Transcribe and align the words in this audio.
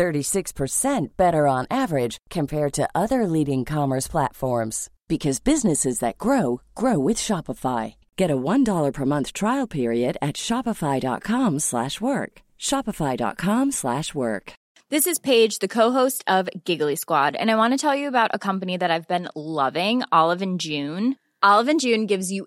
36% 0.00 1.08
better 1.18 1.46
on 1.46 1.66
average 1.70 2.16
compared 2.30 2.72
to 2.72 2.88
other 2.94 3.26
leading 3.26 3.66
commerce 3.66 4.08
platforms 4.08 4.88
because 5.08 5.40
businesses 5.40 5.98
that 5.98 6.16
grow 6.16 6.62
grow 6.74 6.98
with 6.98 7.18
Shopify. 7.18 7.94
Get 8.16 8.30
a 8.30 8.36
$1 8.36 8.92
per 8.94 9.04
month 9.04 9.34
trial 9.34 9.66
period 9.66 10.16
at 10.22 10.36
shopify.com/work. 10.36 12.32
shopify.com/work. 12.58 14.52
This 14.94 15.06
is 15.06 15.18
Paige, 15.20 15.58
the 15.58 15.74
co-host 15.78 16.24
of 16.26 16.48
Giggly 16.64 16.96
Squad, 16.96 17.36
and 17.36 17.50
I 17.50 17.56
want 17.56 17.72
to 17.74 17.78
tell 17.84 17.96
you 18.00 18.08
about 18.08 18.34
a 18.34 18.44
company 18.48 18.76
that 18.78 18.90
I've 18.90 19.06
been 19.14 19.28
loving, 19.36 20.02
Olive 20.10 20.42
and 20.42 20.58
June. 20.58 21.16
Olive 21.42 21.68
and 21.68 21.80
June 21.80 22.06
gives 22.06 22.32
you 22.32 22.46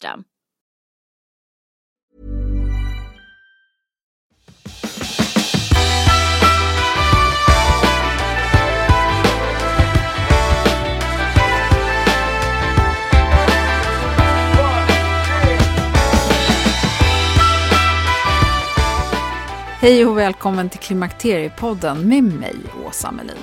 Hej 19.81 20.05
och 20.05 20.17
välkommen 20.17 20.69
till 20.69 20.79
Klimakteriepodden 20.79 22.07
med 22.09 22.23
mig, 22.23 22.55
Åsa 22.87 23.11
Melin. 23.11 23.35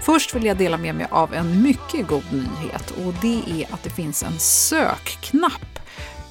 Först 0.00 0.34
vill 0.34 0.44
jag 0.44 0.56
dela 0.56 0.76
med 0.76 0.94
mig 0.94 1.06
av 1.10 1.34
en 1.34 1.62
mycket 1.62 2.06
god 2.08 2.24
nyhet 2.32 2.90
och 2.90 3.14
det 3.22 3.42
är 3.46 3.74
att 3.74 3.82
det 3.82 3.90
finns 3.90 4.22
en 4.22 4.38
sökknapp 4.38 5.72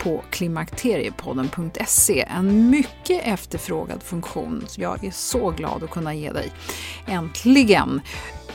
på 0.04 0.24
klimakteriepodden.se. 0.30 2.26
En 2.28 2.70
mycket 2.70 3.28
efterfrågad 3.28 4.04
funktion. 4.04 4.66
Jag 4.78 5.04
är 5.04 5.12
så 5.12 5.50
glad 5.52 5.84
att 5.84 5.90
kunna 5.90 6.14
ge 6.14 6.32
dig. 6.32 6.52
Äntligen! 7.08 8.02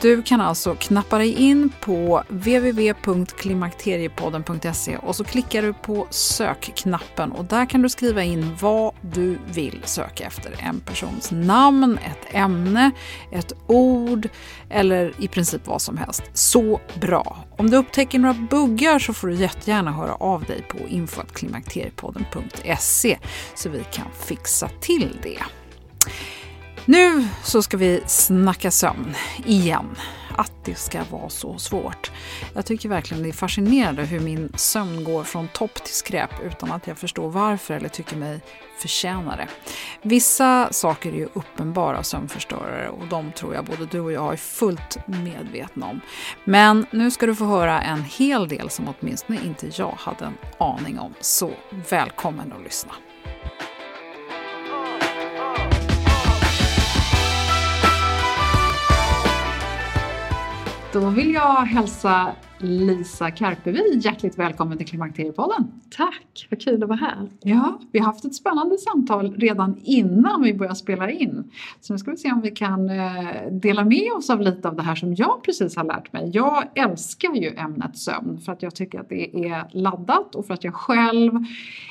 Du 0.01 0.21
kan 0.21 0.41
alltså 0.41 0.75
knappa 0.75 1.17
dig 1.17 1.33
in 1.33 1.69
på 1.81 2.23
www.klimakteriepodden.se 2.29 4.97
och 4.97 5.15
så 5.15 5.23
klickar 5.23 5.61
du 5.61 5.73
på 5.73 6.07
sökknappen 6.09 7.31
och 7.31 7.45
där 7.45 7.65
kan 7.65 7.81
du 7.81 7.89
skriva 7.89 8.23
in 8.23 8.55
vad 8.61 8.93
du 9.01 9.37
vill 9.53 9.81
söka 9.83 10.23
efter. 10.23 10.55
En 10.59 10.79
persons 10.79 11.31
namn, 11.31 11.97
ett 11.97 12.35
ämne, 12.35 12.91
ett 13.31 13.53
ord 13.67 14.29
eller 14.69 15.13
i 15.19 15.27
princip 15.27 15.67
vad 15.67 15.81
som 15.81 15.97
helst. 15.97 16.23
Så 16.33 16.81
bra! 17.01 17.37
Om 17.57 17.69
du 17.69 17.77
upptäcker 17.77 18.19
några 18.19 18.33
buggar 18.33 18.99
så 18.99 19.13
får 19.13 19.27
du 19.27 19.35
jättegärna 19.35 19.91
höra 19.91 20.15
av 20.15 20.43
dig 20.43 20.65
på 20.69 20.77
info.klimakteriepodden.se 20.87 23.17
så 23.55 23.69
vi 23.69 23.83
kan 23.91 24.07
fixa 24.27 24.69
till 24.81 25.17
det. 25.23 25.43
Nu 26.89 27.27
så 27.43 27.61
ska 27.61 27.77
vi 27.77 28.01
snacka 28.05 28.71
sömn 28.71 29.15
igen. 29.45 29.95
Att 30.37 30.51
det 30.65 30.75
ska 30.75 31.03
vara 31.11 31.29
så 31.29 31.57
svårt. 31.57 32.11
Jag 32.53 32.65
tycker 32.65 32.89
verkligen 32.89 33.23
det 33.23 33.29
är 33.29 33.33
fascinerande 33.33 34.03
hur 34.03 34.19
min 34.19 34.51
sömn 34.55 35.03
går 35.03 35.23
från 35.23 35.47
topp 35.47 35.73
till 35.73 35.93
skräp 35.93 36.29
utan 36.43 36.71
att 36.71 36.87
jag 36.87 36.97
förstår 36.97 37.29
varför 37.29 37.73
eller 37.73 37.89
tycker 37.89 38.17
mig 38.17 38.39
förtjäna 38.79 39.35
det. 39.35 39.47
Vissa 40.01 40.67
saker 40.71 41.11
är 41.11 41.17
ju 41.17 41.27
uppenbara 41.33 42.03
sömnförstörare 42.03 42.89
och 42.89 43.07
de 43.07 43.31
tror 43.31 43.55
jag 43.55 43.65
både 43.65 43.85
du 43.85 43.99
och 43.99 44.11
jag 44.11 44.33
är 44.33 44.37
fullt 44.37 44.97
medvetna 45.05 45.85
om. 45.85 46.01
Men 46.43 46.85
nu 46.91 47.11
ska 47.11 47.25
du 47.25 47.35
få 47.35 47.45
höra 47.45 47.81
en 47.81 48.03
hel 48.03 48.47
del 48.47 48.69
som 48.69 48.95
åtminstone 48.99 49.39
inte 49.45 49.69
jag 49.75 49.93
hade 49.97 50.25
en 50.25 50.37
aning 50.59 50.99
om. 50.99 51.13
Så 51.21 51.51
välkommen 51.89 52.53
att 52.53 52.63
lyssna. 52.63 52.93
Då 61.01 61.09
vill 61.09 61.33
jag 61.33 61.65
hälsa 61.65 62.31
Lisa 62.59 63.31
Karpevi 63.31 63.99
hjärtligt 64.01 64.39
välkommen 64.39 64.77
till 64.77 64.87
Klimakteriepodden. 64.87 65.71
Tack, 65.97 66.47
vad 66.49 66.61
kul 66.61 66.83
att 66.83 66.89
vara 66.89 66.99
här. 66.99 67.29
Ja, 67.39 67.79
vi 67.91 67.99
har 67.99 68.05
haft 68.05 68.25
ett 68.25 68.35
spännande 68.35 68.77
samtal 68.77 69.35
redan 69.35 69.81
innan 69.83 70.43
vi 70.43 70.53
började 70.53 70.75
spela 70.75 71.11
in. 71.11 71.51
Så 71.81 71.93
nu 71.93 71.99
ska 71.99 72.11
vi 72.11 72.17
se 72.17 72.31
om 72.31 72.41
vi 72.41 72.51
kan 72.51 72.89
eh, 72.89 73.51
dela 73.51 73.85
med 73.85 74.11
oss 74.17 74.29
av 74.29 74.41
lite 74.41 74.67
av 74.67 74.75
det 74.75 74.83
här 74.83 74.95
som 74.95 75.15
jag 75.15 75.43
precis 75.43 75.75
har 75.75 75.83
lärt 75.83 76.13
mig. 76.13 76.31
Jag 76.33 76.63
älskar 76.75 77.33
ju 77.33 77.55
ämnet 77.55 77.97
sömn 77.97 78.39
för 78.39 78.51
att 78.51 78.63
jag 78.63 78.75
tycker 78.75 78.99
att 78.99 79.09
det 79.09 79.49
är 79.49 79.67
laddat 79.71 80.35
och 80.35 80.45
för 80.45 80.53
att 80.53 80.63
jag 80.63 80.73
själv 80.73 81.31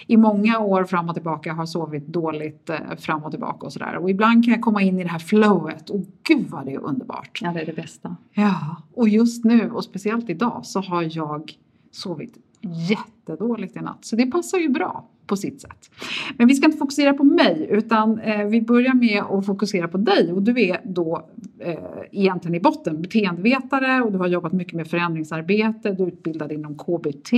i 0.06 0.16
många 0.16 0.58
år 0.58 0.84
fram 0.84 1.08
och 1.08 1.14
tillbaka 1.14 1.52
har 1.52 1.66
sovit 1.66 2.06
dåligt 2.06 2.70
eh, 2.70 2.76
fram 2.98 3.24
och 3.24 3.30
tillbaka 3.30 3.66
och 3.66 3.72
sådär. 3.72 3.96
Och 3.96 4.10
ibland 4.10 4.44
kan 4.44 4.52
jag 4.52 4.62
komma 4.62 4.82
in 4.82 4.98
i 4.98 5.02
det 5.02 5.10
här 5.10 5.18
flowet 5.18 5.90
och 5.90 6.00
gud 6.22 6.46
vad 6.48 6.64
det 6.66 6.72
är 6.72 6.84
underbart. 6.84 7.38
Ja, 7.42 7.52
det 7.52 7.60
är 7.60 7.66
det 7.66 7.76
bästa. 7.76 8.16
Ja, 8.32 8.76
och 8.94 9.08
just 9.08 9.44
nu 9.44 9.70
och 9.70 9.84
speciellt 9.84 10.30
idag 10.30 10.55
så 10.62 10.80
har 10.80 11.08
jag 11.16 11.52
sovit 11.90 12.36
jättedåligt 12.60 13.76
i 13.76 13.80
natt. 13.80 14.04
Så 14.04 14.16
det 14.16 14.26
passar 14.26 14.58
ju 14.58 14.68
bra 14.68 15.08
på 15.26 15.36
sitt 15.36 15.60
sätt. 15.60 15.90
Men 16.36 16.48
vi 16.48 16.54
ska 16.54 16.66
inte 16.66 16.78
fokusera 16.78 17.14
på 17.14 17.24
mig 17.24 17.68
utan 17.70 18.18
eh, 18.18 18.46
vi 18.46 18.62
börjar 18.62 18.94
med 18.94 19.22
att 19.22 19.46
fokusera 19.46 19.88
på 19.88 19.98
dig 19.98 20.32
och 20.32 20.42
du 20.42 20.68
är 20.68 20.80
då 20.84 21.28
eh, 21.58 21.74
egentligen 22.12 22.54
i 22.54 22.60
botten 22.60 23.02
beteendevetare 23.02 24.02
och 24.02 24.12
du 24.12 24.18
har 24.18 24.26
jobbat 24.26 24.52
mycket 24.52 24.74
med 24.74 24.88
förändringsarbete, 24.88 25.92
du 25.92 26.02
är 26.02 26.06
utbildad 26.06 26.52
inom 26.52 26.78
KBT, 26.78 27.30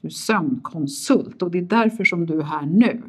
du 0.00 0.08
är 0.08 0.10
sömnkonsult 0.10 1.42
och 1.42 1.50
det 1.50 1.58
är 1.58 1.62
därför 1.62 2.04
som 2.04 2.26
du 2.26 2.38
är 2.38 2.44
här 2.44 2.66
nu. 2.66 3.02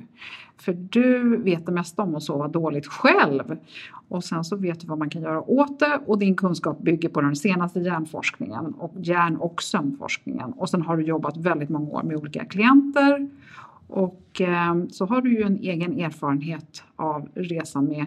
För 0.61 0.73
du 0.73 1.37
vet 1.37 1.65
det 1.65 1.71
mesta 1.71 2.01
om 2.01 2.15
att 2.15 2.23
sova 2.23 2.47
dåligt 2.47 2.87
själv. 2.87 3.57
Och 4.07 4.23
sen 4.23 4.43
så 4.43 4.55
vet 4.55 4.79
du 4.79 4.87
vad 4.87 4.97
man 4.97 5.09
kan 5.09 5.21
göra 5.21 5.49
åt 5.49 5.79
det 5.79 5.99
och 6.05 6.19
din 6.19 6.35
kunskap 6.35 6.79
bygger 6.79 7.09
på 7.09 7.21
den 7.21 7.35
senaste 7.35 7.79
hjärnforskningen 7.79 8.65
och 8.65 8.93
hjärn 8.97 9.37
och 9.37 9.63
sömnforskningen. 9.63 10.53
Och 10.53 10.69
sen 10.69 10.81
har 10.81 10.97
du 10.97 11.03
jobbat 11.03 11.37
väldigt 11.37 11.69
många 11.69 11.89
år 11.89 12.03
med 12.03 12.17
olika 12.17 12.45
klienter. 12.45 13.29
Och 13.87 14.41
eh, 14.41 14.75
så 14.89 15.05
har 15.05 15.21
du 15.21 15.33
ju 15.33 15.43
en 15.43 15.57
egen 15.57 15.99
erfarenhet 15.99 16.83
av 16.95 17.29
resan 17.33 17.85
med 17.85 18.05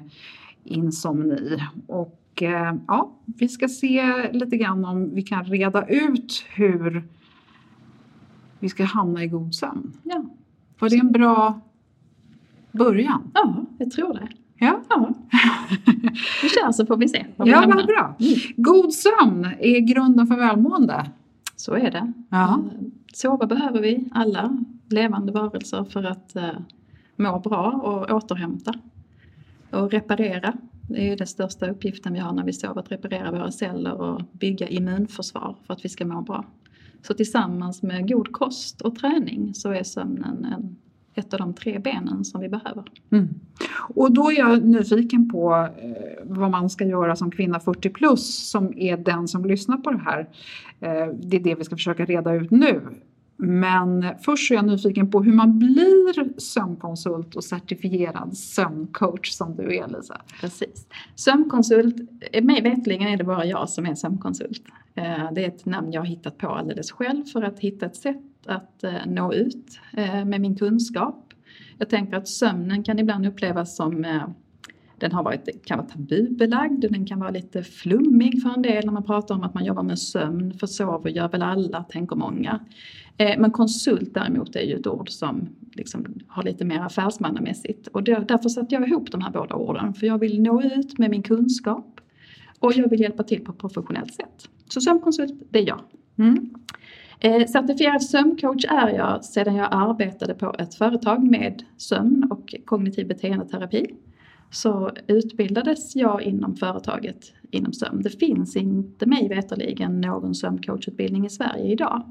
insomni. 0.64 1.62
Och 1.86 2.42
eh, 2.42 2.74
ja, 2.86 3.12
vi 3.24 3.48
ska 3.48 3.68
se 3.68 4.32
lite 4.32 4.56
grann 4.56 4.84
om 4.84 5.14
vi 5.14 5.22
kan 5.22 5.44
reda 5.44 5.86
ut 5.86 6.44
hur 6.54 7.08
vi 8.58 8.68
ska 8.68 8.84
hamna 8.84 9.24
i 9.24 9.26
god 9.26 9.54
sömn. 9.54 9.92
Ja. 10.02 10.24
Var 10.78 10.88
det 10.88 10.96
en 10.96 11.12
bra 11.12 11.60
början? 12.74 13.30
Ja, 13.34 13.64
jag 13.78 13.90
tror 13.90 14.14
det. 14.14 14.28
Ja. 14.58 14.80
ja. 14.88 15.14
Vi 16.42 16.48
kör 16.48 16.72
så 16.72 16.86
får 16.86 16.96
vi 16.96 17.08
se. 17.08 17.26
Vad 17.36 17.48
vi 17.48 17.52
Ja, 17.52 17.64
vad 17.66 17.86
bra. 17.86 18.16
God 18.56 18.92
sömn 18.92 19.44
är 19.44 19.80
grunden 19.80 20.26
för 20.26 20.36
välmående. 20.36 21.10
Så 21.56 21.74
är 21.74 21.90
det. 21.90 22.12
Ja. 22.28 22.44
Eh, 22.48 22.58
Sova 23.12 23.46
behöver 23.46 23.80
vi 23.80 24.08
alla 24.12 24.58
levande 24.88 25.32
varelser 25.32 25.84
för 25.84 26.04
att 26.04 26.36
eh, 26.36 26.50
må 27.16 27.38
bra 27.38 27.70
och 27.70 28.16
återhämta. 28.16 28.74
Och 29.70 29.90
reparera. 29.90 30.54
Det 30.88 31.12
är 31.12 31.16
den 31.16 31.26
största 31.26 31.70
uppgiften 31.70 32.12
vi 32.12 32.18
har 32.18 32.32
när 32.32 32.44
vi 32.44 32.52
sover, 32.52 32.80
att 32.80 32.92
reparera 32.92 33.30
våra 33.30 33.50
celler 33.50 34.00
och 34.00 34.22
bygga 34.32 34.68
immunförsvar 34.68 35.56
för 35.66 35.74
att 35.74 35.84
vi 35.84 35.88
ska 35.88 36.04
må 36.04 36.20
bra. 36.20 36.44
Så 37.02 37.14
tillsammans 37.14 37.82
med 37.82 38.08
god 38.08 38.32
kost 38.32 38.80
och 38.80 38.96
träning 38.96 39.54
så 39.54 39.70
är 39.70 39.82
sömnen 39.82 40.44
en 40.44 40.76
ett 41.14 41.34
av 41.34 41.38
de 41.38 41.54
tre 41.54 41.78
benen 41.78 42.24
som 42.24 42.40
vi 42.40 42.48
behöver. 42.48 42.84
Mm. 43.10 43.28
Och 43.94 44.12
då 44.12 44.30
är 44.30 44.38
jag 44.38 44.64
nyfiken 44.64 45.30
på 45.30 45.68
eh, 45.78 46.24
vad 46.24 46.50
man 46.50 46.70
ska 46.70 46.84
göra 46.84 47.16
som 47.16 47.30
kvinna 47.30 47.60
40 47.60 47.90
plus 47.90 48.50
som 48.50 48.78
är 48.78 48.96
den 48.96 49.28
som 49.28 49.44
lyssnar 49.44 49.76
på 49.76 49.90
det 49.90 49.98
här. 49.98 50.28
Eh, 50.80 51.14
det 51.14 51.36
är 51.36 51.40
det 51.40 51.54
vi 51.54 51.64
ska 51.64 51.76
försöka 51.76 52.04
reda 52.04 52.34
ut 52.34 52.50
nu. 52.50 52.80
Men 53.36 54.06
först 54.20 54.50
är 54.50 54.54
jag 54.54 54.66
nyfiken 54.66 55.10
på 55.10 55.22
hur 55.22 55.32
man 55.32 55.58
blir 55.58 56.40
sömnkonsult 56.40 57.36
och 57.36 57.44
certifierad 57.44 58.36
sömncoach 58.36 59.30
som 59.30 59.56
du 59.56 59.76
är 59.76 59.88
Lisa. 59.88 60.20
Precis. 60.40 60.86
Sömnkonsult, 61.14 61.96
mig 62.42 62.62
veterligen 62.62 63.08
är 63.08 63.16
det 63.16 63.24
bara 63.24 63.44
jag 63.44 63.68
som 63.68 63.86
är 63.86 63.94
sömnkonsult. 63.94 64.62
Eh, 64.94 65.32
det 65.32 65.44
är 65.44 65.48
ett 65.48 65.66
namn 65.66 65.92
jag 65.92 66.00
har 66.00 66.06
hittat 66.06 66.38
på 66.38 66.48
alldeles 66.48 66.92
själv 66.92 67.24
för 67.24 67.42
att 67.42 67.58
hitta 67.58 67.86
ett 67.86 67.96
sätt 67.96 68.33
att 68.46 68.84
eh, 68.84 69.06
nå 69.06 69.32
ut 69.32 69.80
eh, 69.96 70.24
med 70.24 70.40
min 70.40 70.56
kunskap. 70.56 71.34
Jag 71.78 71.90
tänker 71.90 72.16
att 72.16 72.28
sömnen 72.28 72.82
kan 72.82 72.98
ibland 72.98 73.26
upplevas 73.26 73.76
som 73.76 74.04
eh, 74.04 74.22
den 74.98 75.12
har 75.12 75.22
varit, 75.22 75.66
kan 75.66 75.78
vara 75.78 75.88
tabubelagd, 75.88 76.84
och 76.84 76.92
den 76.92 77.06
kan 77.06 77.20
vara 77.20 77.30
lite 77.30 77.62
flummig 77.62 78.42
för 78.42 78.50
en 78.50 78.62
del 78.62 78.84
när 78.84 78.92
man 78.92 79.04
pratar 79.04 79.34
om 79.34 79.42
att 79.42 79.54
man 79.54 79.64
jobbar 79.64 79.82
med 79.82 79.98
sömn, 79.98 80.52
för 80.52 80.66
sover 80.66 81.10
gör 81.10 81.28
väl 81.28 81.42
alla, 81.42 81.82
tänker 81.82 82.16
många. 82.16 82.60
Men 83.18 83.50
konsult 83.50 84.14
däremot 84.14 84.56
är 84.56 84.60
ju 84.60 84.74
ett 84.74 84.86
ord 84.86 85.10
som 85.10 85.48
liksom 85.72 86.06
har 86.28 86.42
lite 86.42 86.64
mer 86.64 86.80
affärsmannamässigt 86.80 87.86
och 87.86 88.02
därför 88.02 88.48
satte 88.48 88.74
jag 88.74 88.88
ihop 88.88 89.10
de 89.10 89.20
här 89.20 89.30
båda 89.30 89.54
orden 89.54 89.94
för 89.94 90.06
jag 90.06 90.18
vill 90.18 90.42
nå 90.42 90.62
ut 90.62 90.98
med 90.98 91.10
min 91.10 91.22
kunskap 91.22 92.00
och 92.58 92.72
jag 92.72 92.90
vill 92.90 93.00
hjälpa 93.00 93.22
till 93.22 93.44
på 93.44 93.52
ett 93.52 93.58
professionellt 93.58 94.14
sätt. 94.14 94.48
Så 94.68 94.80
sömnkonsult, 94.80 95.34
det 95.50 95.58
är 95.58 95.66
jag. 95.68 95.80
Mm. 96.18 96.54
Eh, 97.24 97.46
certifierad 97.46 98.02
sömncoach 98.02 98.64
är 98.64 98.88
jag 98.88 99.24
sedan 99.24 99.56
jag 99.56 99.68
arbetade 99.70 100.34
på 100.34 100.54
ett 100.58 100.74
företag 100.74 101.30
med 101.30 101.62
sömn 101.76 102.26
och 102.30 102.54
kognitiv 102.64 103.08
beteendeterapi. 103.08 103.94
Så 104.50 104.90
utbildades 105.06 105.96
jag 105.96 106.22
inom 106.22 106.56
företaget 106.56 107.32
inom 107.50 107.72
sömn. 107.72 108.02
Det 108.02 108.10
finns 108.10 108.56
inte 108.56 109.06
mig 109.06 109.28
veterligen 109.28 110.00
någon 110.00 110.34
sömncoachutbildning 110.34 111.26
i 111.26 111.30
Sverige 111.30 111.72
idag. 111.72 112.02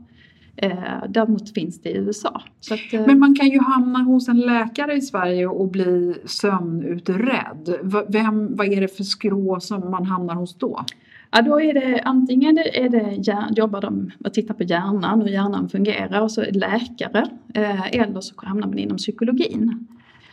Eh, 0.56 1.04
däremot 1.10 1.54
finns 1.54 1.82
det 1.82 1.90
i 1.90 1.98
USA. 1.98 2.42
Att, 2.72 2.94
eh, 2.94 3.08
Men 3.08 3.20
man 3.20 3.36
kan 3.36 3.50
ju 3.50 3.60
hamna 3.60 4.00
hos 4.00 4.30
en 4.30 4.40
läkare 4.40 4.94
i 4.94 5.02
Sverige 5.02 5.48
och 5.48 5.68
bli 5.68 6.16
sömnutredd. 6.26 7.76
Vem, 8.10 8.56
vad 8.56 8.68
är 8.68 8.82
det 8.82 8.98
för 8.98 9.04
skrå 9.04 9.60
som 9.60 9.92
man 9.92 10.06
hamnar 10.06 10.36
hos 10.36 10.58
då? 10.58 10.86
Ja, 11.36 11.42
då 11.42 11.62
är 11.62 11.74
det 11.74 12.02
antingen 12.04 12.58
är 12.58 12.90
det, 12.90 13.50
jobbar 13.56 13.82
de 13.82 14.12
och 14.26 14.34
tittar 14.34 14.54
på 14.54 14.64
hjärnan, 14.64 15.22
hur 15.22 15.30
hjärnan 15.30 15.70
fungerar 15.70 16.22
och 16.22 16.32
så 16.32 16.42
är 16.42 16.52
det 16.52 16.60
läkare. 16.60 17.30
Eh, 17.54 17.96
eller 17.96 18.22
så 18.22 18.34
hamnar 18.38 18.68
man 18.68 18.78
inom 18.78 18.98
psykologin. 18.98 19.88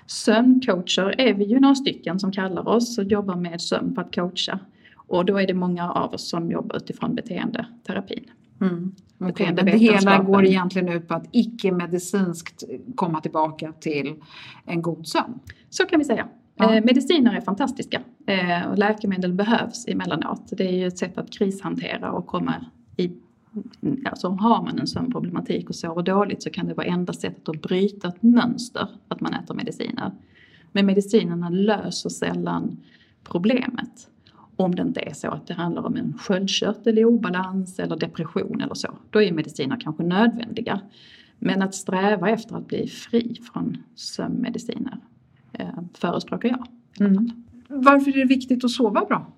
Sömncoacher 0.07 1.21
är 1.21 1.35
vi 1.35 1.45
ju 1.45 1.61
några 1.61 1.75
stycken 1.75 2.21
som 2.21 2.33
kallar 2.33 2.69
oss 2.69 2.99
och 2.99 3.05
jobbar 3.05 3.37
med 3.37 3.61
sömn 3.61 3.95
för 3.95 4.03
att 4.03 4.15
coacha. 4.15 4.59
Och 4.97 5.25
då 5.25 5.41
är 5.41 5.47
det 5.47 5.55
många 5.55 5.91
av 5.91 6.15
oss 6.15 6.31
som 6.31 6.51
jobbar 6.51 6.77
utifrån 6.77 7.15
beteendeterapin. 7.15 8.25
Mm. 8.61 8.95
Okay. 9.19 9.53
Det 9.53 9.71
hela 9.71 10.23
går 10.23 10.47
egentligen 10.47 10.89
ut 10.89 11.09
på 11.09 11.15
att 11.15 11.29
icke-medicinskt 11.33 12.65
komma 12.95 13.21
tillbaka 13.21 13.73
till 13.73 14.15
en 14.67 14.83
god 14.83 15.07
sömn? 15.07 15.41
Så 15.71 15.85
kan 15.85 15.99
vi 15.99 16.05
säga. 16.05 16.29
Ja. 16.61 16.75
Eh, 16.75 16.85
mediciner 16.85 17.35
är 17.35 17.41
fantastiska 17.41 18.01
eh, 18.27 18.67
och 18.71 18.79
läkemedel 18.79 19.33
behövs 19.33 19.89
emellanåt. 19.89 20.43
Det 20.51 20.69
är 20.69 20.73
ju 20.73 20.87
ett 20.87 20.99
sätt 20.99 21.19
att 21.19 21.31
krishantera 21.31 22.13
och 22.13 22.27
komma 22.27 22.55
i 22.97 23.11
Alltså 24.05 24.29
har 24.29 24.63
man 24.63 24.79
en 24.79 24.87
sömnproblematik 24.87 25.69
och 25.69 25.75
sover 25.75 26.03
dåligt 26.03 26.43
så 26.43 26.51
kan 26.51 26.67
det 26.67 26.75
vara 26.75 26.87
enda 26.87 27.13
sättet 27.13 27.49
att 27.49 27.63
bryta 27.63 28.09
ett 28.09 28.23
mönster 28.23 28.89
att 29.09 29.21
man 29.21 29.35
äter 29.35 29.55
mediciner. 29.55 30.13
Men 30.73 30.87
medicinerna 30.87 31.49
löser 31.49 32.09
sällan 32.09 32.77
problemet. 33.25 34.09
Om 34.57 34.75
det 34.75 34.83
inte 34.83 35.01
är 35.01 35.13
så 35.13 35.29
att 35.29 35.47
det 35.47 35.55
handlar 35.55 35.87
om 35.87 35.97
en 35.97 36.19
sköldkörtel 36.19 36.99
i 36.99 37.05
obalans 37.05 37.79
eller 37.79 37.97
depression 37.97 38.61
eller 38.61 38.75
så. 38.75 38.89
Då 39.11 39.23
är 39.23 39.33
mediciner 39.33 39.81
kanske 39.81 40.03
nödvändiga. 40.03 40.81
Men 41.39 41.63
att 41.63 41.75
sträva 41.75 42.31
efter 42.31 42.57
att 42.57 42.67
bli 42.67 42.87
fri 42.87 43.41
från 43.53 43.77
sömnmediciner 43.95 44.99
förespråkar 45.95 46.49
jag. 46.49 46.67
Mm. 47.09 47.31
Varför 47.69 48.11
är 48.11 48.19
det 48.19 48.25
viktigt 48.25 48.65
att 48.65 48.71
sova 48.71 49.05
bra? 49.05 49.33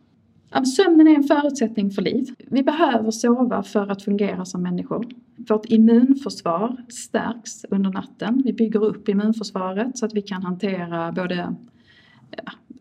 Sömnen 0.77 1.09
är 1.09 1.15
en 1.15 1.23
förutsättning 1.23 1.91
för 1.91 2.03
liv. 2.03 2.35
Vi 2.39 2.63
behöver 2.63 3.11
sova 3.11 3.63
för 3.63 3.91
att 3.91 4.03
fungera 4.03 4.45
som 4.45 4.63
människor. 4.63 5.07
Vårt 5.37 5.67
immunförsvar 5.67 6.85
stärks 6.89 7.65
under 7.71 7.91
natten. 7.91 8.43
Vi 8.45 8.53
bygger 8.53 8.85
upp 8.85 9.09
immunförsvaret 9.09 9.99
så 9.99 10.07
att 10.07 10.15
vi 10.15 10.23
kan 10.23 10.43
hantera 10.43 11.13
både 11.13 11.55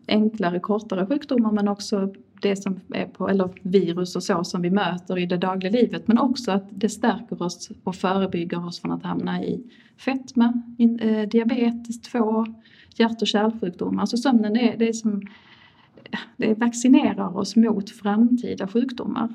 enklare, 0.08 0.60
kortare 0.60 1.06
sjukdomar 1.06 1.52
men 1.52 1.68
också 1.68 2.14
det 2.42 2.56
som 2.56 2.80
är 2.94 3.06
på, 3.06 3.28
eller 3.28 3.48
virus 3.62 4.16
och 4.16 4.22
så 4.22 4.44
som 4.44 4.62
vi 4.62 4.70
möter 4.70 5.18
i 5.18 5.26
det 5.26 5.36
dagliga 5.36 5.72
livet. 5.72 6.08
Men 6.08 6.18
också 6.18 6.52
att 6.52 6.68
det 6.70 6.88
stärker 6.88 7.42
oss 7.42 7.70
och 7.84 7.94
förebygger 7.94 8.66
oss 8.66 8.80
från 8.80 8.92
att 8.92 9.02
hamna 9.02 9.44
i 9.44 9.62
fetma, 9.96 10.62
eh, 10.78 11.28
diabetes 11.28 12.02
2, 12.02 12.46
hjärt 12.98 13.22
och 13.22 13.28
kärlsjukdomar. 13.28 14.00
Alltså 14.00 14.16
sömnen 14.16 14.56
är 14.56 14.76
det 14.76 14.92
som 14.92 15.22
det 16.36 16.54
vaccinerar 16.54 17.36
oss 17.36 17.56
mot 17.56 17.90
framtida 17.90 18.68
sjukdomar. 18.68 19.28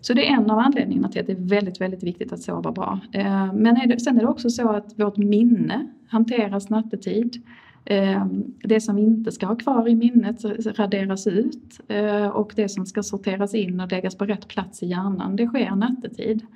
Så 0.00 0.14
det 0.14 0.28
är 0.28 0.36
en 0.36 0.50
av 0.50 0.58
anledningarna 0.58 1.08
till 1.08 1.20
att 1.20 1.26
det 1.26 1.32
är 1.32 1.48
väldigt, 1.48 1.80
väldigt 1.80 2.02
viktigt 2.02 2.32
att 2.32 2.40
sova 2.40 2.72
bra. 2.72 3.00
Eh, 3.12 3.52
men 3.52 3.76
är 3.76 3.86
det, 3.86 4.00
sen 4.00 4.16
är 4.16 4.20
det 4.20 4.28
också 4.28 4.50
så 4.50 4.68
att 4.68 4.98
vårt 4.98 5.16
minne 5.16 5.86
hanteras 6.08 6.70
nattetid. 6.70 7.42
Eh, 7.84 8.26
det 8.64 8.80
som 8.80 8.96
vi 8.96 9.02
inte 9.02 9.32
ska 9.32 9.46
ha 9.46 9.56
kvar 9.56 9.88
i 9.88 9.94
minnet 9.94 10.44
raderas 10.78 11.26
ut 11.26 11.80
eh, 11.88 12.26
och 12.26 12.52
det 12.56 12.68
som 12.68 12.86
ska 12.86 13.02
sorteras 13.02 13.54
in 13.54 13.80
och 13.80 13.90
läggas 13.90 14.16
på 14.16 14.24
rätt 14.24 14.48
plats 14.48 14.82
i 14.82 14.86
hjärnan, 14.86 15.36
det 15.36 15.46
sker 15.46 15.76
nattetid. 15.76 16.46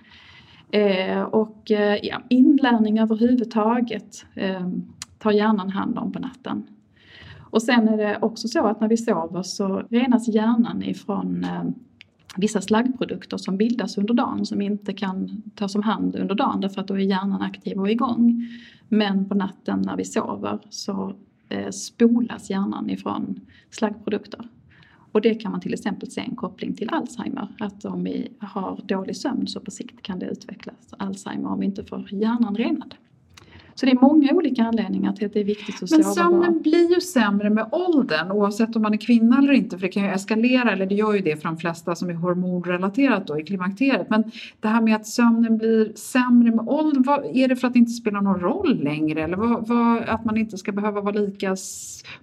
Och 1.31 1.71
ja, 2.03 2.23
inlärning 2.29 2.99
överhuvudtaget 2.99 4.27
tar 5.27 5.33
hjärnan 5.33 5.71
hand 5.71 5.99
om 5.99 6.13
på 6.13 6.19
natten. 6.19 6.67
Och 7.41 7.63
sen 7.63 7.89
är 7.89 7.97
det 7.97 8.19
också 8.23 8.49
så 8.49 8.67
att 8.67 8.81
när 8.81 8.89
vi 8.89 8.97
sover 8.97 9.43
så 9.43 9.79
renas 9.91 10.29
hjärnan 10.29 10.83
ifrån 10.83 11.45
eh, 11.45 11.65
vissa 12.37 12.61
slaggprodukter 12.61 13.37
som 13.37 13.57
bildas 13.57 13.99
under 13.99 14.15
dagen 14.15 14.47
som 14.47 14.63
inte 14.63 14.93
kan 14.93 15.43
tas 15.55 15.75
om 15.75 15.83
hand 15.83 16.17
under 16.17 16.35
dagen 16.35 16.61
därför 16.61 16.81
att 16.81 16.89
då 16.89 16.95
är 16.95 16.99
hjärnan 16.99 17.43
aktiv 17.43 17.79
och 17.79 17.91
igång. 17.91 18.49
Men 18.89 19.29
på 19.29 19.35
natten 19.35 19.83
när 19.87 19.97
vi 19.97 20.05
sover 20.05 20.59
så 20.71 21.15
eh, 21.49 21.71
spolas 21.71 22.51
hjärnan 22.51 22.91
ifrån 22.91 23.41
slaggprodukter. 23.71 24.49
Och 25.13 25.21
det 25.21 25.35
kan 25.35 25.53
man 25.53 25.61
till 25.61 25.75
exempel 25.75 26.11
se 26.11 26.21
en 26.21 26.37
koppling 26.37 26.75
till 26.75 26.91
Alzheimer. 26.91 27.49
Att 27.61 27.85
om 27.85 28.05
vi 28.05 28.29
har 28.41 28.81
dålig 28.85 29.17
sömn 29.17 29.47
så 29.47 29.61
på 29.61 29.71
sikt 29.71 30.03
kan 30.03 30.19
det 30.19 30.27
utvecklas 30.27 30.95
Alzheimer 30.99 31.51
om 31.51 31.61
vi 31.61 31.67
inte 31.67 31.85
får 31.85 32.15
hjärnan 32.15 32.57
renad. 32.57 32.95
Så 33.77 33.87
det 33.87 33.93
är 33.93 34.01
många 34.01 34.33
olika 34.33 34.63
anledningar 34.63 35.13
till 35.13 35.27
att 35.27 35.33
det 35.33 35.41
är 35.41 35.45
viktigt 35.45 35.83
att 35.83 35.91
Men 35.91 36.05
sömnen 36.05 36.63
blir 36.63 36.95
ju 36.95 37.01
sämre 37.01 37.51
med 37.51 37.69
åldern 37.73 38.31
oavsett 38.31 38.77
om 38.77 38.83
man 38.83 38.95
är 38.95 38.99
kvinna 38.99 39.39
eller 39.39 39.53
inte 39.53 39.79
för 39.79 39.87
det 39.87 39.93
kan 39.93 40.03
ju 40.03 40.09
eskalera 40.09 40.73
eller 40.73 40.87
det 40.87 40.95
gör 40.95 41.15
ju 41.15 41.21
det 41.21 41.37
för 41.37 41.49
de 41.49 41.57
flesta 41.57 41.95
som 41.95 42.11
är 42.11 42.15
hormonrelaterat 42.15 43.27
då 43.27 43.41
i 43.41 43.43
klimakteriet. 43.43 44.11
Men 44.11 44.25
det 44.61 44.69
här 44.69 44.81
med 44.81 44.97
att 44.97 45.07
sömnen 45.07 45.59
blir 45.59 45.93
sämre 45.95 46.51
med 46.51 46.69
åldern, 46.69 47.03
vad, 47.03 47.25
är 47.37 47.49
det 47.49 47.57
för 47.57 47.67
att 47.67 47.73
det 47.73 47.79
inte 47.79 47.93
spelar 47.93 48.21
någon 48.21 48.41
roll 48.41 48.83
längre 48.83 49.23
eller 49.23 49.37
vad, 49.37 49.69
vad, 49.69 50.03
att 50.03 50.25
man 50.25 50.37
inte 50.37 50.59
ska 50.59 50.73
behöva 50.73 51.01
vara 51.01 51.15
lika 51.15 51.57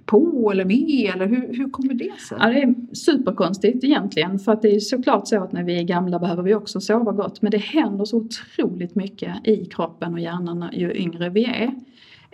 på 0.05 0.49
eller 0.51 0.65
med 0.65 1.11
eller 1.15 1.25
hur, 1.25 1.53
hur 1.53 1.69
kommer 1.69 1.93
det 1.93 2.19
sig? 2.29 2.37
Ja, 2.41 2.47
det 2.47 2.61
är 2.61 2.95
superkonstigt 2.95 3.83
egentligen 3.83 4.39
för 4.39 4.51
att 4.51 4.61
det 4.61 4.75
är 4.75 4.79
såklart 4.79 5.27
så 5.27 5.43
att 5.43 5.51
när 5.51 5.63
vi 5.63 5.79
är 5.79 5.83
gamla 5.83 6.19
behöver 6.19 6.43
vi 6.43 6.55
också 6.55 6.81
sova 6.81 7.11
gott 7.11 7.41
men 7.41 7.51
det 7.51 7.57
händer 7.57 8.05
så 8.05 8.17
otroligt 8.17 8.95
mycket 8.95 9.47
i 9.47 9.65
kroppen 9.65 10.13
och 10.13 10.19
hjärnan 10.19 10.69
ju 10.73 10.93
yngre 10.95 11.29
vi 11.29 11.42
är. 11.45 11.73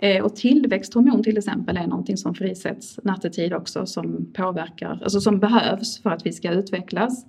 Eh, 0.02 0.24
och 0.24 0.36
tillväxthormon 0.36 1.22
till 1.22 1.38
exempel 1.38 1.76
är 1.76 1.86
någonting 1.86 2.16
som 2.16 2.34
frisätts 2.34 3.00
nattetid 3.04 3.54
också 3.54 3.86
som 3.86 4.32
påverkar, 4.32 5.00
alltså 5.02 5.20
som 5.20 5.38
behövs 5.38 6.02
för 6.02 6.10
att 6.10 6.26
vi 6.26 6.32
ska 6.32 6.50
utvecklas. 6.50 7.26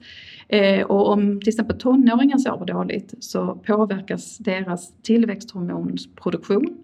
Eh, 0.48 0.82
och 0.82 1.10
om 1.10 1.40
till 1.40 1.50
exempel 1.50 1.80
tonåringar 1.80 2.38
sover 2.38 2.66
dåligt 2.66 3.14
så 3.20 3.56
påverkas 3.56 4.38
deras 4.38 4.94
tillväxthormonsproduktion 5.02 6.78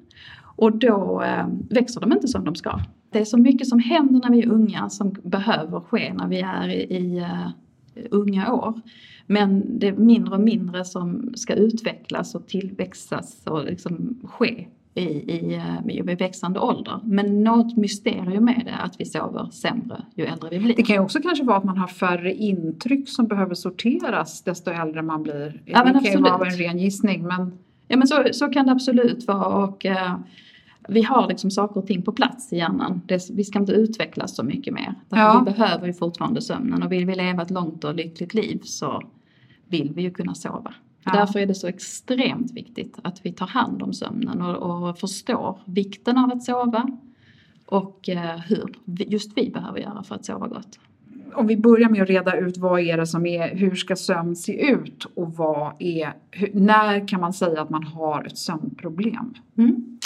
och 0.55 0.77
då 0.77 1.23
eh, 1.25 1.47
växer 1.69 2.01
de 2.01 2.13
inte 2.13 2.27
som 2.27 2.45
de 2.45 2.55
ska. 2.55 2.79
Det 3.09 3.19
är 3.19 3.25
så 3.25 3.37
mycket 3.37 3.67
som 3.67 3.79
händer 3.79 4.29
när 4.29 4.35
vi 4.35 4.43
är 4.43 4.51
unga 4.51 4.89
som 4.89 5.15
behöver 5.23 5.79
ske 5.79 6.13
när 6.13 6.27
vi 6.27 6.39
är 6.39 6.69
i 6.69 7.25
unga 8.09 8.53
år. 8.53 8.81
Men 9.27 9.79
det 9.79 9.87
är 9.87 9.93
mindre 9.93 10.35
och 10.35 10.41
mindre 10.41 10.85
som 10.85 11.31
ska 11.35 11.53
utvecklas 11.53 12.35
och 12.35 12.47
tillväxtas 12.47 13.41
och 13.45 13.65
liksom 13.65 14.19
ske 14.23 14.67
i, 14.97 15.31
i, 15.31 15.55
eh, 15.55 16.11
i 16.11 16.15
växande 16.15 16.59
ålder. 16.59 16.99
Men 17.03 17.43
något 17.43 17.77
mysterium 17.77 18.45
med 18.45 18.61
det 18.65 18.75
att 18.75 18.99
vi 18.99 19.05
sover 19.05 19.49
sämre 19.51 20.01
ju 20.15 20.25
äldre 20.25 20.49
vi 20.49 20.59
blir. 20.59 20.75
Det 20.75 20.83
kan 20.83 20.95
ju 20.95 21.01
också 21.01 21.19
kanske 21.19 21.43
vara 21.43 21.57
att 21.57 21.63
man 21.63 21.77
har 21.77 21.87
färre 21.87 22.33
intryck 22.33 23.09
som 23.09 23.27
behöver 23.27 23.55
sorteras 23.55 24.41
desto 24.41 24.71
äldre 24.71 25.01
man 25.01 25.23
blir. 25.23 25.61
Ja, 25.65 25.83
det 25.83 25.91
kan 25.91 26.03
ju 26.03 26.17
vara 26.17 26.47
en 26.47 26.57
ren 26.57 26.79
gissning 26.79 27.23
men... 27.23 27.57
Ja 27.87 27.97
men 27.97 28.07
så, 28.07 28.23
så 28.31 28.47
kan 28.47 28.65
det 28.65 28.71
absolut 28.71 29.27
vara 29.27 29.63
och 29.65 29.85
äh, 29.85 30.15
vi 30.87 31.01
har 31.01 31.27
liksom 31.27 31.51
saker 31.51 31.79
och 31.79 31.87
ting 31.87 32.01
på 32.01 32.11
plats 32.11 32.53
i 32.53 32.57
hjärnan. 32.57 33.01
Det, 33.05 33.29
vi 33.29 33.43
ska 33.43 33.59
inte 33.59 33.71
utvecklas 33.71 34.35
så 34.35 34.43
mycket 34.43 34.73
mer. 34.73 34.95
Därför 35.09 35.23
Ja. 35.23 35.43
Vi 35.45 35.51
behöver 35.51 35.87
ju 35.87 35.93
fortfarande 35.93 36.41
sömnen 36.41 36.83
och 36.83 36.91
vill 36.91 37.05
vi 37.05 37.15
leva 37.15 37.43
ett 37.43 37.51
långt 37.51 37.83
och 37.83 37.95
lyckligt 37.95 38.33
liv 38.33 38.59
så 38.63 39.03
vill 39.67 39.93
vi 39.93 40.01
ju 40.01 40.11
kunna 40.11 40.35
sova. 40.35 40.73
Ja. 41.13 41.19
Därför 41.19 41.39
är 41.39 41.45
det 41.45 41.55
så 41.55 41.67
extremt 41.67 42.51
viktigt 42.51 42.99
att 43.01 43.25
vi 43.25 43.33
tar 43.33 43.47
hand 43.47 43.83
om 43.83 43.93
sömnen 43.93 44.41
och, 44.41 44.87
och 44.87 44.99
förstår 44.99 45.59
vikten 45.65 46.17
av 46.17 46.31
att 46.31 46.43
sova 46.43 46.89
och 47.65 48.09
eh, 48.09 48.39
hur 48.39 48.75
just 48.87 49.37
vi 49.37 49.49
behöver 49.49 49.79
göra 49.79 50.03
för 50.03 50.15
att 50.15 50.25
sova 50.25 50.47
gott. 50.47 50.79
Om 51.33 51.47
vi 51.47 51.57
börjar 51.57 51.89
med 51.89 52.01
att 52.01 52.09
reda 52.09 52.37
ut 52.37 52.57
vad 52.57 52.79
är 52.79 52.97
det 52.97 53.07
som 53.07 53.25
är, 53.25 53.55
hur 53.55 53.75
ska 53.75 53.95
sömn 53.95 54.35
se 54.35 54.71
ut 54.71 55.05
och 55.05 55.33
vad 55.35 55.73
är, 55.79 56.13
hur, 56.31 56.49
när 56.53 57.07
kan 57.07 57.21
man 57.21 57.33
säga 57.33 57.61
att 57.61 57.69
man 57.69 57.83
har 57.83 58.23
ett 58.23 58.37
sömnproblem? 58.37 59.33
Mm. 59.57 59.99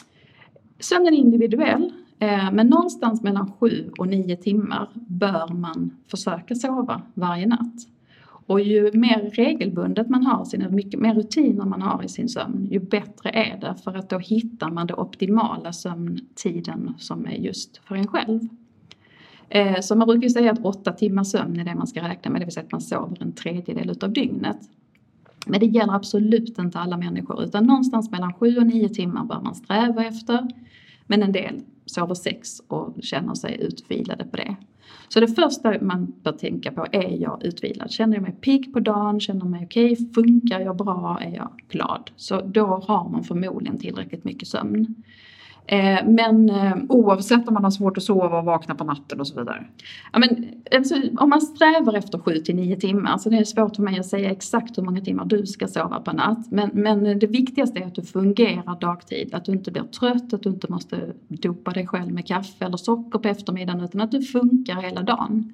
Sömnen 0.80 1.14
är 1.14 1.18
individuell 1.18 1.94
eh, 2.20 2.52
men 2.52 2.68
någonstans 2.68 3.22
mellan 3.22 3.52
7 3.60 3.92
och 3.98 4.08
9 4.08 4.36
timmar 4.36 4.90
bör 4.94 5.54
man 5.54 5.92
försöka 6.08 6.56
sova 6.56 7.02
varje 7.14 7.48
natt. 7.48 7.88
Och 8.46 8.62
ju 8.62 8.92
mer 8.94 9.32
regelbundet 9.34 10.10
man 10.10 10.24
har 10.24 10.46
sina, 10.46 10.70
mycket 10.70 11.00
mer 11.00 11.16
rutiner 11.16 11.66
man 11.66 11.82
har 11.82 12.04
i 12.04 12.08
sin 12.08 12.30
sömn, 12.30 12.68
ju 12.72 12.80
bättre 12.80 13.30
är 13.30 13.58
det 13.62 13.76
för 13.84 13.94
att 13.94 14.10
då 14.10 14.18
hittar 14.18 14.70
man 14.70 14.88
den 14.88 15.00
optimala 15.00 15.74
sömntiden 15.74 16.94
som 16.98 17.26
är 17.26 17.36
just 17.36 17.78
för 17.78 17.96
en 17.96 18.08
själv. 18.08 18.40
Eh, 19.50 19.80
så 19.82 19.96
man 19.96 20.08
brukar 20.08 20.24
ju 20.24 20.30
säga 20.30 20.52
att 20.52 20.66
åtta 20.66 20.92
timmars 20.92 21.28
sömn 21.28 21.60
är 21.60 21.66
det 21.66 21.76
man 21.76 21.88
ska 21.88 22.02
räkna 22.02 22.32
med, 22.32 22.42
det 22.42 22.46
vill 22.46 22.54
säga 22.54 22.66
att 22.66 22.72
man 22.72 22.82
sover 22.82 23.18
en 23.22 23.34
tredjedel 23.34 23.90
utav 23.90 24.14
dygnet. 24.14 24.58
Men 25.46 25.60
det 25.60 25.66
gäller 25.66 25.94
absolut 25.94 26.60
inte 26.60 26.80
alla 26.80 26.98
människor 26.98 27.44
utan 27.44 27.66
någonstans 27.66 28.12
mellan 28.12 28.34
7 28.34 28.58
och 28.58 28.68
9 28.68 28.90
timmar 28.90 29.26
bör 29.26 29.42
man 29.42 29.56
sträva 29.56 30.06
efter. 30.06 30.48
Men 31.08 31.24
en 31.24 31.32
del 31.32 31.62
sover 31.86 32.16
sex 32.16 32.62
och 32.68 32.96
känner 33.02 33.34
sig 33.34 33.58
utvilade 33.62 34.26
på 34.26 34.38
det. 34.38 34.56
Så 35.10 35.20
det 35.20 35.28
första 35.28 35.76
man 35.82 36.14
bör 36.24 36.32
tänka 36.32 36.72
på 36.72 36.86
är 36.92 37.22
jag 37.22 37.44
utvilad? 37.44 37.92
Känner 37.92 38.16
jag 38.16 38.22
mig 38.22 38.32
pigg 38.32 38.74
på 38.74 38.80
dagen? 38.80 39.20
Känner 39.20 39.42
jag 39.42 39.50
mig 39.50 39.66
okej? 39.66 39.98
Funkar 40.16 40.60
jag 40.60 40.78
bra? 40.78 41.20
Är 41.22 41.36
jag 41.36 41.50
glad? 41.70 42.12
Så 42.16 42.42
då 42.42 42.66
har 42.66 43.10
man 43.10 43.24
förmodligen 43.24 43.78
tillräckligt 43.78 44.24
mycket 44.24 44.48
sömn. 44.48 44.96
Eh, 45.66 46.00
men 46.06 46.50
eh, 46.50 46.74
Oavsett 46.90 47.48
om 47.48 47.54
man 47.54 47.64
har 47.64 47.72
svårt 47.72 47.98
att 47.98 48.04
sova 48.04 48.40
och 48.40 48.46
vakna 48.46 48.76
på 48.76 48.84
natten 48.84 49.20
och 49.20 49.28
så 49.28 49.40
vidare. 49.40 49.66
Ja, 50.14 50.20
men, 50.20 50.54
alltså, 50.76 50.96
om 51.18 51.30
man 51.30 51.42
strävar 51.42 51.94
efter 51.94 52.20
7 52.20 52.36
till 52.36 52.56
9 52.56 52.76
timmar, 52.76 53.18
så 53.18 53.30
det 53.30 53.38
är 53.38 53.44
svårt 53.44 53.76
för 53.76 53.84
mig 53.84 54.00
att 54.00 54.06
säga 54.06 54.32
exakt 54.32 54.78
hur 54.78 54.84
många 54.84 55.02
timmar 55.02 55.26
du 55.26 55.46
ska 55.46 55.68
sova 55.68 56.00
per 56.00 56.14
natt. 56.14 56.52
Men, 56.52 56.70
men 56.74 57.20
det 57.20 57.28
viktigaste 57.28 57.80
är 57.80 57.86
att 57.86 57.96
du 57.96 58.02
fungerar 58.02 58.80
dagtid, 58.80 59.34
att 59.34 59.46
du 59.46 59.52
inte 59.52 59.72
blir 59.72 59.84
trött, 59.84 60.34
att 60.34 60.44
du 60.44 60.50
inte 60.50 60.72
måste 60.72 61.14
dopa 61.28 61.72
dig 61.72 61.88
själv 61.88 62.14
med 62.14 62.28
kaffe 62.28 62.66
eller 62.66 62.78
socker 62.78 63.20
på 63.20 63.28
eftermiddagen, 63.28 63.82
utan 63.82 64.02
att 64.02 64.12
du 64.12 64.22
funkar 64.22 64.82
hela 64.82 65.02
dagen. 65.02 65.54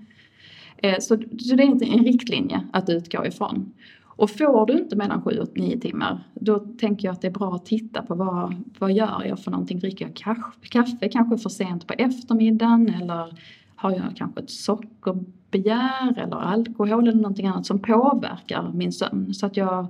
Eh, 0.77 0.95
så, 0.99 1.17
så 1.39 1.55
det 1.55 1.63
är 1.63 1.67
inte 1.67 1.85
en 1.85 2.03
riktlinje 2.03 2.61
att 2.73 2.89
utgå 2.89 3.25
ifrån. 3.25 3.73
Och 4.17 4.29
får 4.29 4.65
du 4.65 4.73
inte 4.73 4.95
mellan 4.95 5.21
7 5.21 5.39
och 5.39 5.57
9 5.57 5.79
timmar, 5.79 6.23
då 6.33 6.59
tänker 6.59 7.07
jag 7.07 7.13
att 7.13 7.21
det 7.21 7.27
är 7.27 7.31
bra 7.31 7.55
att 7.55 7.65
titta 7.65 8.01
på 8.01 8.15
vad, 8.15 8.55
vad 8.79 8.91
gör 8.91 9.23
jag 9.25 9.39
för 9.39 9.51
någonting? 9.51 9.79
Dricker 9.79 10.05
jag 10.05 10.15
kaffe, 10.15 10.67
kaffe 10.69 11.09
kanske 11.09 11.37
för 11.37 11.49
sent 11.49 11.87
på 11.87 11.93
eftermiddagen 11.93 12.89
eller 12.89 13.39
har 13.75 13.91
jag 13.91 14.15
kanske 14.15 14.41
ett 14.41 14.49
sockerbegär 14.49 16.17
eller 16.17 16.35
alkohol 16.35 17.07
eller 17.07 17.21
någonting 17.21 17.47
annat 17.47 17.65
som 17.65 17.79
påverkar 17.79 18.71
min 18.73 18.91
sömn 18.91 19.33
så 19.33 19.45
att 19.45 19.57
jag 19.57 19.87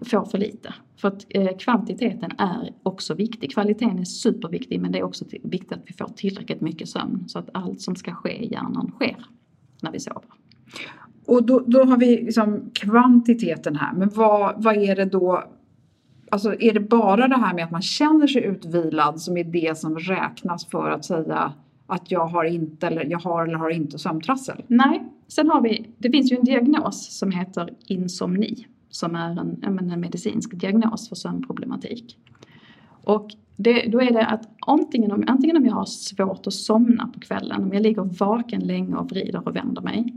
får 0.00 0.24
för 0.24 0.38
lite. 0.38 0.74
För 0.96 1.08
att 1.08 1.26
eh, 1.28 1.56
kvantiteten 1.58 2.30
är 2.38 2.72
också 2.82 3.14
viktig. 3.14 3.52
Kvaliteten 3.52 3.98
är 3.98 4.04
superviktig 4.04 4.80
men 4.80 4.92
det 4.92 4.98
är 4.98 5.02
också 5.02 5.24
viktigt 5.42 5.72
att 5.72 5.82
vi 5.86 5.92
får 5.92 6.08
tillräckligt 6.08 6.60
mycket 6.60 6.88
sömn 6.88 7.28
så 7.28 7.38
att 7.38 7.48
allt 7.54 7.80
som 7.80 7.96
ska 7.96 8.14
ske 8.14 8.44
i 8.44 8.52
hjärnan 8.52 8.92
sker 8.96 9.26
när 9.82 9.92
vi 9.92 10.00
sover. 10.00 10.30
Och 11.26 11.46
då, 11.46 11.62
då 11.66 11.84
har 11.84 11.96
vi 11.96 12.06
liksom 12.06 12.70
kvantiteten 12.72 13.76
här, 13.76 13.92
men 13.94 14.10
vad, 14.14 14.62
vad 14.62 14.76
är 14.76 14.96
det 14.96 15.04
då? 15.04 15.44
Alltså 16.30 16.60
är 16.60 16.74
det 16.74 16.80
bara 16.80 17.28
det 17.28 17.36
här 17.36 17.54
med 17.54 17.64
att 17.64 17.70
man 17.70 17.82
känner 17.82 18.26
sig 18.26 18.44
utvilad 18.44 19.20
som 19.20 19.36
är 19.36 19.44
det 19.44 19.78
som 19.78 19.98
räknas 19.98 20.66
för 20.66 20.90
att 20.90 21.04
säga 21.04 21.52
att 21.86 22.10
jag 22.10 22.26
har 22.26 22.44
inte 22.44 22.86
eller 22.86 23.04
jag 23.04 23.18
har 23.18 23.46
eller 23.46 23.58
har 23.58 23.70
inte 23.70 23.98
sömntrassel? 23.98 24.62
Nej, 24.66 25.02
sen 25.28 25.50
har 25.50 25.60
vi, 25.60 25.90
det 25.98 26.10
finns 26.10 26.32
ju 26.32 26.36
en 26.36 26.44
diagnos 26.44 27.18
som 27.18 27.30
heter 27.30 27.70
insomni 27.86 28.66
som 28.90 29.14
är 29.14 29.30
en, 29.30 29.64
en 29.90 30.00
medicinsk 30.00 30.60
diagnos 30.60 31.08
för 31.08 31.16
sömnproblematik. 31.16 32.18
Och 33.04 33.30
det, 33.56 33.86
då 33.88 34.00
är 34.00 34.12
det 34.12 34.26
att 34.26 34.48
antingen 34.66 35.12
om, 35.12 35.24
antingen 35.26 35.56
om 35.56 35.66
jag 35.66 35.74
har 35.74 35.84
svårt 35.84 36.46
att 36.46 36.52
somna 36.52 37.06
på 37.14 37.20
kvällen, 37.20 37.62
om 37.62 37.72
jag 37.72 37.82
ligger 37.82 38.02
vaken 38.02 38.60
länge 38.60 38.94
och 38.94 39.10
vrider 39.10 39.48
och 39.48 39.56
vänder 39.56 39.82
mig. 39.82 40.14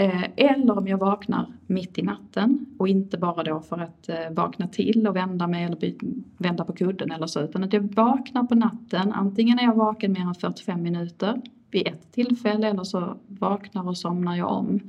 Eh, 0.00 0.24
eller 0.36 0.78
om 0.78 0.88
jag 0.88 0.98
vaknar 0.98 1.52
mitt 1.66 1.98
i 1.98 2.02
natten 2.02 2.66
och 2.78 2.88
inte 2.88 3.18
bara 3.18 3.42
då 3.42 3.60
för 3.60 3.78
att 3.78 4.08
eh, 4.08 4.30
vakna 4.30 4.68
till 4.68 5.06
och 5.06 5.16
vända 5.16 5.46
mig 5.46 5.64
eller 5.64 5.94
vända 6.38 6.64
på 6.64 6.72
kudden 6.72 7.10
eller 7.10 7.26
så 7.26 7.40
utan 7.40 7.64
att 7.64 7.72
jag 7.72 7.94
vaknar 7.94 8.42
på 8.42 8.54
natten. 8.54 9.12
Antingen 9.12 9.58
är 9.58 9.62
jag 9.62 9.74
vaken 9.74 10.12
mer 10.12 10.20
än 10.20 10.34
45 10.34 10.82
minuter 10.82 11.40
vid 11.70 11.86
ett 11.86 12.12
tillfälle 12.12 12.68
eller 12.68 12.84
så 12.84 13.16
vaknar 13.26 13.88
och 13.88 13.98
somnar 13.98 14.36
jag 14.36 14.52
om 14.52 14.80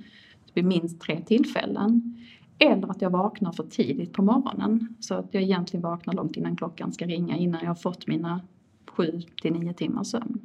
vid 0.54 0.66
minst 0.66 1.02
tre 1.02 1.22
tillfällen. 1.22 2.18
Eller 2.58 2.92
att 2.92 3.02
jag 3.02 3.10
vaknar 3.10 3.52
för 3.52 3.64
tidigt 3.64 4.14
på 4.14 4.22
morgonen 4.22 4.96
så 5.00 5.16
att 5.16 5.34
jag 5.34 5.44
egentligen 5.44 5.84
vaknar 5.84 6.14
långt 6.14 6.38
innan 6.38 6.56
klockan 6.56 6.94
ska 6.94 7.06
ringa 7.06 7.38
innan 7.38 7.62
jag 7.62 7.70
har 7.70 7.76
fått 7.76 8.08
mina 8.08 8.42
7 8.86 9.22
till 9.42 9.54
9 9.54 9.74
timmars 9.74 10.08
sömn. 10.08 10.40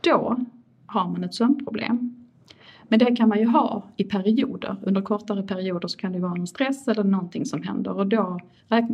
Då 0.00 0.36
har 0.86 1.08
man 1.08 1.24
ett 1.24 1.34
sömnproblem. 1.34 2.27
Men 2.88 2.98
det 2.98 3.16
kan 3.16 3.28
man 3.28 3.38
ju 3.38 3.46
ha 3.46 3.82
i 3.96 4.04
perioder. 4.04 4.76
Under 4.82 5.02
kortare 5.02 5.42
perioder 5.42 5.88
så 5.88 5.98
kan 5.98 6.12
det 6.12 6.18
vara 6.18 6.32
en 6.32 6.46
stress 6.46 6.88
eller 6.88 7.04
någonting 7.04 7.46
som 7.46 7.62
händer 7.62 7.96
och 7.98 8.06
då 8.06 8.40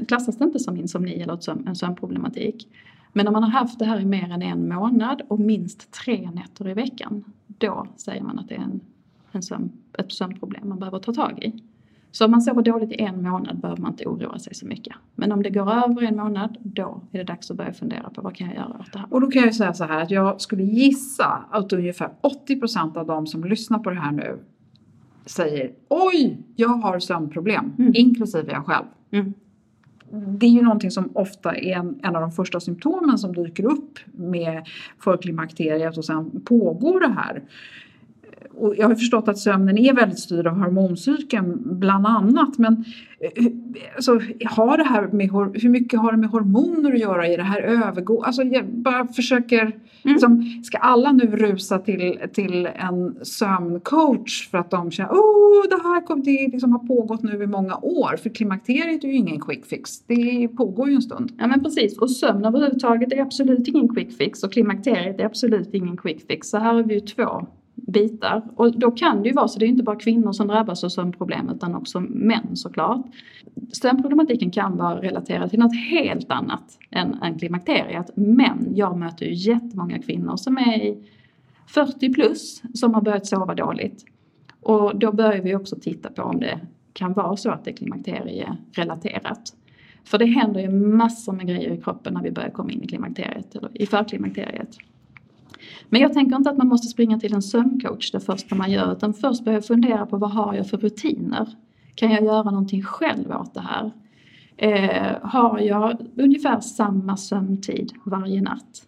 klassas 0.08 0.38
det 0.38 0.44
inte 0.44 0.58
som 0.58 0.76
insomni 0.76 1.20
eller 1.20 1.68
en 1.68 1.76
sömnproblematik. 1.76 2.68
Men 3.12 3.26
om 3.26 3.32
man 3.32 3.42
har 3.42 3.50
haft 3.50 3.78
det 3.78 3.84
här 3.84 4.00
i 4.00 4.04
mer 4.04 4.30
än 4.30 4.42
en 4.42 4.68
månad 4.68 5.22
och 5.28 5.40
minst 5.40 5.92
tre 5.92 6.30
nätter 6.30 6.68
i 6.68 6.74
veckan, 6.74 7.24
då 7.46 7.86
säger 7.96 8.22
man 8.22 8.38
att 8.38 8.48
det 8.48 8.54
är 8.54 8.60
en, 8.60 8.80
en 9.32 9.42
sömn, 9.42 9.72
ett 9.98 10.12
sömnproblem 10.12 10.68
man 10.68 10.78
behöver 10.78 10.98
ta 10.98 11.12
tag 11.12 11.42
i. 11.42 11.62
Så 12.14 12.24
om 12.24 12.30
man 12.30 12.42
sover 12.42 12.62
dåligt 12.62 12.92
i 12.92 13.02
en 13.02 13.22
månad 13.22 13.58
behöver 13.60 13.82
man 13.82 13.90
inte 13.90 14.06
oroa 14.06 14.38
sig 14.38 14.54
så 14.54 14.66
mycket. 14.66 14.94
Men 15.14 15.32
om 15.32 15.42
det 15.42 15.50
går 15.50 15.72
över 15.72 16.02
en 16.02 16.16
månad, 16.16 16.56
då 16.62 17.00
är 17.12 17.18
det 17.18 17.24
dags 17.24 17.50
att 17.50 17.56
börja 17.56 17.72
fundera 17.72 18.10
på 18.10 18.22
vad 18.22 18.34
kan 18.34 18.46
jag 18.46 18.56
göra 18.56 18.76
åt 18.80 18.92
det 18.92 18.98
här. 18.98 19.08
Och 19.10 19.20
då 19.20 19.30
kan 19.30 19.42
jag 19.42 19.54
säga 19.54 19.74
så 19.74 19.84
här 19.84 20.02
att 20.02 20.10
jag 20.10 20.40
skulle 20.40 20.62
gissa 20.62 21.44
att 21.50 21.72
ungefär 21.72 22.10
80% 22.48 22.96
av 22.96 23.06
de 23.06 23.26
som 23.26 23.44
lyssnar 23.44 23.78
på 23.78 23.90
det 23.90 23.96
här 23.96 24.12
nu 24.12 24.38
säger 25.26 25.70
oj, 25.88 26.38
jag 26.56 26.68
har 26.68 26.98
sömnproblem, 26.98 27.72
Mm. 27.78 27.92
inklusive 27.94 28.52
jag 28.52 28.66
själv. 28.66 28.84
Mm. 29.10 29.34
Det 30.38 30.46
är 30.46 30.50
ju 30.50 30.62
någonting 30.62 30.90
som 30.90 31.10
ofta 31.14 31.56
är 31.56 31.76
en, 31.76 31.98
en 32.02 32.16
av 32.16 32.22
de 32.22 32.32
första 32.32 32.60
symptomen 32.60 33.18
som 33.18 33.32
dyker 33.32 33.64
upp 33.64 33.98
med 34.12 34.66
förklimakteriet 34.98 35.98
och 35.98 36.04
sen 36.04 36.40
pågår 36.44 37.00
det 37.00 37.12
här. 37.12 37.42
Och 38.50 38.74
jag 38.76 38.88
har 38.88 38.94
förstått 38.94 39.28
att 39.28 39.38
sömnen 39.38 39.78
är 39.78 39.94
väldigt 39.94 40.18
styrd 40.18 40.46
av 40.46 40.58
hormoncykeln 40.58 41.62
bland 41.64 42.06
annat. 42.06 42.58
Men 42.58 42.84
eh, 43.20 43.46
alltså, 43.96 44.20
har 44.50 44.76
det 44.76 44.84
här 44.84 45.06
med, 45.06 45.30
hur 45.62 45.68
mycket 45.68 46.00
har 46.00 46.12
det 46.12 46.18
med 46.18 46.30
hormoner 46.30 46.92
att 46.92 47.00
göra 47.00 47.28
i 47.28 47.36
det 47.36 47.42
här 47.42 47.62
övergå? 47.62 48.22
Alltså 48.22 48.42
jag 48.42 48.66
bara 48.66 49.06
försöker, 49.06 49.72
liksom, 50.02 50.62
ska 50.64 50.78
alla 50.78 51.12
nu 51.12 51.26
rusa 51.26 51.78
till, 51.78 52.18
till 52.32 52.66
en 52.66 53.24
sömncoach 53.24 54.48
för 54.50 54.58
att 54.58 54.70
de 54.70 54.90
känner 54.90 55.10
oh 55.10 55.68
det 55.70 55.82
här 55.82 56.06
kom, 56.06 56.22
det 56.22 56.48
liksom 56.52 56.72
har 56.72 56.78
pågått 56.78 57.22
nu 57.22 57.42
i 57.42 57.46
många 57.46 57.76
år. 57.76 58.16
För 58.22 58.30
klimakteriet 58.30 59.04
är 59.04 59.08
ju 59.08 59.14
ingen 59.14 59.40
quick 59.40 59.66
fix, 59.66 60.00
det 60.06 60.48
pågår 60.48 60.88
ju 60.88 60.94
en 60.94 61.02
stund. 61.02 61.32
Ja 61.38 61.46
men 61.46 61.62
precis, 61.62 61.98
och 61.98 62.10
sömn 62.10 62.44
överhuvudtaget 62.44 63.12
är 63.12 63.20
absolut 63.20 63.68
ingen 63.68 63.94
quick 63.94 64.16
fix 64.16 64.42
och 64.42 64.52
klimakteriet 64.52 65.20
är 65.20 65.24
absolut 65.24 65.74
ingen 65.74 65.96
quick 65.96 66.26
fix. 66.26 66.48
Så 66.48 66.58
här 66.58 66.74
har 66.74 66.82
vi 66.82 66.94
ju 66.94 67.00
två 67.00 67.46
bitar. 67.86 68.42
Och 68.56 68.78
då 68.78 68.90
kan 68.90 69.22
det 69.22 69.28
ju 69.28 69.34
vara 69.34 69.48
så, 69.48 69.58
det 69.58 69.66
är 69.66 69.68
inte 69.68 69.82
bara 69.82 69.96
kvinnor 69.96 70.32
som 70.32 70.48
drabbas 70.48 70.84
av 70.84 70.88
sömnproblem 70.88 71.48
utan 71.48 71.74
också 71.74 72.00
män 72.00 72.56
såklart. 72.56 73.06
Sömnproblematiken 73.72 74.50
kan 74.50 74.76
vara 74.76 75.02
relaterad 75.02 75.50
till 75.50 75.58
något 75.58 75.76
helt 75.76 76.30
annat 76.30 76.78
än, 76.90 77.14
än 77.22 77.38
klimakteriet. 77.38 78.10
Men 78.14 78.68
jag 78.74 78.98
möter 78.98 79.26
ju 79.26 79.34
jättemånga 79.34 79.98
kvinnor 79.98 80.36
som 80.36 80.56
är 80.56 80.76
i 80.76 81.08
40 81.66 82.12
plus 82.12 82.62
som 82.74 82.94
har 82.94 83.02
börjat 83.02 83.26
sova 83.26 83.54
dåligt. 83.54 84.04
Och 84.60 84.98
då 84.98 85.12
börjar 85.12 85.42
vi 85.42 85.54
också 85.54 85.76
titta 85.80 86.10
på 86.10 86.22
om 86.22 86.40
det 86.40 86.60
kan 86.92 87.12
vara 87.12 87.36
så 87.36 87.50
att 87.50 87.64
det 87.64 87.70
är 87.70 87.76
klimakterierelaterat. 87.76 89.54
För 90.04 90.18
det 90.18 90.26
händer 90.26 90.60
ju 90.60 90.70
massor 90.70 91.32
med 91.32 91.46
grejer 91.46 91.70
i 91.70 91.80
kroppen 91.80 92.14
när 92.14 92.22
vi 92.22 92.30
börjar 92.30 92.50
komma 92.50 92.70
in 92.70 92.82
i 92.82 92.86
klimakteriet, 92.86 93.54
eller 93.54 93.82
i 93.82 93.86
förklimakteriet. 93.86 94.76
Men 95.88 96.00
jag 96.00 96.12
tänker 96.12 96.36
inte 96.36 96.50
att 96.50 96.58
man 96.58 96.68
måste 96.68 96.86
springa 96.86 97.18
till 97.18 97.34
en 97.34 97.42
sömncoach 97.42 98.10
det 98.10 98.20
första 98.20 98.54
man 98.54 98.70
gör, 98.70 98.92
utan 98.92 99.14
först 99.14 99.44
börja 99.44 99.62
fundera 99.62 100.06
på 100.06 100.16
vad 100.16 100.30
har 100.30 100.54
jag 100.54 100.68
för 100.68 100.76
rutiner? 100.76 101.48
Kan 101.94 102.10
jag 102.10 102.24
göra 102.24 102.50
någonting 102.50 102.82
själv 102.82 103.30
åt 103.30 103.54
det 103.54 103.60
här? 103.60 103.92
eh, 104.56 105.16
har 105.22 105.58
jag 105.58 106.06
ungefär 106.16 106.60
samma 106.60 107.16
sömntid 107.16 107.92
varje 108.04 108.42
natt. 108.42 108.86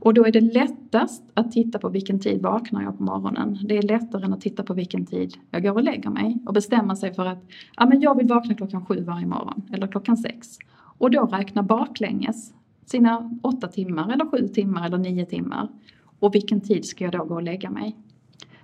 Och 0.00 0.14
då 0.14 0.26
är 0.26 0.32
det 0.32 0.40
lättast 0.40 1.22
att 1.34 1.52
titta 1.52 1.78
på 1.78 1.88
vilken 1.88 2.20
tid 2.20 2.42
vaknar 2.42 2.82
jag 2.82 2.98
på 2.98 3.02
morgonen. 3.02 3.58
Det 3.64 3.78
är 3.78 3.82
lättare 3.82 4.24
än 4.24 4.32
att 4.32 4.40
titta 4.40 4.62
på 4.62 4.74
vilken 4.74 5.06
tid 5.06 5.34
jag 5.50 5.62
går 5.62 5.72
och 5.72 5.82
lägger 5.82 6.10
mig 6.10 6.38
och 6.46 6.54
bestämma 6.54 6.96
sig 6.96 7.14
för 7.14 7.26
att 7.26 7.44
ja, 7.76 7.86
men 7.86 8.00
jag 8.00 8.16
vill 8.16 8.26
vakna 8.26 8.54
klockan 8.54 8.86
sju 8.86 9.04
varje 9.04 9.26
morgon 9.26 9.62
eller 9.72 9.86
klockan 9.86 10.16
sex. 10.16 10.58
Och 10.98 11.10
då 11.10 11.26
räkna 11.26 11.62
baklänges 11.62 12.54
sina 12.86 13.30
åtta 13.42 13.68
timmar 13.68 14.12
eller 14.12 14.26
sju 14.26 14.48
timmar 14.48 14.86
eller 14.86 14.98
nio 14.98 15.26
timmar. 15.26 15.68
Och 16.20 16.34
vilken 16.34 16.60
tid 16.60 16.84
ska 16.84 17.04
jag 17.04 17.12
då 17.12 17.24
gå 17.24 17.34
och 17.34 17.42
lägga 17.42 17.70
mig? 17.70 17.96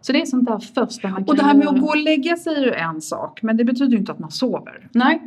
Så 0.01 0.13
det 0.13 0.21
är 0.21 0.27
sånt 0.27 0.47
där 0.47 0.59
första 0.59 1.09
man 1.09 1.25
kan 1.25 1.29
Och 1.29 1.37
det 1.37 1.43
här 1.43 1.55
med 1.55 1.69
att 1.69 1.81
gå 1.81 1.87
och 1.87 1.97
lägga 1.97 2.37
sig 2.37 2.57
är 2.57 2.65
ju 2.65 2.73
en 2.73 3.01
sak, 3.01 3.43
men 3.43 3.57
det 3.57 3.65
betyder 3.65 3.93
ju 3.93 3.99
inte 3.99 4.13
att 4.13 4.19
man 4.19 4.31
sover. 4.31 4.89
Nej, 4.93 5.23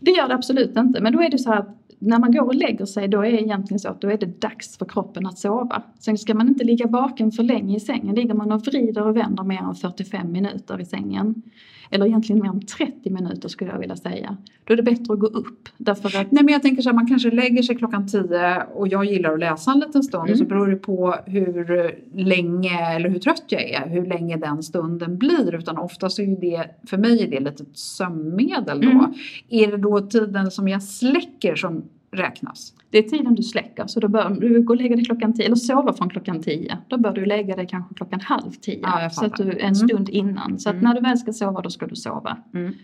det 0.00 0.10
gör 0.10 0.28
det 0.28 0.34
absolut 0.34 0.76
inte. 0.76 1.00
Men 1.00 1.12
då 1.12 1.22
är 1.22 1.30
det 1.30 1.38
så 1.38 1.50
här 1.50 1.58
att 1.58 1.76
när 1.98 2.18
man 2.18 2.32
går 2.32 2.46
och 2.46 2.54
lägger 2.54 2.84
sig 2.84 3.08
då 3.08 3.24
är 3.24 3.32
det 3.32 3.42
egentligen 3.42 3.78
så 3.78 3.88
att 3.88 4.00
då 4.00 4.10
är 4.10 4.18
det 4.18 4.40
dags 4.40 4.78
för 4.78 4.86
kroppen 4.86 5.26
att 5.26 5.38
sova. 5.38 5.82
Sen 5.98 6.18
ska 6.18 6.34
man 6.34 6.48
inte 6.48 6.64
ligga 6.64 6.86
vaken 6.86 7.32
för 7.32 7.42
länge 7.42 7.76
i 7.76 7.80
sängen. 7.80 8.14
Ligger 8.14 8.34
man 8.34 8.52
och 8.52 8.66
vrider 8.66 9.06
och 9.06 9.16
vänder 9.16 9.44
mer 9.44 9.62
än 9.62 9.74
45 9.74 10.32
minuter 10.32 10.80
i 10.80 10.84
sängen, 10.84 11.42
eller 11.90 12.06
egentligen 12.06 12.42
mer 12.42 12.48
än 12.48 12.66
30 12.66 13.10
minuter 13.10 13.48
skulle 13.48 13.70
jag 13.70 13.78
vilja 13.78 13.96
säga, 13.96 14.36
då 14.64 14.72
är 14.72 14.76
det 14.76 14.82
bättre 14.82 15.12
att 15.12 15.18
gå 15.18 15.26
upp. 15.26 15.68
Därför 15.76 16.20
att 16.20 16.32
Nej 16.32 16.44
men 16.44 16.52
jag 16.52 16.62
tänker 16.62 16.82
så 16.82 16.88
här, 16.88 16.94
man 16.94 17.06
kanske 17.06 17.30
lägger 17.30 17.62
sig 17.62 17.76
klockan 17.76 18.06
10 18.08 18.62
och 18.74 18.88
jag 18.88 19.04
gillar 19.04 19.32
att 19.32 19.40
läsa 19.40 19.72
en 19.72 19.78
liten 19.80 20.02
stund 20.02 20.20
Mm. 20.20 20.32
och 20.32 20.38
så 20.38 20.44
beror 20.44 20.66
det 20.66 20.76
på 20.76 21.14
hur 21.26 21.94
länge 22.14 22.94
eller 22.94 23.08
hur 23.08 23.18
trött 23.18 23.44
jag 23.48 23.62
är, 23.62 23.88
hur 23.88 24.06
länge 24.06 24.36
den 24.36 24.62
stunden 24.62 25.18
blir. 25.18 25.54
Utan 25.54 25.78
oftast 25.78 26.18
är 26.18 26.22
ju 26.22 26.36
det, 26.36 26.70
för 26.86 26.96
mig 26.98 27.22
är 27.22 27.30
det 27.30 27.40
lite 27.40 27.62
ett 27.62 27.78
sömnmedel 27.78 28.80
då. 28.80 28.90
Mm. 28.90 29.12
Är 29.48 29.66
det 29.70 29.76
då 29.76 30.00
tiden 30.00 30.50
som 30.50 30.68
jag 30.68 30.82
släcker 30.82 31.54
som 31.54 31.82
räknas? 32.12 32.74
det 32.90 32.98
är 32.98 33.02
tiden 33.02 33.34
du 33.34 33.42
släcker, 33.42 33.86
så 33.86 34.00
då 34.00 34.08
bör 34.08 34.30
du 34.30 34.62
gå 34.62 34.72
och 34.72 34.76
lägga 34.76 34.96
dig 34.96 35.04
klockan 35.04 35.32
10, 35.32 35.46
eller 35.46 35.56
sova 35.56 35.92
från 35.92 36.10
klockan 36.10 36.42
10. 36.42 36.78
Då 36.88 36.98
bör 36.98 37.12
du 37.12 37.24
lägga 37.26 37.56
dig 37.56 37.66
kanske 37.66 37.94
klockan 37.94 38.20
halv 38.20 38.50
10, 38.50 38.78
Ja, 38.82 39.10
så 39.10 39.24
att 39.24 39.36
du, 39.36 39.42
en 39.50 39.58
Mm. 39.60 39.74
stund 39.74 40.08
innan. 40.08 40.58
Så 40.58 40.68
att 40.68 40.74
Mm. 40.74 40.84
när 40.84 40.94
du 40.94 41.00
väl 41.00 41.18
ska 41.18 41.32
sova, 41.32 41.60
då 41.60 41.70
ska 41.70 41.86
du 41.86 41.96
sova. 41.96 42.36
Mm. 42.54 42.74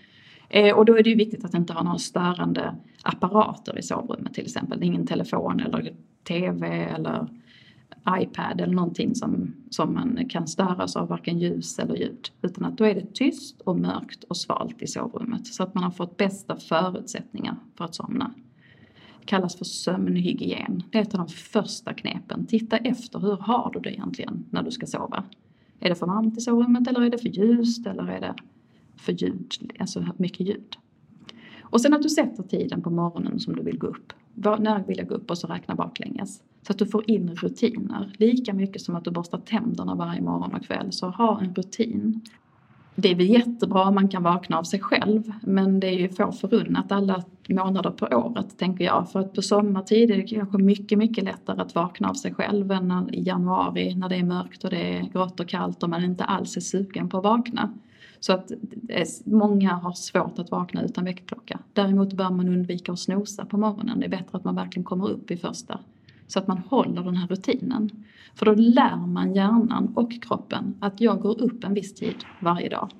Eh, 0.49 0.75
och 0.75 0.85
då 0.85 0.99
är 0.99 1.03
det 1.03 1.11
ju 1.11 1.17
viktigt 1.17 1.45
att 1.45 1.55
inte 1.55 1.73
ha 1.73 1.83
några 1.83 1.99
störande 1.99 2.75
apparater 3.03 3.79
i 3.79 3.83
sovrummet 3.83 4.35
till 4.35 4.45
exempel. 4.45 4.83
Ingen 4.83 5.07
telefon 5.07 5.61
eller 5.61 5.93
TV 6.29 6.67
eller 6.85 7.29
iPad 8.21 8.61
eller 8.61 8.75
någonting 8.75 9.15
som, 9.15 9.55
som 9.71 9.95
man 9.95 10.29
kan 10.29 10.47
störas 10.47 10.97
av 10.97 11.09
varken 11.09 11.39
ljus 11.39 11.79
eller 11.79 11.95
ljud. 11.97 12.29
Utan 12.43 12.65
att 12.65 12.79
då 12.79 12.85
är 12.85 12.95
det 12.95 13.15
tyst 13.15 13.61
och 13.61 13.79
mörkt 13.79 14.25
och 14.25 14.37
svalt 14.37 14.83
i 14.83 14.87
sovrummet 14.87 15.47
så 15.47 15.63
att 15.63 15.75
man 15.75 15.85
har 15.85 15.91
fått 15.91 16.17
bästa 16.17 16.57
förutsättningar 16.57 17.57
för 17.79 17.85
att 17.85 17.95
somna. 17.95 18.35
Kallas 19.27 19.57
för 19.57 19.65
sömnhygien. 19.65 20.83
Det 20.91 20.99
är 20.99 21.03
ett 21.03 21.15
av 21.15 21.19
de 21.19 21.29
första 21.29 21.95
knepen. 21.95 22.47
Titta 22.47 22.77
efter, 22.77 23.19
hur 23.19 23.37
har 23.37 23.71
du 23.75 23.81
det 23.81 23.93
egentligen 23.93 24.45
när 24.51 24.63
du 24.63 24.71
ska 24.71 24.87
sova? 24.87 25.25
Är 25.81 25.89
det 25.89 25.95
för 25.95 26.07
varmt 26.07 26.39
i 26.39 26.41
sovrummet 26.41 26.89
eller 26.89 27.01
är 27.01 27.11
det 27.11 27.19
för 27.19 27.29
ljust 27.29 27.87
eller 27.87 28.09
är 28.09 28.21
det 28.21 28.35
för 28.97 29.13
ljud, 29.13 29.73
alltså 29.79 30.07
mycket 30.17 30.47
ljud? 30.47 30.77
Och 31.61 31.81
sen 31.81 31.95
att 31.95 32.03
du 32.03 32.09
sätter 32.09 32.43
tiden 32.43 32.83
på 32.83 32.91
morgonen 32.91 33.41
som 33.41 33.57
du 33.57 33.63
vill 33.63 33.79
gå 33.79 33.87
upp. 33.87 34.13
Var, 34.35 34.59
när 34.59 34.85
vill 34.85 34.99
jag 34.99 35.09
gå 35.09 35.15
upp 35.15 35.31
och 35.31 35.39
så 35.39 35.47
räkna 35.47 35.75
baklänges. 35.75 36.43
Så 36.63 36.73
att 36.73 36.79
du 36.79 36.87
får 36.87 37.11
in 37.11 37.35
rutiner. 37.35 38.13
Lika 38.17 38.55
mycket 38.55 38.83
som 38.83 38.97
att 38.97 39.05
du 39.05 39.11
borstar 39.11 39.39
tänderna 39.39 39.95
varje 39.95 40.21
morgon 40.21 40.55
och 40.55 40.65
kväll. 40.65 40.93
Så 40.93 41.09
ha 41.09 41.41
en 41.41 41.55
rutin. 41.55 42.21
Det 42.97 43.11
är 43.11 43.15
väl 43.15 43.31
jättebra 43.31 43.85
om 43.89 43.95
man 43.95 44.09
kan 44.09 44.23
vakna 44.23 44.59
av 44.59 44.63
sig 44.63 44.81
själv. 44.81 45.33
Men 45.43 45.81
det 45.81 45.87
är 45.87 45.99
ju 45.99 46.09
få 46.09 46.33
förunnat 46.33 46.93
alla 46.93 47.25
månader 47.49 47.91
på 47.91 48.07
året 48.07 48.59
tänker 48.59 48.85
jag. 48.85 49.11
För 49.11 49.21
att 49.21 49.33
på 49.33 49.43
sommartid 49.43 50.11
är 50.11 50.17
det 50.17 50.23
kanske 50.23 50.59
mycket, 50.59 50.99
mycket 50.99 51.25
lättare 51.25 51.61
att 51.61 51.75
vakna 51.75 52.11
av 52.11 52.15
sig 52.15 52.35
själv 52.35 52.73
än 52.73 52.89
när- 52.89 53.15
i 53.15 53.23
januari 53.23 53.95
när 53.95 54.09
det 54.09 54.17
är 54.17 54.25
mörkt 54.25 54.65
och 54.65 54.71
det 54.71 54.99
är 54.99 55.03
grått 55.03 55.41
och 55.41 55.49
kallt 55.49 55.83
och 55.83 55.91
man 55.91 56.05
inte 56.05 56.25
alls 56.25 56.57
är 56.57 56.61
sugen 56.61 57.09
på 57.09 57.19
att 57.19 57.25
vakna. 57.25 57.75
Så 58.21 58.33
att 58.33 58.51
många 59.25 59.73
har 59.73 59.93
svårt 59.93 60.39
att 60.39 60.51
vakna 60.51 60.83
utan 60.83 61.05
väckarklocka. 61.05 61.59
Däremot 61.73 62.13
bör 62.13 62.31
man 62.31 62.49
undvika 62.49 62.93
att 62.93 62.99
snosa 62.99 63.45
på 63.45 63.59
morgonen. 63.59 64.01
Det 64.01 64.07
är 64.07 64.11
bättre 64.11 64.39
att 64.39 64.45
man 64.45 64.55
verkligen 64.55 64.85
kommer 64.85 65.11
upp 65.11 65.31
i 65.31 65.37
första. 65.37 65.79
Så 66.27 66.39
att 66.39 66.49
man 66.49 66.59
håller 66.59 67.03
den 67.03 67.17
här 67.17 67.27
rutinen. 67.27 67.91
För 68.35 68.47
då 68.47 68.55
lär 68.55 68.97
man 68.97 69.35
hjärnan 69.35 69.93
och 69.95 70.23
kroppen 70.23 70.75
att 70.81 71.01
jag 71.01 71.21
går 71.21 71.43
upp 71.43 71.65
en 71.65 71.75
viss 71.75 71.95
tid 71.95 72.17
varje 72.41 72.69
dag. 72.69 72.91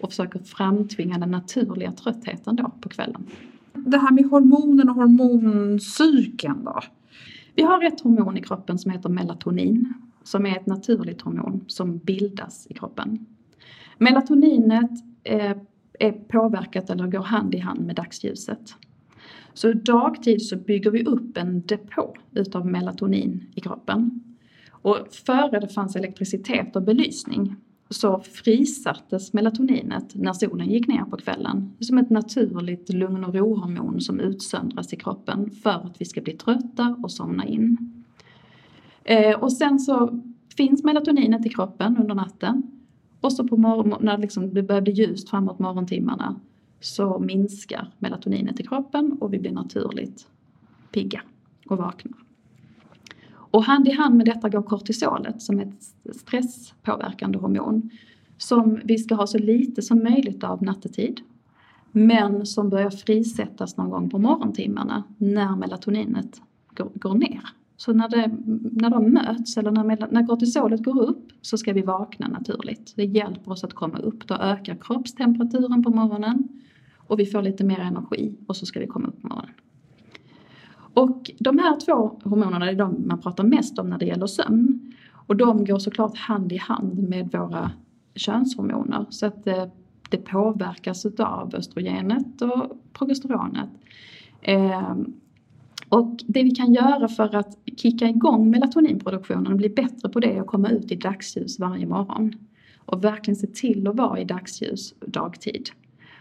Och 0.00 0.08
försöker 0.08 0.38
framtvinga 0.38 1.18
den 1.18 1.30
naturliga 1.30 1.92
tröttheten 1.92 2.56
då 2.56 2.72
på 2.80 2.88
kvällen. 2.88 3.26
Det 3.72 3.98
här 3.98 4.12
med 4.12 4.24
hormonen 4.24 4.88
och 4.88 4.94
hormoncykeln 4.94 6.64
då? 6.64 6.80
Vi 7.54 7.62
har 7.62 7.84
ett 7.84 8.00
hormon 8.00 8.36
i 8.36 8.42
kroppen 8.42 8.78
som 8.78 8.90
heter 8.90 9.08
melatonin. 9.08 9.94
Som 10.22 10.46
är 10.46 10.56
ett 10.56 10.66
naturligt 10.66 11.22
hormon 11.22 11.64
som 11.66 11.98
bildas 11.98 12.66
i 12.70 12.74
kroppen. 12.74 13.26
Melatoninet 13.98 14.90
eh, 15.24 15.56
är 15.98 16.12
påverkat 16.12 16.90
eller 16.90 17.06
går 17.06 17.22
hand 17.22 17.54
i 17.54 17.58
hand 17.58 17.80
med 17.80 17.96
dagsljuset. 17.96 18.74
Så 19.58 19.72
dagtid 19.72 20.42
så 20.42 20.56
bygger 20.56 20.90
vi 20.90 21.04
upp 21.04 21.36
en 21.36 21.62
depå 21.66 22.14
utav 22.34 22.66
melatonin 22.66 23.44
i 23.54 23.60
kroppen. 23.60 24.20
Och 24.70 24.96
före 25.26 25.60
det 25.60 25.68
fanns 25.68 25.96
elektricitet 25.96 26.76
och 26.76 26.82
belysning 26.82 27.56
så 27.90 28.20
frisattes 28.20 29.32
melatoninet 29.32 30.14
när 30.14 30.32
solen 30.32 30.70
gick 30.70 30.88
ner 30.88 31.04
på 31.04 31.16
kvällen. 31.16 31.72
Som 31.80 31.98
ett 31.98 32.10
naturligt 32.10 32.92
lugn 32.92 33.24
och 33.24 33.34
rohormon 33.34 34.00
som 34.00 34.20
utsöndras 34.20 34.92
i 34.92 34.96
kroppen 34.96 35.50
för 35.50 35.70
att 35.70 36.00
vi 36.00 36.04
ska 36.04 36.20
bli 36.20 36.32
trötta 36.32 36.96
och 37.02 37.10
somna 37.10 37.46
in. 37.46 37.76
Eh, 39.04 39.42
och 39.42 39.52
sen 39.52 39.78
så 39.78 40.22
finns 40.56 40.84
melatoninet 40.84 41.46
i 41.46 41.48
kroppen 41.48 41.96
under 41.96 42.14
natten 42.14 42.62
och 43.20 43.32
så 43.32 43.48
på 43.48 43.56
morgon, 43.56 44.04
när 44.04 44.18
liksom 44.18 44.54
det 44.54 44.62
börjar 44.62 44.82
bli 44.82 44.92
ljust 44.92 45.30
framåt 45.30 45.58
morgontimmarna 45.58 46.40
så 46.80 47.18
minskar 47.18 47.92
melatoninet 47.98 48.60
i 48.60 48.62
kroppen 48.62 49.12
och 49.20 49.32
vi 49.32 49.38
blir 49.38 49.52
naturligt 49.52 50.28
pigga 50.92 51.22
och 51.66 51.78
vakna. 51.78 52.16
Och 53.30 53.64
hand 53.64 53.88
i 53.88 53.90
hand 53.90 54.16
med 54.16 54.26
detta 54.26 54.48
går 54.48 54.62
kortisolet 54.62 55.42
som 55.42 55.58
är 55.58 55.62
ett 55.62 56.16
stresspåverkande 56.16 57.38
hormon 57.38 57.90
som 58.38 58.80
vi 58.84 58.98
ska 58.98 59.14
ha 59.14 59.26
så 59.26 59.38
lite 59.38 59.82
som 59.82 60.02
möjligt 60.02 60.44
av 60.44 60.62
nattetid 60.62 61.20
men 61.92 62.46
som 62.46 62.68
börjar 62.68 62.90
frisättas 62.90 63.76
någon 63.76 63.90
gång 63.90 64.10
på 64.10 64.18
morgontimmarna 64.18 65.04
när 65.18 65.56
melatoninet 65.56 66.40
går, 66.74 67.14
ner. 67.14 67.42
Så 67.80 67.92
när, 67.92 68.08
det, 68.08 68.30
när 68.72 68.90
de 68.90 69.10
möts 69.10 69.56
eller 69.56 69.70
när, 69.70 70.12
när 70.12 70.26
kortisolet 70.26 70.84
går 70.84 71.02
upp 71.02 71.32
så 71.42 71.58
ska 71.58 71.72
vi 71.72 71.82
vakna 71.82 72.28
naturligt. 72.28 72.92
Det 72.96 73.04
hjälper 73.04 73.50
oss 73.50 73.64
att 73.64 73.72
komma 73.72 73.98
upp. 73.98 74.26
Då 74.26 74.34
ökar 74.34 74.76
kroppstemperaturen 74.80 75.82
på 75.82 75.90
morgonen 75.90 76.48
och 76.96 77.18
vi 77.18 77.26
får 77.26 77.42
lite 77.42 77.64
mer 77.64 77.80
energi 77.80 78.36
och 78.46 78.56
så 78.56 78.66
ska 78.66 78.80
vi 78.80 78.86
komma 78.86 79.08
upp 79.08 79.22
på 79.22 79.28
morgonen. 79.28 79.54
Och 80.94 81.30
de 81.38 81.58
här 81.58 81.80
två 81.80 82.20
hormonerna 82.24 82.70
är 82.70 82.74
de 82.74 83.04
man 83.06 83.20
pratar 83.20 83.44
mest 83.44 83.78
om 83.78 83.90
när 83.90 83.98
det 83.98 84.06
gäller 84.06 84.26
sömn. 84.26 84.94
Och 85.26 85.36
de 85.36 85.64
går 85.64 85.78
såklart 85.78 86.16
hand 86.16 86.52
i 86.52 86.56
hand 86.56 87.08
med 87.08 87.32
våra 87.32 87.70
könshormoner. 88.14 89.06
Så 89.10 89.26
att 89.26 89.44
det, 89.44 89.70
det 90.10 90.16
påverkas 90.16 91.06
av 91.06 91.54
östrogenet 91.54 92.42
och 92.42 92.82
progesteronet. 92.92 93.70
Eh, 94.40 94.94
och 95.88 96.16
det 96.26 96.42
vi 96.42 96.50
kan 96.50 96.72
göra 96.72 97.08
för 97.08 97.36
att 97.36 97.58
kicka 97.78 98.08
igång 98.08 98.50
melatoninproduktionen 98.50 99.52
och 99.52 99.58
bli 99.58 99.68
bättre 99.68 100.08
på 100.08 100.20
det 100.20 100.40
och 100.40 100.46
komma 100.46 100.68
ut 100.68 100.92
i 100.92 100.96
dagsljus 100.96 101.58
varje 101.58 101.86
morgon. 101.86 102.32
Och 102.78 103.04
verkligen 103.04 103.36
se 103.36 103.46
till 103.46 103.88
att 103.88 103.96
vara 103.96 104.20
i 104.20 104.24
dagsljus 104.24 104.94
dagtid. 105.00 105.68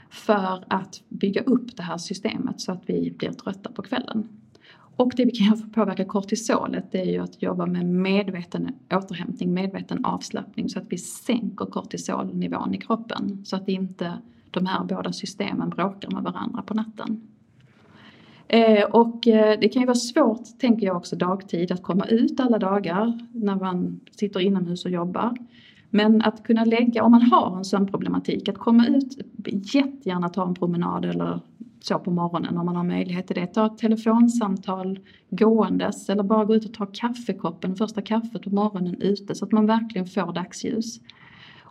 För 0.09 0.63
att 0.67 1.03
bygga 1.09 1.41
upp 1.41 1.77
det 1.77 1.83
här 1.83 1.97
systemet 1.97 2.61
så 2.61 2.71
att 2.71 2.83
vi 2.85 3.11
blir 3.17 3.31
trötta 3.31 3.71
på 3.71 3.81
kvällen. 3.81 4.27
Och 4.97 5.13
det 5.15 5.25
vi 5.25 5.31
kan 5.31 5.47
göra 5.47 5.57
för 5.57 5.65
att 5.65 5.73
påverka 5.73 6.05
kortisolet 6.05 6.91
det 6.91 7.01
är 7.01 7.11
ju 7.11 7.19
att 7.19 7.41
jobba 7.41 7.65
med 7.65 7.85
medveten 7.85 8.69
återhämtning, 8.91 9.53
medveten 9.53 10.05
avslappning 10.05 10.69
så 10.69 10.79
att 10.79 10.85
vi 10.89 10.97
sänker 10.97 11.65
kortisolnivån 11.65 12.73
i 12.73 12.77
kroppen. 12.77 13.45
Så 13.45 13.55
att 13.55 13.67
inte 13.67 14.17
de 14.51 14.65
här 14.65 14.83
båda 14.83 15.13
systemen 15.13 15.69
bråkar 15.69 16.11
med 16.11 16.23
varandra 16.23 16.61
på 16.61 16.73
natten. 16.73 17.21
Eh, 18.47 18.83
och 18.83 19.27
eh, 19.27 19.59
det 19.59 19.69
kan 19.69 19.81
ju 19.81 19.85
vara 19.85 19.95
svårt, 19.95 20.59
tänker 20.59 20.85
jag 20.85 20.97
också 20.97 21.15
dagtid, 21.15 21.71
att 21.71 21.83
komma 21.83 22.05
ut 22.05 22.39
alla 22.39 22.59
dagar 22.59 23.19
när 23.31 23.55
man 23.55 23.99
sitter 24.11 24.39
inomhus 24.39 24.85
och 24.85 24.91
jobbar. 24.91 25.37
Men 25.89 26.21
att 26.21 26.43
kunna 26.43 26.65
lägga, 26.65 27.03
om 27.03 27.11
man 27.11 27.21
har 27.21 27.57
en 27.57 27.65
sömnproblematik, 27.65 28.49
att 28.49 28.57
komma 28.57 28.87
ut, 28.87 29.17
jättegärna 29.73 30.29
ta 30.29 30.47
en 30.47 30.55
promenad 30.55 31.05
eller 31.05 31.39
så 31.79 31.99
på 31.99 32.11
morgonen 32.11 32.57
om 32.57 32.65
man 32.65 32.75
har 32.75 32.83
möjlighet 32.83 33.27
till 33.27 33.35
det. 33.35 33.47
Ta 33.47 33.65
ett 33.65 33.77
telefonsamtal 33.77 34.99
gåendes 35.29 36.09
eller 36.09 36.23
bara 36.23 36.45
gå 36.45 36.55
ut 36.55 36.65
och 36.65 36.73
ta 36.73 36.85
kaffekoppen, 36.85 37.75
första 37.75 38.01
kaffet 38.01 38.41
på 38.41 38.49
morgonen 38.49 39.01
ute 39.01 39.35
så 39.35 39.45
att 39.45 39.51
man 39.51 39.65
verkligen 39.65 40.07
får 40.07 40.33
dagsljus. 40.33 40.99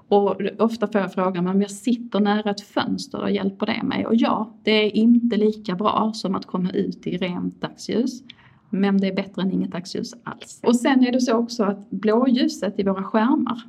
Och 0.08 0.40
ofta 0.58 0.86
får 0.86 1.00
jag 1.00 1.12
frågan, 1.12 1.48
om 1.48 1.60
jag 1.60 1.70
sitter 1.70 2.20
nära 2.20 2.50
ett 2.50 2.60
fönster, 2.60 3.18
då 3.18 3.28
hjälper 3.28 3.66
det 3.66 3.82
mig? 3.82 4.06
Och 4.06 4.14
ja, 4.14 4.54
det 4.62 4.70
är 4.70 4.96
inte 4.96 5.36
lika 5.36 5.74
bra 5.74 6.12
som 6.14 6.34
att 6.34 6.46
komma 6.46 6.70
ut 6.70 7.06
i 7.06 7.16
rent 7.16 7.60
dagsljus. 7.60 8.22
Men 8.70 8.98
det 8.98 9.06
är 9.06 9.14
bättre 9.14 9.42
än 9.42 9.52
inget 9.52 9.72
dagsljus 9.72 10.14
alls. 10.22 10.60
Och 10.62 10.76
sen 10.76 11.04
är 11.04 11.12
det 11.12 11.20
så 11.20 11.34
också 11.36 11.64
att 11.64 11.90
blåljuset 11.90 12.78
i 12.78 12.82
våra 12.82 13.02
skärmar, 13.02 13.62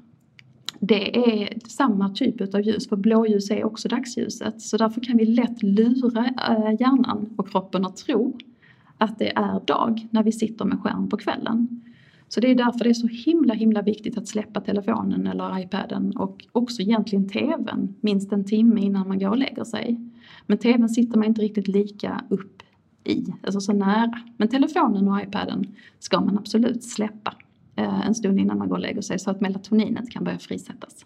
det 0.80 1.18
är 1.18 1.60
samma 1.68 2.10
typ 2.10 2.54
av 2.54 2.62
ljus, 2.62 2.90
för 2.90 2.96
blåljus 2.96 3.52
är 3.52 3.64
också 3.64 3.88
dagsljuset. 3.88 4.62
Så 4.62 4.78
därför 4.78 5.02
kan 5.02 5.18
vi 5.18 5.26
lätt 5.26 5.64
lura 5.64 6.26
eh, 6.26 6.76
hjärnan 6.80 7.30
och 7.38 7.50
kroppen 7.50 7.86
att 7.86 7.98
tro 7.98 8.38
att 8.98 9.20
det 9.20 9.38
är 9.38 9.66
dag 9.66 10.08
när 10.12 10.24
vi 10.24 10.32
sitter 10.32 10.66
med 10.66 10.80
skärm 10.80 11.10
på 11.10 11.18
kvällen. 11.18 11.82
Så 12.30 12.40
det 12.40 12.52
är 12.52 12.56
därför 12.56 12.84
det 12.84 12.90
är 12.90 12.94
så 12.94 13.08
himla 13.08 13.54
himla 13.54 13.82
viktigt 13.82 14.18
att 14.18 14.28
släppa 14.28 14.62
telefonen 14.62 15.28
eller 15.28 15.60
iPaden 15.60 16.18
och 16.18 16.46
också 16.52 16.82
egentligen 16.82 17.30
TVn 17.30 17.96
minst 18.02 18.32
en 18.32 18.46
timme 18.46 18.82
innan 18.82 19.08
man 19.08 19.20
går 19.20 19.30
och 19.30 19.38
lägger 19.38 19.64
sig. 19.64 20.00
Men 20.46 20.58
TVn 20.58 20.90
sitter 20.90 21.18
man 21.18 21.28
inte 21.28 21.42
riktigt 21.42 21.68
lika 21.68 22.26
upp 22.30 22.64
i, 23.04 23.26
alltså 23.44 23.60
så 23.60 23.74
nära. 23.74 24.22
Men 24.38 24.48
telefonen 24.48 25.08
och 25.08 25.22
iPaden 25.22 25.66
ska 26.00 26.22
man 26.22 26.38
absolut 26.38 26.84
släppa 26.84 27.34
eh, 27.76 28.08
en 28.08 28.16
stund 28.16 28.40
innan 28.40 28.58
man 28.58 28.70
går 28.70 28.76
och 28.76 28.82
lägger 28.82 29.02
sig 29.02 29.20
så 29.20 29.32
att 29.32 29.42
melatoninet 29.42 30.12
kan 30.12 30.24
börja 30.24 30.40
frisättas. 30.40 31.06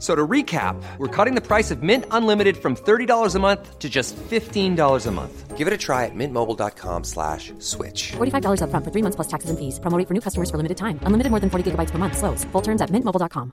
So 0.00 0.14
to 0.14 0.26
recap, 0.26 0.82
we're 0.96 1.14
cutting 1.14 1.34
the 1.34 1.46
price 1.46 1.70
of 1.70 1.82
Mint 1.82 2.06
Unlimited 2.10 2.56
from 2.56 2.74
$30 2.74 3.34
a 3.34 3.38
month 3.38 3.78
to 3.78 3.88
just 3.90 4.16
$15 4.16 5.06
a 5.06 5.10
month. 5.10 5.58
Give 5.58 5.66
it 5.68 5.74
a 5.74 5.76
try 5.76 6.06
at 6.06 6.14
mintmobile.com 6.14 7.04
slash 7.04 7.52
switch. 7.58 8.12
$45 8.12 8.62
upfront 8.62 8.84
for 8.84 8.90
three 8.92 9.02
months 9.02 9.16
plus 9.16 9.28
taxes 9.28 9.50
and 9.50 9.58
fees. 9.58 9.78
Promo 9.78 10.02
for 10.08 10.14
new 10.14 10.22
customers 10.22 10.50
for 10.50 10.56
limited 10.56 10.78
time. 10.78 10.98
Unlimited 11.02 11.30
more 11.30 11.40
than 11.40 11.50
40 11.50 11.72
gigabytes 11.72 11.90
per 11.90 11.98
month. 11.98 12.16
Slows. 12.16 12.44
Full 12.52 12.62
terms 12.62 12.80
at 12.80 12.88
mintmobile.com. 12.88 13.52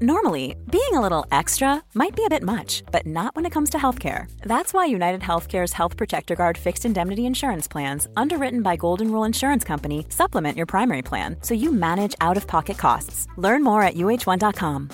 Normally, 0.00 0.56
being 0.72 0.94
a 0.94 1.00
little 1.00 1.24
extra 1.30 1.80
might 1.94 2.16
be 2.16 2.24
a 2.24 2.28
bit 2.28 2.42
much, 2.42 2.82
but 2.90 3.06
not 3.06 3.36
when 3.36 3.46
it 3.46 3.52
comes 3.52 3.70
to 3.70 3.78
healthcare. 3.78 4.26
That's 4.42 4.74
why 4.74 4.86
United 4.86 5.20
Healthcare's 5.20 5.72
Health 5.72 5.96
Protector 5.96 6.34
Guard 6.34 6.58
fixed 6.58 6.84
indemnity 6.84 7.26
insurance 7.26 7.68
plans, 7.68 8.08
underwritten 8.16 8.62
by 8.62 8.74
Golden 8.74 9.12
Rule 9.12 9.22
Insurance 9.22 9.62
Company, 9.62 10.06
supplement 10.08 10.56
your 10.56 10.66
primary 10.66 11.02
plan 11.02 11.36
so 11.42 11.54
you 11.54 11.70
manage 11.70 12.16
out-of-pocket 12.20 12.78
costs. 12.78 13.28
Learn 13.36 13.62
more 13.62 13.82
at 13.82 13.94
uh1.com. 13.94 14.93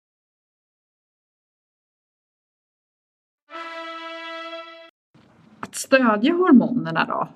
Att 5.71 5.75
stödja 5.75 6.33
hormonerna 6.33 7.05
då? 7.05 7.27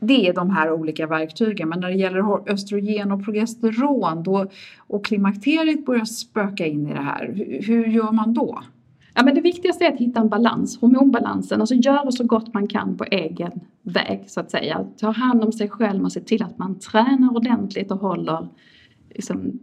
Det 0.00 0.28
är 0.28 0.34
de 0.34 0.50
här 0.50 0.72
olika 0.72 1.06
verktygen, 1.06 1.68
men 1.68 1.80
när 1.80 1.88
det 1.88 1.94
gäller 1.94 2.50
östrogen 2.52 3.12
och 3.12 3.24
progesteron 3.24 4.22
då, 4.22 4.46
och 4.76 5.04
klimakteriet 5.04 5.86
börjar 5.86 6.04
spöka 6.04 6.66
in 6.66 6.86
i 6.88 6.92
det 6.92 7.00
här, 7.00 7.32
hur, 7.34 7.62
hur 7.62 7.86
gör 7.86 8.12
man 8.12 8.34
då? 8.34 8.62
Ja, 9.14 9.24
men 9.24 9.34
det 9.34 9.40
viktigaste 9.40 9.84
är 9.84 9.92
att 9.92 10.00
hitta 10.00 10.20
en 10.20 10.28
balans, 10.28 10.80
hormonbalansen, 10.80 11.60
alltså 11.60 11.74
göra 11.74 12.10
så 12.10 12.24
gott 12.24 12.54
man 12.54 12.68
kan 12.68 12.96
på 12.96 13.04
egen 13.04 13.60
väg 13.82 14.24
så 14.26 14.40
att 14.40 14.50
säga. 14.50 14.86
Ta 14.96 15.10
hand 15.10 15.44
om 15.44 15.52
sig 15.52 15.68
själv 15.68 16.04
och 16.04 16.12
se 16.12 16.20
till 16.20 16.42
att 16.42 16.58
man 16.58 16.78
tränar 16.78 17.36
ordentligt 17.36 17.90
och 17.90 17.98
håller 17.98 18.48
liksom, 19.08 19.58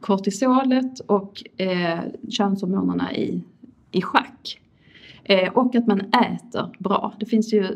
kortisolet 0.00 1.00
och 1.00 1.42
eh, 1.56 2.00
könshormonerna 2.28 3.12
i, 3.12 3.42
i 3.90 4.02
schack. 4.02 4.60
Eh, 5.24 5.52
och 5.52 5.74
att 5.74 5.86
man 5.86 6.00
äter 6.00 6.76
bra. 6.78 7.14
Det 7.20 7.26
finns 7.26 7.52
ju 7.52 7.66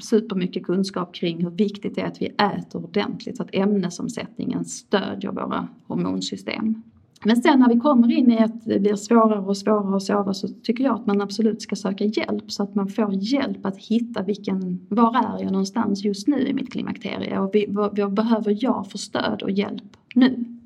supermycket 0.00 0.64
kunskap 0.64 1.14
kring 1.14 1.44
hur 1.44 1.50
viktigt 1.50 1.94
det 1.94 2.00
är 2.00 2.06
att 2.06 2.22
vi 2.22 2.26
äter 2.26 2.84
ordentligt 2.84 3.36
så 3.36 3.42
att 3.42 3.54
ämnesomsättningen 3.54 4.64
stödjer 4.64 5.30
våra 5.32 5.68
hormonsystem. 5.86 6.82
Men 7.24 7.42
sen 7.42 7.58
när 7.58 7.68
vi 7.68 7.80
kommer 7.80 8.12
in 8.12 8.30
i 8.30 8.38
att 8.38 8.64
det 8.64 8.80
blir 8.80 8.96
svårare 8.96 9.40
och 9.40 9.56
svårare 9.56 9.96
att 9.96 10.02
sova 10.02 10.34
så 10.34 10.48
tycker 10.48 10.84
jag 10.84 10.94
att 10.94 11.06
man 11.06 11.20
absolut 11.20 11.62
ska 11.62 11.76
söka 11.76 12.04
hjälp 12.04 12.50
så 12.50 12.62
att 12.62 12.74
man 12.74 12.88
får 12.88 13.14
hjälp 13.14 13.66
att 13.66 13.76
hitta 13.76 14.22
vilken, 14.22 14.86
var 14.88 15.16
är 15.16 15.42
jag 15.42 15.52
någonstans 15.52 16.04
just 16.04 16.28
nu 16.28 16.48
i 16.48 16.54
mitt 16.54 16.72
klimakterie 16.72 17.38
och 17.38 17.50
vi, 17.54 17.66
vad, 17.68 17.98
vad 17.98 18.12
behöver 18.12 18.56
jag 18.64 18.86
för 18.90 18.98
stöd 18.98 19.42
och 19.42 19.50
hjälp 19.50 19.96
nu? 20.14 20.58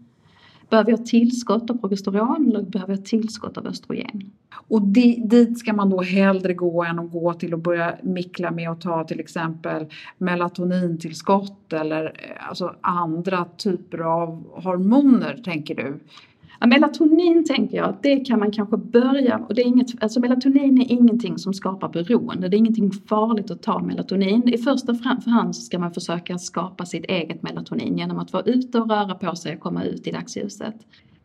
Behöver 0.70 0.90
jag 0.90 1.07
tillskott 1.07 1.70
av 1.70 1.74
progesteron 1.74 2.48
eller 2.48 2.62
behöver 2.62 2.94
jag 2.94 3.05
tillskott 3.05 3.59
av 3.59 3.66
östrogen? 3.66 4.31
Och 4.68 4.83
dit 4.83 5.59
ska 5.59 5.72
man 5.72 5.90
då 5.90 6.02
hellre 6.02 6.55
gå 6.55 6.85
än 6.85 6.98
att 6.98 7.11
gå 7.11 7.33
till 7.35 7.55
att 7.55 7.62
börja 7.62 7.94
mickla 8.02 8.50
med 8.50 8.70
att 8.70 8.81
ta 8.81 9.05
till 9.05 9.20
exempel 9.20 9.87
melatonintillskott 10.18 11.72
eller 11.72 12.05
eh, 12.05 12.48
alltså 12.48 12.74
andra 12.81 13.44
typer 13.44 13.98
av 13.98 14.44
hormoner 14.62 15.40
tänker 15.44 15.74
du? 15.74 16.00
Ja, 16.61 16.66
melatonin 16.66 17.45
tänker 17.45 17.77
jag, 17.77 17.97
det 18.03 18.16
kan 18.16 18.38
man 18.38 18.51
kanske 18.51 18.77
börja, 18.77 19.38
och 19.38 19.55
det 19.55 19.62
är 19.62 19.66
inget, 19.66 20.03
alltså 20.03 20.21
melatonin 20.21 20.81
är 20.81 20.92
ingenting 20.92 21.38
som 21.38 21.55
skapar 21.55 21.88
beroende, 21.88 22.49
det 22.49 22.57
är 22.57 22.59
ingenting 22.59 22.90
farligt 22.90 23.51
att 23.51 23.62
ta 23.62 23.83
melatonin. 23.83 24.49
I 24.49 24.59
första 24.59 24.92
hand 25.27 25.57
så 25.57 25.62
ska 25.62 25.79
man 25.79 25.92
försöka 25.92 26.38
skapa 26.38 26.87
sitt 26.87 27.05
eget 27.05 27.42
melatonin 27.42 27.99
genom 27.99 28.19
att 28.19 28.33
vara 28.33 28.42
ute 28.42 28.79
och 28.79 28.90
röra 28.90 29.14
på 29.14 29.37
sig 29.37 29.55
och 29.55 29.61
komma 29.61 29.85
ut 29.85 30.07
i 30.07 30.11
dagsljuset. 30.11 30.75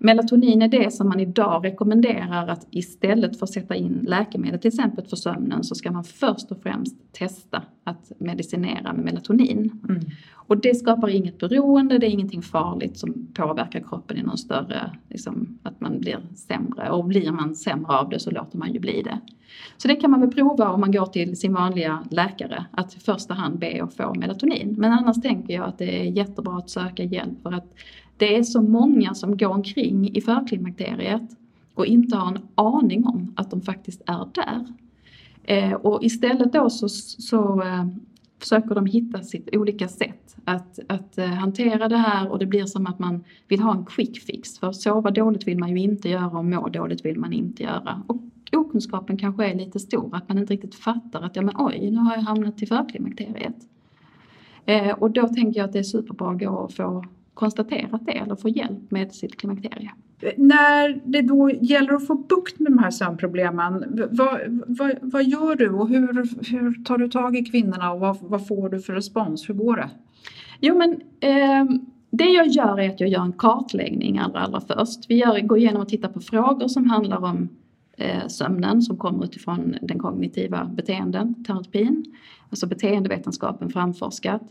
Melatonin 0.03 0.61
är 0.61 0.67
det 0.67 0.93
som 0.93 1.09
man 1.09 1.19
idag 1.19 1.65
rekommenderar 1.65 2.47
att 2.47 2.67
istället 2.71 3.39
för 3.39 3.45
att 3.45 3.53
sätta 3.53 3.75
in 3.75 4.05
läkemedel, 4.07 4.59
till 4.59 4.67
exempel 4.67 5.05
för 5.05 5.15
sömnen, 5.15 5.63
så 5.63 5.75
ska 5.75 5.91
man 5.91 6.03
först 6.03 6.51
och 6.51 6.61
främst 6.63 6.95
testa 7.13 7.63
att 7.83 8.11
medicinera 8.17 8.93
med 8.93 9.05
melatonin. 9.05 9.81
Mm. 9.89 10.01
Och 10.33 10.57
det 10.57 10.75
skapar 10.75 11.07
inget 11.07 11.37
beroende, 11.37 11.97
det 11.97 12.05
är 12.05 12.09
ingenting 12.09 12.41
farligt 12.41 12.97
som 12.97 13.27
påverkar 13.33 13.79
kroppen 13.79 14.17
i 14.17 14.23
någon 14.23 14.37
större, 14.37 14.91
liksom, 15.09 15.59
att 15.63 15.81
man 15.81 15.99
blir 15.99 16.19
sämre. 16.35 16.89
Och 16.89 17.05
blir 17.05 17.31
man 17.31 17.55
sämre 17.55 17.93
av 17.93 18.09
det 18.09 18.19
så 18.19 18.31
låter 18.31 18.57
man 18.57 18.73
ju 18.73 18.79
bli 18.79 19.01
det. 19.01 19.19
Så 19.77 19.87
det 19.87 19.95
kan 19.95 20.11
man 20.11 20.21
väl 20.21 20.31
prova 20.31 20.69
om 20.69 20.79
man 20.79 20.91
går 20.91 21.05
till 21.05 21.37
sin 21.37 21.53
vanliga 21.53 22.03
läkare, 22.11 22.65
att 22.71 22.95
i 22.95 22.99
första 22.99 23.33
hand 23.33 23.59
be 23.59 23.83
att 23.83 23.93
få 23.93 24.13
melatonin. 24.13 24.75
Men 24.77 24.91
annars 24.91 25.21
tänker 25.21 25.53
jag 25.53 25.67
att 25.67 25.77
det 25.77 26.01
är 26.01 26.03
jättebra 26.03 26.57
att 26.57 26.69
söka 26.69 27.03
hjälp 27.03 27.41
för 27.43 27.51
att 27.51 27.73
det 28.17 28.37
är 28.37 28.43
så 28.43 28.61
många 28.61 29.13
som 29.13 29.37
går 29.37 29.49
omkring 29.49 30.15
i 30.15 30.21
förklimakteriet 30.21 31.21
och 31.73 31.85
inte 31.85 32.17
har 32.17 32.27
en 32.27 32.39
aning 32.55 33.05
om 33.05 33.33
att 33.35 33.51
de 33.51 33.61
faktiskt 33.61 34.01
är 34.05 34.27
där. 34.33 34.65
Eh, 35.43 35.73
och 35.73 36.03
istället 36.03 36.53
då 36.53 36.69
så, 36.69 36.89
så 36.89 37.61
eh, 37.61 37.85
försöker 38.39 38.75
de 38.75 38.85
hitta 38.85 39.23
sitt 39.23 39.55
olika 39.55 39.87
sätt 39.87 40.35
att, 40.45 40.79
att 40.87 41.17
eh, 41.17 41.25
hantera 41.25 41.89
det 41.89 41.97
här 41.97 42.31
och 42.31 42.39
det 42.39 42.45
blir 42.45 42.65
som 42.65 42.87
att 42.87 42.99
man 42.99 43.23
vill 43.47 43.59
ha 43.59 43.75
en 43.75 43.85
quick 43.85 44.19
fix. 44.19 44.59
För 44.59 44.71
sova 44.71 45.11
dåligt 45.11 45.47
vill 45.47 45.59
man 45.59 45.69
ju 45.69 45.79
inte 45.79 46.09
göra 46.09 46.37
och 46.37 46.45
må 46.45 46.67
dåligt 46.67 47.05
vill 47.05 47.19
man 47.19 47.33
inte 47.33 47.63
göra. 47.63 48.03
Och 48.07 48.17
okunskapen 48.51 49.17
kanske 49.17 49.45
är 49.45 49.55
lite 49.55 49.79
stor, 49.79 50.15
att 50.15 50.29
man 50.29 50.37
inte 50.37 50.53
riktigt 50.53 50.75
fattar 50.75 51.21
att 51.21 51.35
ja 51.35 51.41
men 51.41 51.55
oj, 51.57 51.91
nu 51.91 51.97
har 51.97 52.15
jag 52.15 52.21
hamnat 52.21 52.61
i 52.61 52.65
förklimakteriet. 52.65 53.55
Eh, 54.65 54.91
och 54.91 55.11
då 55.11 55.27
tänker 55.27 55.59
jag 55.59 55.65
att 55.65 55.73
det 55.73 55.79
är 55.79 55.83
superbra 55.83 56.31
att 56.31 56.39
gå 56.39 56.49
och 56.49 56.73
få 56.73 57.05
konstaterat 57.33 58.05
det 58.05 58.17
eller 58.17 58.35
få 58.35 58.49
hjälp 58.49 58.91
med 58.91 59.13
sitt 59.13 59.37
klimakterie. 59.37 59.91
När 60.37 61.01
det 61.05 61.21
då 61.21 61.51
gäller 61.51 61.93
att 61.93 62.07
få 62.07 62.15
bukt 62.15 62.59
med 62.59 62.71
de 62.71 62.77
här 62.77 62.91
sömnproblemen, 62.91 63.85
vad, 64.11 64.39
vad, 64.67 64.91
vad 65.01 65.23
gör 65.23 65.55
du 65.55 65.69
och 65.69 65.89
hur, 65.89 66.13
hur 66.51 66.83
tar 66.83 66.97
du 66.97 67.09
tag 67.09 67.35
i 67.35 67.45
kvinnorna 67.45 67.91
och 67.91 67.99
vad, 67.99 68.17
vad 68.21 68.47
får 68.47 68.69
du 68.69 68.79
för 68.79 68.93
respons? 68.93 69.49
Hur 69.49 69.53
går 69.53 69.75
det? 69.75 69.89
Jo 70.59 70.77
men 70.77 70.91
eh, 71.19 71.65
det 72.11 72.29
jag 72.29 72.47
gör 72.47 72.79
är 72.79 72.89
att 72.89 72.99
jag 72.99 73.09
gör 73.09 73.21
en 73.21 73.33
kartläggning 73.33 74.17
allra, 74.17 74.39
allra 74.39 74.61
först. 74.61 75.09
Vi 75.09 75.15
gör, 75.15 75.39
går 75.39 75.57
igenom 75.57 75.81
och 75.81 75.89
tittar 75.89 76.09
på 76.09 76.19
frågor 76.19 76.67
som 76.67 76.89
handlar 76.89 77.23
om 77.23 77.37
eh, 77.37 77.47
Eh, 77.97 78.27
sömnen 78.27 78.81
som 78.81 78.97
kommer 78.97 79.23
utifrån 79.23 79.75
den 79.81 79.99
kognitiva 79.99 80.65
beteenden, 80.65 81.43
terapin, 81.43 82.05
alltså 82.49 82.67
beteendevetenskapen 82.67 83.69
framforskat. 83.69 84.41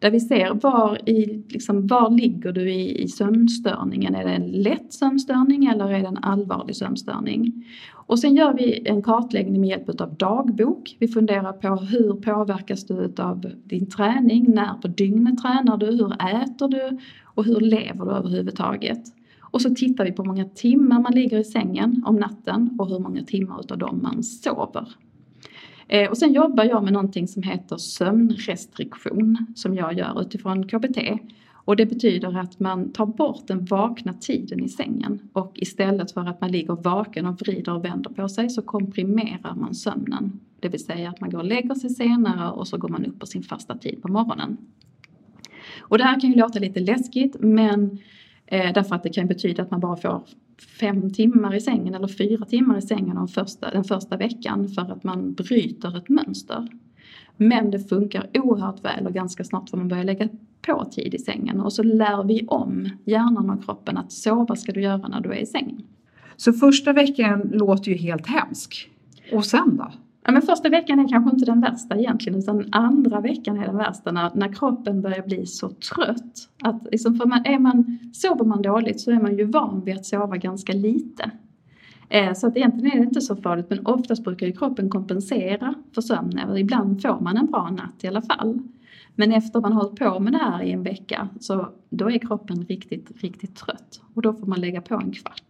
Där 0.00 0.10
vi 0.10 0.20
ser 0.20 0.54
var, 0.54 1.08
i, 1.08 1.44
liksom, 1.48 1.86
var 1.86 2.10
ligger 2.10 2.52
du 2.52 2.72
i, 2.72 3.02
i 3.02 3.08
sömnstörningen? 3.08 4.14
Är 4.14 4.24
det 4.24 4.30
en 4.30 4.50
lätt 4.50 4.92
sömnstörning 4.92 5.66
eller 5.66 5.92
är 5.92 6.00
det 6.00 6.08
en 6.08 6.16
allvarlig 6.16 6.76
sömnstörning? 6.76 7.64
Och 7.92 8.18
sen 8.18 8.34
gör 8.34 8.54
vi 8.54 8.88
en 8.88 9.02
kartläggning 9.02 9.60
med 9.60 9.70
hjälp 9.70 10.00
av 10.00 10.14
dagbok. 10.14 10.96
Vi 10.98 11.08
funderar 11.08 11.52
på 11.52 11.68
hur 11.68 12.12
påverkas 12.12 12.86
du 12.86 13.14
av 13.18 13.52
din 13.64 13.86
träning? 13.86 14.44
När 14.54 14.74
på 14.74 14.88
dygnet 14.88 15.38
tränar 15.38 15.76
du? 15.76 15.86
Hur 15.86 16.12
äter 16.12 16.68
du? 16.68 16.98
Och 17.24 17.44
hur 17.44 17.60
lever 17.60 18.04
du 18.04 18.10
överhuvudtaget? 18.10 19.17
Och 19.50 19.62
så 19.62 19.74
tittar 19.74 20.04
vi 20.04 20.12
på 20.12 20.22
hur 20.22 20.28
många 20.28 20.44
timmar 20.44 21.00
man 21.00 21.12
ligger 21.12 21.38
i 21.38 21.44
sängen 21.44 22.02
om 22.06 22.16
natten 22.16 22.76
och 22.78 22.88
hur 22.88 22.98
många 22.98 23.24
timmar 23.24 23.60
utav 23.60 23.78
dem 23.78 24.00
man 24.02 24.22
sover. 24.22 24.88
Eh, 25.88 26.10
och 26.10 26.18
sen 26.18 26.32
jobbar 26.32 26.64
jag 26.64 26.84
med 26.84 26.92
någonting 26.92 27.28
som 27.28 27.42
heter 27.42 27.76
sömnrestriktion 27.76 29.46
som 29.54 29.74
jag 29.74 29.98
gör 29.98 30.20
utifrån 30.20 30.68
KBT. 30.68 30.98
Och 31.68 31.76
det 31.76 31.86
betyder 31.86 32.38
att 32.38 32.60
man 32.60 32.92
tar 32.92 33.06
bort 33.06 33.46
den 33.46 33.64
vakna 33.64 34.12
tiden 34.12 34.64
i 34.64 34.68
sängen 34.68 35.28
och 35.32 35.52
istället 35.54 36.12
för 36.12 36.20
att 36.20 36.40
man 36.40 36.50
ligger 36.50 36.74
vaken 36.74 37.26
och 37.26 37.40
vrider 37.40 37.74
och 37.74 37.84
vänder 37.84 38.10
på 38.10 38.28
sig 38.28 38.50
så 38.50 38.62
komprimerar 38.62 39.54
man 39.54 39.74
sömnen. 39.74 40.40
Det 40.60 40.68
vill 40.68 40.84
säga 40.84 41.10
att 41.10 41.20
man 41.20 41.30
går 41.30 41.38
och 41.38 41.44
lägger 41.44 41.74
sig 41.74 41.90
senare 41.90 42.50
och 42.50 42.68
så 42.68 42.78
går 42.78 42.88
man 42.88 43.04
upp 43.06 43.18
på 43.18 43.26
sin 43.26 43.42
fasta 43.42 43.78
tid 43.78 44.02
på 44.02 44.08
morgonen. 44.08 44.56
Och 45.80 45.98
det 45.98 46.04
här 46.04 46.20
kan 46.20 46.30
ju 46.30 46.36
låta 46.36 46.58
lite 46.58 46.80
läskigt 46.80 47.36
men 47.40 47.98
eh, 48.50 48.72
därför 48.72 48.94
att 48.94 49.02
det 49.02 49.08
kan 49.08 49.26
betyda 49.26 49.62
att 49.62 49.70
man 49.70 49.80
bara 49.80 49.96
får 49.96 50.22
fem 50.80 51.12
timmar 51.12 51.54
i 51.54 51.60
sängen 51.60 51.94
eller 51.94 52.08
fyra 52.08 52.44
timmar 52.44 52.78
i 52.78 52.82
sängen 52.82 53.16
den 53.16 53.28
första, 53.28 53.70
den 53.70 53.84
första 53.84 54.16
veckan 54.16 54.68
för 54.68 54.92
att 54.92 55.04
man 55.04 55.32
bryter 55.32 55.98
ett 55.98 56.08
mönster. 56.08 56.68
Men 57.36 57.70
det 57.70 57.78
funkar 57.78 58.26
oerhört 58.34 58.84
väl 58.84 59.06
och 59.06 59.14
ganska 59.14 59.44
snart 59.44 59.70
får 59.70 59.76
man 59.76 59.88
börja 59.88 60.02
lägga 60.02 60.28
på 60.62 60.84
tid 60.84 61.14
i 61.14 61.18
sängen 61.18 61.60
och 61.60 61.72
så 61.72 61.82
lär 61.82 62.24
vi 62.24 62.46
om 62.46 62.88
hjärnan 63.04 63.50
och 63.50 63.64
kroppen 63.64 63.96
att 63.96 64.12
sova 64.12 64.56
ska 64.56 64.72
du 64.72 64.82
göra 64.82 65.08
när 65.08 65.20
du 65.20 65.32
är 65.32 65.36
i 65.36 65.46
sängen. 65.46 65.82
Så 66.36 66.52
första 66.52 66.92
veckan 66.92 67.50
låter 67.52 67.90
ju 67.90 67.96
helt 67.96 68.26
hemsk. 68.26 68.90
Och 69.32 69.44
sen 69.44 69.76
då? 69.76 69.92
Ja, 70.28 70.32
men 70.32 70.42
första 70.42 70.68
veckan 70.68 70.98
är 70.98 71.08
kanske 71.08 71.30
inte 71.30 71.44
den 71.44 71.60
värsta 71.60 71.96
egentligen 71.96 72.38
utan 72.38 72.68
andra 72.72 73.20
veckan 73.20 73.58
är 73.58 73.66
den 73.66 73.76
värsta 73.76 74.12
när, 74.12 74.30
när 74.34 74.52
kroppen 74.52 75.02
börjar 75.02 75.22
bli 75.22 75.46
så 75.46 75.68
trött. 75.68 76.48
Att 76.62 76.82
liksom 76.92 77.14
för 77.14 77.26
man, 77.26 77.46
är 77.46 77.58
man, 77.58 77.98
sover 78.12 78.44
man 78.44 78.62
dåligt 78.62 79.00
så 79.00 79.10
är 79.10 79.20
man 79.20 79.36
ju 79.36 79.44
van 79.44 79.84
vid 79.84 79.96
att 79.96 80.06
sova 80.06 80.36
ganska 80.36 80.72
lite. 80.72 81.30
Eh, 82.08 82.32
så 82.32 82.46
att 82.46 82.56
egentligen 82.56 82.92
är 82.92 83.00
det 83.00 83.06
inte 83.06 83.20
så 83.20 83.36
farligt 83.36 83.70
men 83.70 83.86
oftast 83.86 84.24
brukar 84.24 84.46
ju 84.46 84.52
kroppen 84.52 84.90
kompensera 84.90 85.74
för 85.94 86.02
sömnen. 86.02 86.56
Ibland 86.56 87.02
får 87.02 87.20
man 87.20 87.36
en 87.36 87.46
bra 87.46 87.70
natt 87.70 88.04
i 88.04 88.08
alla 88.08 88.22
fall. 88.22 88.58
Men 89.14 89.32
efter 89.32 89.60
man 89.60 89.72
har 89.72 89.82
hållit 89.82 89.98
på 89.98 90.20
med 90.20 90.32
det 90.32 90.38
här 90.38 90.62
i 90.62 90.72
en 90.72 90.82
vecka 90.82 91.28
så 91.40 91.68
då 91.90 92.10
är 92.10 92.18
kroppen 92.18 92.64
riktigt, 92.64 93.22
riktigt 93.22 93.56
trött 93.56 94.00
och 94.14 94.22
då 94.22 94.32
får 94.32 94.46
man 94.46 94.60
lägga 94.60 94.80
på 94.80 94.94
en 94.94 95.12
kvart. 95.12 95.47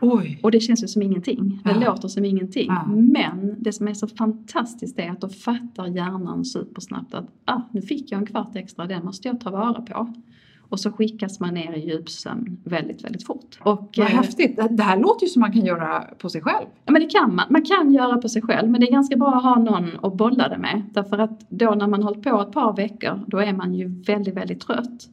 Oj. 0.00 0.38
Och 0.42 0.50
det 0.50 0.60
känns 0.60 0.82
ju 0.82 0.88
som 0.88 1.02
ingenting. 1.02 1.60
Det 1.64 1.70
Ja. 1.80 1.90
låter 1.90 2.08
som 2.08 2.24
ingenting. 2.24 2.66
Ja. 2.68 2.86
Men 2.86 3.54
det 3.58 3.72
som 3.72 3.88
är 3.88 3.94
så 3.94 4.06
fantastiskt 4.08 4.98
är 4.98 5.10
att 5.10 5.20
då 5.20 5.28
fattar 5.28 5.86
hjärnan 5.86 6.44
supersnabbt 6.44 7.14
att 7.14 7.26
ah, 7.44 7.60
nu 7.72 7.82
fick 7.82 8.12
jag 8.12 8.18
en 8.20 8.26
kvart 8.26 8.56
extra, 8.56 8.86
den 8.86 9.04
måste 9.04 9.28
jag 9.28 9.40
ta 9.40 9.50
vara 9.50 9.80
på. 9.82 10.12
Och 10.60 10.80
så 10.80 10.92
skickas 10.92 11.40
man 11.40 11.54
ner 11.54 11.72
i 11.72 11.88
djupsömn 11.90 12.56
väldigt, 12.64 13.04
väldigt 13.04 13.26
fort. 13.26 13.58
Och, 13.60 13.94
Vad 13.96 14.06
eh, 14.06 14.12
häftigt. 14.12 14.58
Det- 14.70 14.82
här 14.82 14.98
låter 15.00 15.26
ju 15.26 15.30
som 15.30 15.40
man 15.40 15.52
kan 15.52 15.64
göra 15.64 16.00
på 16.00 16.28
sig 16.28 16.40
själv. 16.42 16.66
Ja 16.84 16.92
men 16.92 17.02
det 17.02 17.08
kan 17.08 17.34
man. 17.34 17.46
Man 17.50 17.62
kan 17.64 17.92
göra 17.92 18.16
på 18.16 18.28
sig 18.28 18.42
själv 18.42 18.70
men 18.70 18.80
det 18.80 18.86
är 18.88 18.92
ganska 18.92 19.16
bra 19.16 19.34
att 19.34 19.42
ha 19.42 19.58
någon 19.58 19.90
att 20.02 20.14
bolla 20.16 20.48
det 20.48 20.58
med. 20.58 20.82
Därför 20.92 21.18
att 21.18 21.50
då 21.50 21.70
när 21.74 21.86
man 21.86 22.02
hållit 22.02 22.22
på 22.22 22.40
ett 22.40 22.52
par 22.52 22.76
veckor 22.76 23.20
då 23.26 23.38
är 23.38 23.52
man 23.52 23.74
ju 23.74 23.88
väldigt, 24.06 24.36
väldigt 24.36 24.60
trött. 24.60 25.08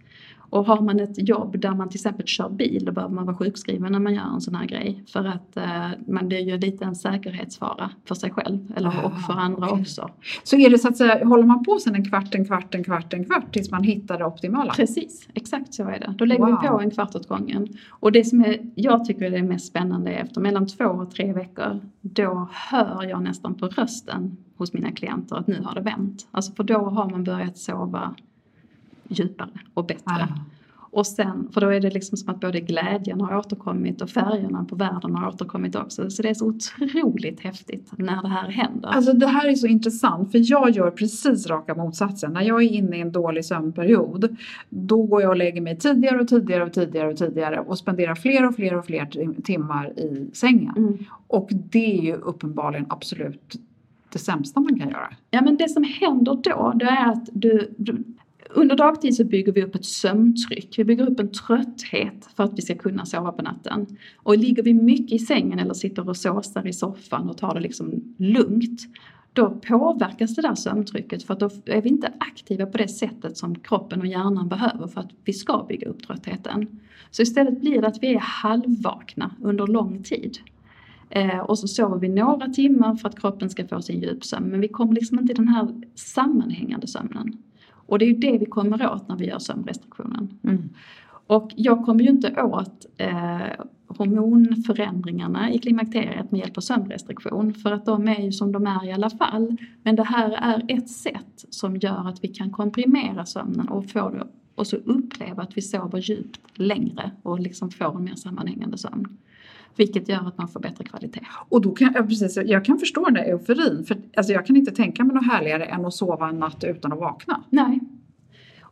Och 0.49 0.65
har 0.65 0.81
man 0.81 0.99
ett 0.99 1.29
jobb 1.29 1.59
där 1.59 1.71
man 1.75 1.89
till 1.89 1.97
exempel 1.97 2.27
kör 2.27 2.49
bil 2.49 2.85
då 2.85 2.91
behöver 2.91 3.15
man 3.15 3.25
vara 3.25 3.35
sjukskriven 3.37 3.91
när 3.91 3.99
man 3.99 4.13
gör 4.15 4.33
en 4.33 4.41
sån 4.41 4.55
här 4.55 4.65
grej. 4.65 5.03
För 5.07 5.25
att 5.25 5.57
eh, 5.57 5.87
man 6.07 6.27
blir 6.27 6.39
ju 6.39 6.57
lite 6.57 6.85
en 6.85 6.95
säkerhetsfara 6.95 7.89
för 8.05 8.15
sig 8.15 8.31
själv 8.31 8.73
eller, 8.75 8.89
Ah, 8.89 9.05
och 9.05 9.21
för 9.21 9.33
andra 9.33 9.67
okej. 9.69 9.81
också. 9.81 10.09
Så 10.43 10.55
är 10.57 10.69
det 10.69 10.77
så 10.79 10.87
att 10.87 10.97
säga, 10.97 11.25
håller 11.25 11.43
man 11.43 11.63
på 11.63 11.77
sen 11.79 11.95
en 11.95 12.09
kvart, 12.09 12.35
en 12.35 12.45
kvart, 12.45 12.75
en 12.75 12.83
kvart, 12.83 13.13
en 13.13 13.25
kvart 13.25 13.53
tills 13.53 13.71
man 13.71 13.83
hittar 13.83 14.17
det 14.17 14.25
optimala? 14.25 14.73
Precis, 14.73 15.27
exakt 15.33 15.73
så 15.73 15.83
är 15.83 15.99
det. 15.99 16.13
Då 16.17 16.25
lägger 16.25 16.45
Wow. 16.45 16.57
vi 16.61 16.67
på 16.67 16.79
en 16.79 16.91
kvart 16.91 17.15
åt 17.15 17.27
gången. 17.27 17.67
Och 17.89 18.11
det 18.11 18.23
som 18.23 18.41
är, 18.41 18.57
jag 18.75 19.05
tycker 19.05 19.25
är 19.25 19.31
det 19.31 19.43
mest 19.43 19.67
spännande 19.67 20.11
är 20.11 20.23
efter 20.23 20.41
mellan 20.41 20.67
två 20.67 20.85
och 20.85 21.11
tre 21.11 21.33
veckor, 21.33 21.79
då 22.01 22.49
hör 22.51 23.03
jag 23.03 23.23
nästan 23.23 23.53
på 23.55 23.67
rösten 23.67 24.37
hos 24.57 24.73
mina 24.73 24.91
klienter 24.91 25.35
att 25.35 25.47
nu 25.47 25.61
har 25.63 25.75
det 25.75 25.81
vänt. 25.81 26.27
Alltså 26.31 26.51
för 26.53 26.63
då 26.63 26.77
har 26.79 27.09
man 27.09 27.23
börjat 27.23 27.57
sova 27.57 28.15
djupare 29.09 29.49
och 29.73 29.85
bättre. 29.85 30.03
Ah. 30.05 30.27
Och 30.91 31.07
sen, 31.07 31.49
för 31.53 31.61
då 31.61 31.67
är 31.67 31.79
det 31.79 31.89
liksom 31.89 32.17
som 32.17 32.29
att 32.29 32.39
både 32.39 32.59
glädjen 32.59 33.21
har 33.21 33.37
återkommit 33.37 34.01
och 34.01 34.09
färgerna 34.09 34.65
på 34.65 34.75
världen 34.75 35.15
har 35.15 35.27
återkommit 35.27 35.75
också. 35.75 36.09
Så 36.09 36.21
det 36.21 36.29
är 36.29 36.33
så 36.33 36.45
otroligt 36.47 37.39
häftigt 37.39 37.91
när 37.97 38.21
det 38.21 38.27
här 38.27 38.49
händer. 38.49 38.89
Alltså 38.89 39.13
det 39.13 39.27
här 39.27 39.49
är 39.49 39.55
så 39.55 39.67
intressant 39.67 40.31
för 40.31 40.51
jag 40.51 40.69
gör 40.69 40.91
precis 40.91 41.47
raka 41.47 41.75
motsatsen. 41.75 42.33
När 42.33 42.41
jag 42.41 42.63
är 42.63 42.67
inne 42.67 42.97
i 42.97 43.01
en 43.01 43.11
dålig 43.11 43.45
sömnperiod 43.45 44.37
då 44.69 45.03
går 45.03 45.21
jag 45.21 45.29
och 45.29 45.37
lägger 45.37 45.61
mig 45.61 45.77
tidigare 45.77 46.21
och 46.21 46.27
tidigare 46.27 46.63
och 46.63 46.73
tidigare 46.73 47.07
och 47.07 47.17
tidigare 47.17 47.59
och 47.59 47.77
spenderar 47.77 48.15
fler 48.15 48.47
och 48.47 48.55
fler 48.55 48.77
och 48.77 48.85
fler 48.85 49.05
tim- 49.05 49.41
timmar 49.41 49.99
i 49.99 50.29
sängen. 50.33 50.73
Mm. 50.77 50.97
Och 51.27 51.49
det 51.51 51.99
är 51.99 52.03
ju 52.03 52.13
uppenbarligen 52.13 52.85
absolut 52.89 53.55
det 54.09 54.19
sämsta 54.19 54.59
man 54.59 54.79
kan 54.79 54.89
göra. 54.89 55.13
Ja 55.29 55.41
men 55.41 55.57
det 55.57 55.69
som 55.69 55.83
händer 55.83 56.37
då, 56.43 56.73
det 56.75 56.85
är 56.85 57.11
att 57.11 57.29
du, 57.33 57.73
du 57.77 58.03
under 58.49 58.75
dagtid 58.75 59.15
så 59.15 59.23
bygger 59.23 59.51
vi 59.51 59.63
upp 59.63 59.75
ett 59.75 59.85
sömntryck. 59.85 60.79
Vi 60.79 60.83
bygger 60.83 61.09
upp 61.11 61.19
en 61.19 61.31
trötthet 61.31 62.29
för 62.35 62.43
att 62.43 62.57
vi 62.57 62.61
ska 62.61 62.75
kunna 62.75 63.05
sova 63.05 63.31
på 63.31 63.41
natten. 63.41 63.97
Och 64.17 64.37
ligger 64.37 64.63
vi 64.63 64.73
mycket 64.73 65.11
i 65.11 65.19
sängen 65.19 65.59
eller 65.59 65.73
sitter 65.73 66.09
och 66.09 66.17
såsar 66.17 66.67
i 66.67 66.73
soffan 66.73 67.29
och 67.29 67.37
tar 67.37 67.53
det 67.53 67.59
liksom 67.59 68.15
lugnt 68.17 68.81
då 69.37 69.49
påverkas 69.49 70.35
det 70.35 70.41
där 70.41 70.55
sömntrycket 70.55 71.23
för 71.23 71.33
att 71.33 71.39
då 71.39 71.49
är 71.65 71.81
vi 71.81 71.89
inte 71.89 72.13
aktiva 72.19 72.65
på 72.65 72.77
det 72.77 72.87
sättet 72.87 73.37
som 73.37 73.55
kroppen 73.55 74.01
och 74.01 74.07
hjärnan 74.07 74.49
behöver 74.49 74.87
för 74.87 75.01
att 75.01 75.09
vi 75.25 75.33
ska 75.33 75.65
bygga 75.69 75.87
upp 75.87 76.07
tröttheten. 76.07 76.79
Så 77.11 77.21
istället 77.21 77.61
blir 77.61 77.81
det 77.81 77.87
att 77.87 78.03
vi 78.03 78.13
är 78.13 78.19
halvvakna 78.19 79.35
under 79.41 79.67
lång 79.67 80.03
tid. 80.03 80.37
Eh, 81.09 81.39
och 81.39 81.59
så 81.59 81.67
sover 81.67 81.99
vi 81.99 82.09
några 82.09 82.47
timmar 82.47 82.95
för 82.95 83.09
att 83.09 83.19
kroppen 83.19 83.49
ska 83.49 83.67
få 83.67 83.81
sin 83.81 84.01
djupsömn 84.01 84.49
men 84.49 84.61
vi 84.61 84.67
kommer 84.67 84.93
liksom 84.93 85.19
inte 85.19 85.33
i 85.33 85.35
den 85.35 85.47
här 85.47 85.81
sammanhängande 85.95 86.87
sömnen. 86.87 87.37
Och 87.87 87.99
det 87.99 88.05
är 88.05 88.07
ju 88.07 88.17
det 88.17 88.37
vi 88.37 88.45
kommer 88.45 88.93
åt 88.93 89.07
när 89.07 89.15
vi 89.15 89.25
gör 89.25 89.39
sömnrestriktionen. 89.39 90.39
Och 91.27 91.51
jag 91.55 91.85
kommer 91.85 92.03
ju 92.03 92.09
inte 92.09 92.41
åt 92.43 92.85
eh, 92.97 93.65
hormonförändringarna 93.87 95.51
i 95.51 95.59
klimakteriet 95.59 96.31
med 96.31 96.39
hjälp 96.39 96.57
av 96.57 96.61
sömnrestriktion 96.61 97.53
för 97.53 97.71
att 97.71 97.85
de 97.85 98.07
är 98.07 98.21
ju 98.21 98.31
som 98.31 98.51
de 98.51 98.67
är 98.67 98.85
i 98.85 98.91
alla 98.91 99.09
fall. 99.09 99.57
Men 99.83 99.95
det 99.95 100.03
här 100.03 100.31
är 100.31 100.65
ett 100.67 100.89
sätt 100.89 101.45
som 101.49 101.77
gör 101.77 102.07
att 102.09 102.23
vi 102.23 102.27
kan 102.27 102.51
komprimera 102.51 103.25
sömnen 103.25 103.67
och 103.67 103.89
få 103.89 104.09
det 104.09 104.27
och 104.55 104.67
så 104.67 104.75
uppleva 104.75 105.43
att 105.43 105.57
vi 105.57 105.61
sover 105.61 105.99
djupt 105.99 106.59
längre 106.59 107.11
och 107.23 107.39
liksom 107.39 107.69
får 107.71 107.95
en 107.95 108.03
mer 108.03 108.15
sammanhängande 108.15 108.77
sömn. 108.77 109.17
Vilket 109.77 110.09
gör 110.09 110.27
att 110.27 110.37
man 110.37 110.47
får 110.47 110.59
bättre 110.59 110.83
kvalitet. 110.83 111.21
Och 111.49 111.61
då 111.61 111.71
kan 111.71 111.91
jag, 111.95 112.07
precis, 112.07 112.37
jag 112.45 112.65
kan 112.65 112.79
förstå 112.79 113.05
den 113.05 113.13
där 113.13 113.23
euforin 113.23 113.85
för 113.87 113.97
alltså 114.15 114.33
jag 114.33 114.45
kan 114.45 114.57
inte 114.57 114.71
tänka 114.71 115.03
mig 115.03 115.15
något 115.15 115.25
härligare 115.25 115.65
än 115.65 115.85
att 115.85 115.93
sova 115.93 116.29
en 116.29 116.39
natt 116.39 116.63
utan 116.63 116.93
att 116.93 116.99
vakna. 116.99 117.43
Nej. 117.49 117.79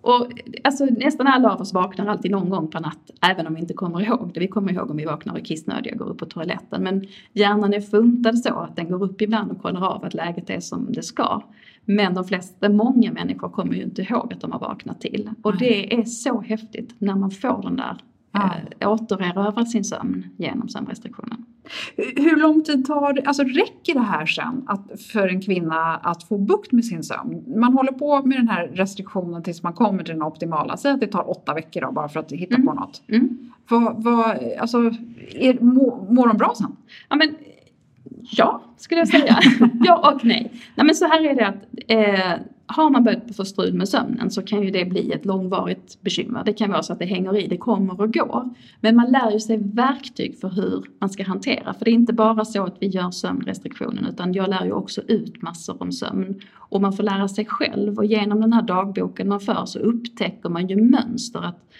Och 0.05 0.31
alltså, 0.63 0.85
nästan 0.85 1.27
alla 1.27 1.53
av 1.53 1.61
oss 1.61 1.73
vaknar 1.73 2.07
alltid 2.07 2.31
någon 2.31 2.49
gång 2.49 2.67
per 2.67 2.79
natt, 2.79 3.11
även 3.21 3.47
om 3.47 3.53
vi 3.53 3.61
inte 3.61 3.73
kommer 3.73 4.01
ihåg 4.01 4.31
det. 4.33 4.39
Vi 4.39 4.47
kommer 4.47 4.73
ihåg 4.73 4.91
om 4.91 4.97
vi 4.97 5.05
vaknar 5.05 5.33
och 5.33 5.39
är 5.39 5.43
kissnödiga 5.43 5.93
och 5.93 5.99
går 5.99 6.09
upp 6.09 6.17
på 6.17 6.25
toaletten. 6.25 6.83
Men 6.83 7.07
hjärnan 7.33 7.73
är 7.73 7.81
funtad 7.81 8.39
så 8.39 8.59
att 8.59 8.75
den 8.75 8.89
går 8.89 9.03
upp 9.03 9.21
ibland 9.21 9.51
och 9.51 9.61
kollar 9.61 9.87
av 9.87 10.05
att 10.05 10.13
läget 10.13 10.49
är 10.49 10.59
som 10.59 10.87
det 10.93 11.03
ska. 11.03 11.41
Men 11.85 12.13
de 12.13 12.25
flesta, 12.25 12.69
många 12.69 13.11
människor 13.11 13.49
kommer 13.49 13.73
ju 13.73 13.83
inte 13.83 14.01
ihåg 14.01 14.33
att 14.33 14.41
de 14.41 14.51
har 14.51 14.59
vaknat 14.59 15.01
till. 15.01 15.29
Och 15.41 15.57
det 15.57 15.99
är 15.99 16.03
så 16.03 16.41
häftigt 16.41 16.95
när 16.97 17.15
man 17.15 17.31
får 17.31 17.61
den 17.63 17.75
där, 17.75 17.97
Ah. 18.37 18.49
eh, 18.79 18.91
återerövra 18.91 19.65
sin 19.65 19.83
sömn 19.83 20.25
genom 20.37 20.69
sömnrestriktionen. 20.69 21.45
Hur 21.97 22.35
lång 22.35 22.63
tid 22.63 22.85
tar 22.85 23.13
det, 23.13 23.21
alltså 23.25 23.43
räcker 23.43 23.93
det 23.93 23.99
här 23.99 24.25
sen 24.25 24.63
att, 24.67 25.01
för 25.01 25.27
en 25.27 25.41
kvinna 25.41 25.95
att 25.95 26.23
få 26.23 26.37
bukt 26.37 26.71
med 26.71 26.85
sin 26.85 27.03
sömn? 27.03 27.59
Man 27.59 27.73
håller 27.73 27.91
på 27.91 28.25
med 28.25 28.37
den 28.37 28.47
här 28.47 28.67
restriktionen 28.67 29.43
tills 29.43 29.63
man 29.63 29.73
kommer 29.73 30.03
till 30.03 30.13
den 30.13 30.23
optimala. 30.23 30.77
Säg 30.77 30.91
att 30.91 30.99
det 30.99 31.07
tar 31.07 31.29
åtta 31.29 31.53
veckor 31.53 31.81
då, 31.81 31.91
bara 31.91 32.09
för 32.09 32.19
att 32.19 32.31
hitta 32.31 32.55
Mm. 32.55 32.67
på 32.67 32.73
något. 32.73 33.01
Mm. 33.07 33.51
Vad, 33.69 34.03
vad, 34.03 34.37
alltså, 34.59 34.77
är, 35.33 35.59
mår, 35.63 36.13
mår 36.13 36.27
de 36.27 36.37
bra 36.37 36.53
sen? 36.57 36.75
Ja, 37.09 37.15
men, 37.15 37.35
ja, 38.31 38.61
skulle 38.77 39.01
jag 39.01 39.07
säga. 39.07 39.39
ja 39.83 40.13
och 40.13 40.25
nej. 40.25 40.51
nej. 40.75 40.85
men 40.85 40.95
så 40.95 41.05
här 41.05 41.25
är 41.25 41.35
det 41.35 41.47
att 41.47 41.65
eh, 41.87 42.45
har 42.67 42.89
man 42.89 43.03
börjat 43.03 43.35
få 43.35 43.45
strul 43.45 43.73
med 43.73 43.89
sömnen 43.89 44.31
så 44.31 44.41
kan 44.41 44.63
ju 44.63 44.71
det 44.71 44.85
bli 44.85 45.11
ett 45.11 45.25
långvarigt 45.25 46.01
bekymmer. 46.01 46.43
Det 46.45 46.53
kan 46.53 46.71
vara 46.71 46.83
så 46.83 46.93
att 46.93 46.99
det 46.99 47.05
hänger 47.05 47.37
i, 47.37 47.47
det 47.47 47.57
kommer 47.57 48.01
och 48.01 48.13
går. 48.13 48.49
Men 48.81 48.95
man 48.95 49.11
lär 49.11 49.31
ju 49.31 49.39
sig 49.39 49.57
verktyg 49.57 50.39
för 50.39 50.49
hur 50.49 50.85
man 50.99 51.09
ska 51.09 51.23
hantera. 51.23 51.73
För 51.73 51.85
det 51.85 51.91
är 51.91 51.93
inte 51.93 52.13
bara 52.13 52.45
så 52.45 52.63
att 52.63 52.77
vi 52.79 52.87
gör 52.87 53.11
sömnrestriktionen 53.11 54.05
utan 54.05 54.33
jag 54.33 54.49
lär 54.49 54.65
ju 54.65 54.71
också 54.71 55.01
ut 55.01 55.41
massor 55.41 55.81
om 55.81 55.91
sömn. 55.91 56.39
Och 56.55 56.81
man 56.81 56.93
får 56.93 57.03
lära 57.03 57.27
sig 57.27 57.45
själv 57.45 57.97
och 57.97 58.05
genom 58.05 58.41
den 58.41 58.53
här 58.53 58.61
dagboken 58.61 59.27
man 59.27 59.39
för 59.39 59.65
så 59.65 59.79
upptäcker 59.79 60.49
man 60.49 60.67
ju 60.67 60.75
mönster. 60.75 61.39
att 61.39 61.71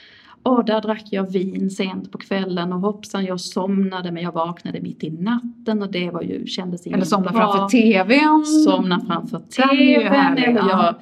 Åh, 0.46 0.66
där 0.66 0.82
drack 0.82 1.04
jag 1.10 1.32
vin 1.32 1.70
sent 1.70 2.12
på 2.12 2.18
kvällen 2.18 2.74
och 2.74 2.80
hoppsan 2.80 3.26
jag 3.26 3.40
somnade 3.40 4.12
men 4.12 4.24
jag 4.24 4.32
vaknade 4.32 4.82
mitt 4.82 5.04
i 5.04 5.10
natten 5.10 5.82
och 5.82 5.92
det 5.92 6.12
var 6.12 6.22
ju, 6.22 6.46
kändes 6.48 6.86
inte 6.88 6.96
Eller 6.96 7.06
somna 7.06 7.32
bra. 7.32 7.40
framför 7.54 7.68
TVn? 7.70 8.46
Somna 8.46 9.00
framför 9.00 9.40
TVn 9.40 10.38
eller 10.38 10.70
jag... 10.70 10.96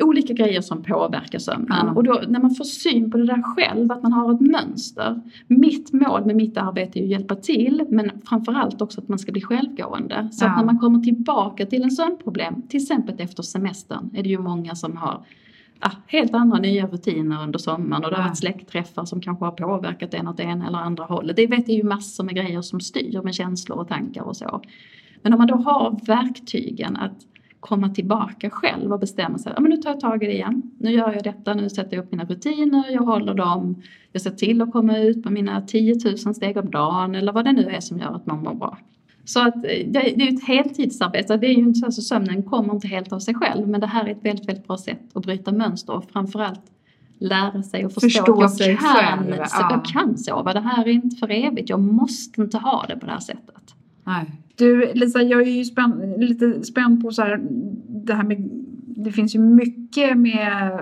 Olika 0.00 0.32
grejer 0.32 0.60
som 0.60 0.82
påverkar 0.82 1.38
sömnen. 1.38 1.68
Ja. 1.86 1.92
Och 1.92 2.04
då, 2.04 2.20
när 2.28 2.40
man 2.40 2.54
får 2.54 2.64
syn 2.64 3.10
på 3.10 3.18
det 3.18 3.26
där 3.26 3.42
själv, 3.56 3.92
att 3.92 4.02
man 4.02 4.12
har 4.12 4.34
ett 4.34 4.40
mönster. 4.40 5.20
Mitt 5.46 5.92
mål 5.92 6.24
med 6.24 6.36
mitt 6.36 6.56
arbete 6.56 6.98
är 6.98 7.02
att 7.02 7.08
hjälpa 7.08 7.34
till 7.34 7.84
men 7.90 8.10
framförallt 8.28 8.82
också 8.82 9.00
att 9.00 9.08
man 9.08 9.18
ska 9.18 9.32
bli 9.32 9.40
självgående. 9.42 10.28
Så 10.32 10.44
Ja. 10.44 10.50
att 10.50 10.56
när 10.56 10.64
man 10.64 10.78
kommer 10.78 11.00
tillbaka 11.00 11.66
till 11.66 11.82
en 11.82 11.90
sömnproblem, 11.90 12.62
till 12.68 12.82
exempel 12.82 13.14
efter 13.18 13.42
semestern, 13.42 14.10
är 14.14 14.22
det 14.22 14.28
ju 14.28 14.38
många 14.38 14.74
som 14.74 14.96
har 14.96 15.20
ja, 15.80 15.90
helt 16.06 16.34
andra 16.34 16.58
nya 16.58 16.86
rutiner 16.86 17.42
under 17.42 17.58
sommaren 17.58 18.04
och 18.04 18.10
det 18.10 18.16
har 18.16 18.24
varit 18.24 18.38
släktträffar 18.38 19.04
som 19.04 19.20
kanske 19.20 19.44
har 19.44 19.52
påverkat 19.52 20.14
en 20.14 20.28
åt 20.28 20.40
ena 20.40 20.66
eller 20.66 20.78
andra 20.78 21.04
hållet. 21.04 21.36
Det 21.36 21.46
vet 21.46 21.68
jag 21.68 21.76
ju 21.76 21.82
massor 21.82 22.24
med 22.24 22.34
grejer 22.34 22.62
som 22.62 22.80
styr 22.80 23.22
med 23.22 23.34
känslor 23.34 23.78
och 23.78 23.88
tankar 23.88 24.22
och 24.22 24.36
så. 24.36 24.62
Men 25.22 25.32
om 25.32 25.38
man 25.38 25.46
då 25.46 25.54
har 25.54 26.06
verktygen 26.06 26.96
att 26.96 27.16
komma 27.60 27.88
tillbaka 27.88 28.50
själv 28.50 28.92
och 28.92 29.00
bestämma 29.00 29.38
sig, 29.38 29.52
ja 29.56 29.60
men 29.60 29.70
nu 29.70 29.76
tar 29.76 29.90
jag 29.90 30.00
tag 30.00 30.22
i 30.22 30.26
det 30.26 30.32
igen. 30.32 30.62
Nu 30.78 30.90
gör 30.90 31.12
jag 31.12 31.24
detta, 31.24 31.54
nu 31.54 31.70
sätter 31.70 31.96
jag 31.96 32.04
upp 32.04 32.12
mina 32.12 32.24
rutiner, 32.24 32.90
jag 32.90 33.02
håller 33.02 33.34
dem, 33.34 33.82
jag 34.12 34.22
ser 34.22 34.30
till 34.30 34.62
att 34.62 34.72
komma 34.72 34.98
ut 34.98 35.22
på 35.22 35.30
mina 35.30 35.62
10 35.62 35.96
000 36.04 36.34
steg 36.34 36.56
om 36.56 36.70
dagen 36.70 37.14
eller 37.14 37.32
vad 37.32 37.44
det 37.44 37.52
nu 37.52 37.68
är 37.68 37.80
som 37.80 37.98
gör 37.98 38.14
att 38.14 38.26
man 38.26 38.42
mår 38.42 38.54
bra. 38.54 38.78
Så 39.28 39.40
att 39.40 39.56
eh, 39.56 39.86
det 39.86 39.98
är 39.98 40.20
ju 40.20 40.36
ett 40.36 40.44
heltidsarbete, 40.44 41.36
det 41.36 41.46
är 41.46 41.54
ju 41.54 41.62
inte 41.62 41.80
så, 41.80 41.92
så 41.92 42.02
sömnen 42.02 42.42
kommer 42.42 42.74
inte 42.74 42.88
helt 42.88 43.12
av 43.12 43.18
sig 43.18 43.34
själv 43.34 43.68
men 43.68 43.80
det 43.80 43.86
här 43.86 44.04
är 44.04 44.10
ett 44.10 44.24
väldigt, 44.24 44.48
väldigt 44.48 44.66
bra 44.66 44.76
sätt 44.76 45.00
att 45.14 45.22
bryta 45.22 45.52
mönster 45.52 45.92
och 45.92 46.04
framförallt 46.12 46.62
lära 47.18 47.62
sig 47.62 47.86
och 47.86 47.92
förstå 47.92 48.08
Förstå 48.08 48.32
att 48.32 48.40
jag 48.40 48.50
sig 48.50 48.76
kan, 48.76 48.96
själv, 48.96 49.36
ja. 49.38 49.68
jag 49.70 49.84
kan 49.84 50.18
sova, 50.18 50.52
det 50.52 50.60
här 50.60 50.88
är 50.88 50.92
inte 50.92 51.16
för 51.16 51.30
evigt, 51.30 51.70
jag 51.70 51.80
måste 51.80 52.40
inte 52.40 52.58
ha 52.58 52.84
det 52.88 52.96
på 52.96 53.06
det 53.06 53.12
här 53.12 53.20
sättet. 53.20 53.74
Nej. 54.04 54.32
Du 54.56 54.92
Lisa, 54.94 55.22
jag 55.22 55.42
är 55.42 55.50
ju 55.50 55.64
spänn, 55.64 56.14
lite 56.18 56.64
spänd 56.64 57.02
på 57.02 57.10
så 57.10 57.22
här, 57.22 57.40
det 57.88 58.14
här 58.14 58.24
med 58.24 58.57
det 59.04 59.12
finns 59.12 59.34
ju 59.34 59.38
mycket 59.38 60.18
med, 60.18 60.80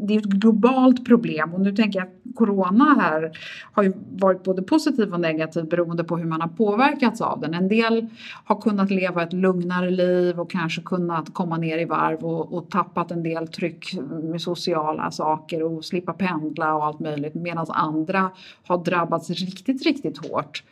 det 0.00 0.14
är 0.14 0.18
ett 0.18 0.24
globalt 0.24 1.04
problem 1.04 1.54
och 1.54 1.60
nu 1.60 1.72
tänker 1.72 1.98
jag 1.98 2.08
att 2.08 2.34
corona 2.34 2.84
här 3.00 3.38
har 3.72 3.82
ju 3.82 3.92
varit 4.10 4.42
både 4.42 4.62
positiv 4.62 5.14
och 5.14 5.20
negativ 5.20 5.68
beroende 5.68 6.04
på 6.04 6.16
hur 6.16 6.24
man 6.24 6.40
har 6.40 6.48
påverkats 6.48 7.20
av 7.20 7.40
den. 7.40 7.54
En 7.54 7.68
del 7.68 8.06
har 8.44 8.60
kunnat 8.60 8.90
leva 8.90 9.22
ett 9.22 9.32
lugnare 9.32 9.90
liv 9.90 10.40
och 10.40 10.50
kanske 10.50 10.82
kunnat 10.82 11.34
komma 11.34 11.56
ner 11.56 11.78
i 11.78 11.84
varv 11.84 12.24
och, 12.24 12.52
och 12.52 12.70
tappat 12.70 13.10
en 13.10 13.22
del 13.22 13.48
tryck 13.48 13.94
med 14.22 14.40
sociala 14.40 15.10
saker 15.10 15.62
och 15.62 15.84
slippa 15.84 16.12
pendla 16.12 16.74
och 16.74 16.84
allt 16.84 17.00
möjligt 17.00 17.34
medan 17.34 17.66
andra 17.68 18.30
har 18.66 18.84
drabbats 18.84 19.30
riktigt, 19.30 19.82
riktigt 19.86 20.26
hårt. 20.26 20.62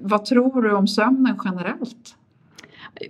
Vad 0.00 0.24
tror 0.24 0.62
du 0.62 0.72
om 0.72 0.86
sömnen 0.86 1.38
generellt? 1.44 2.16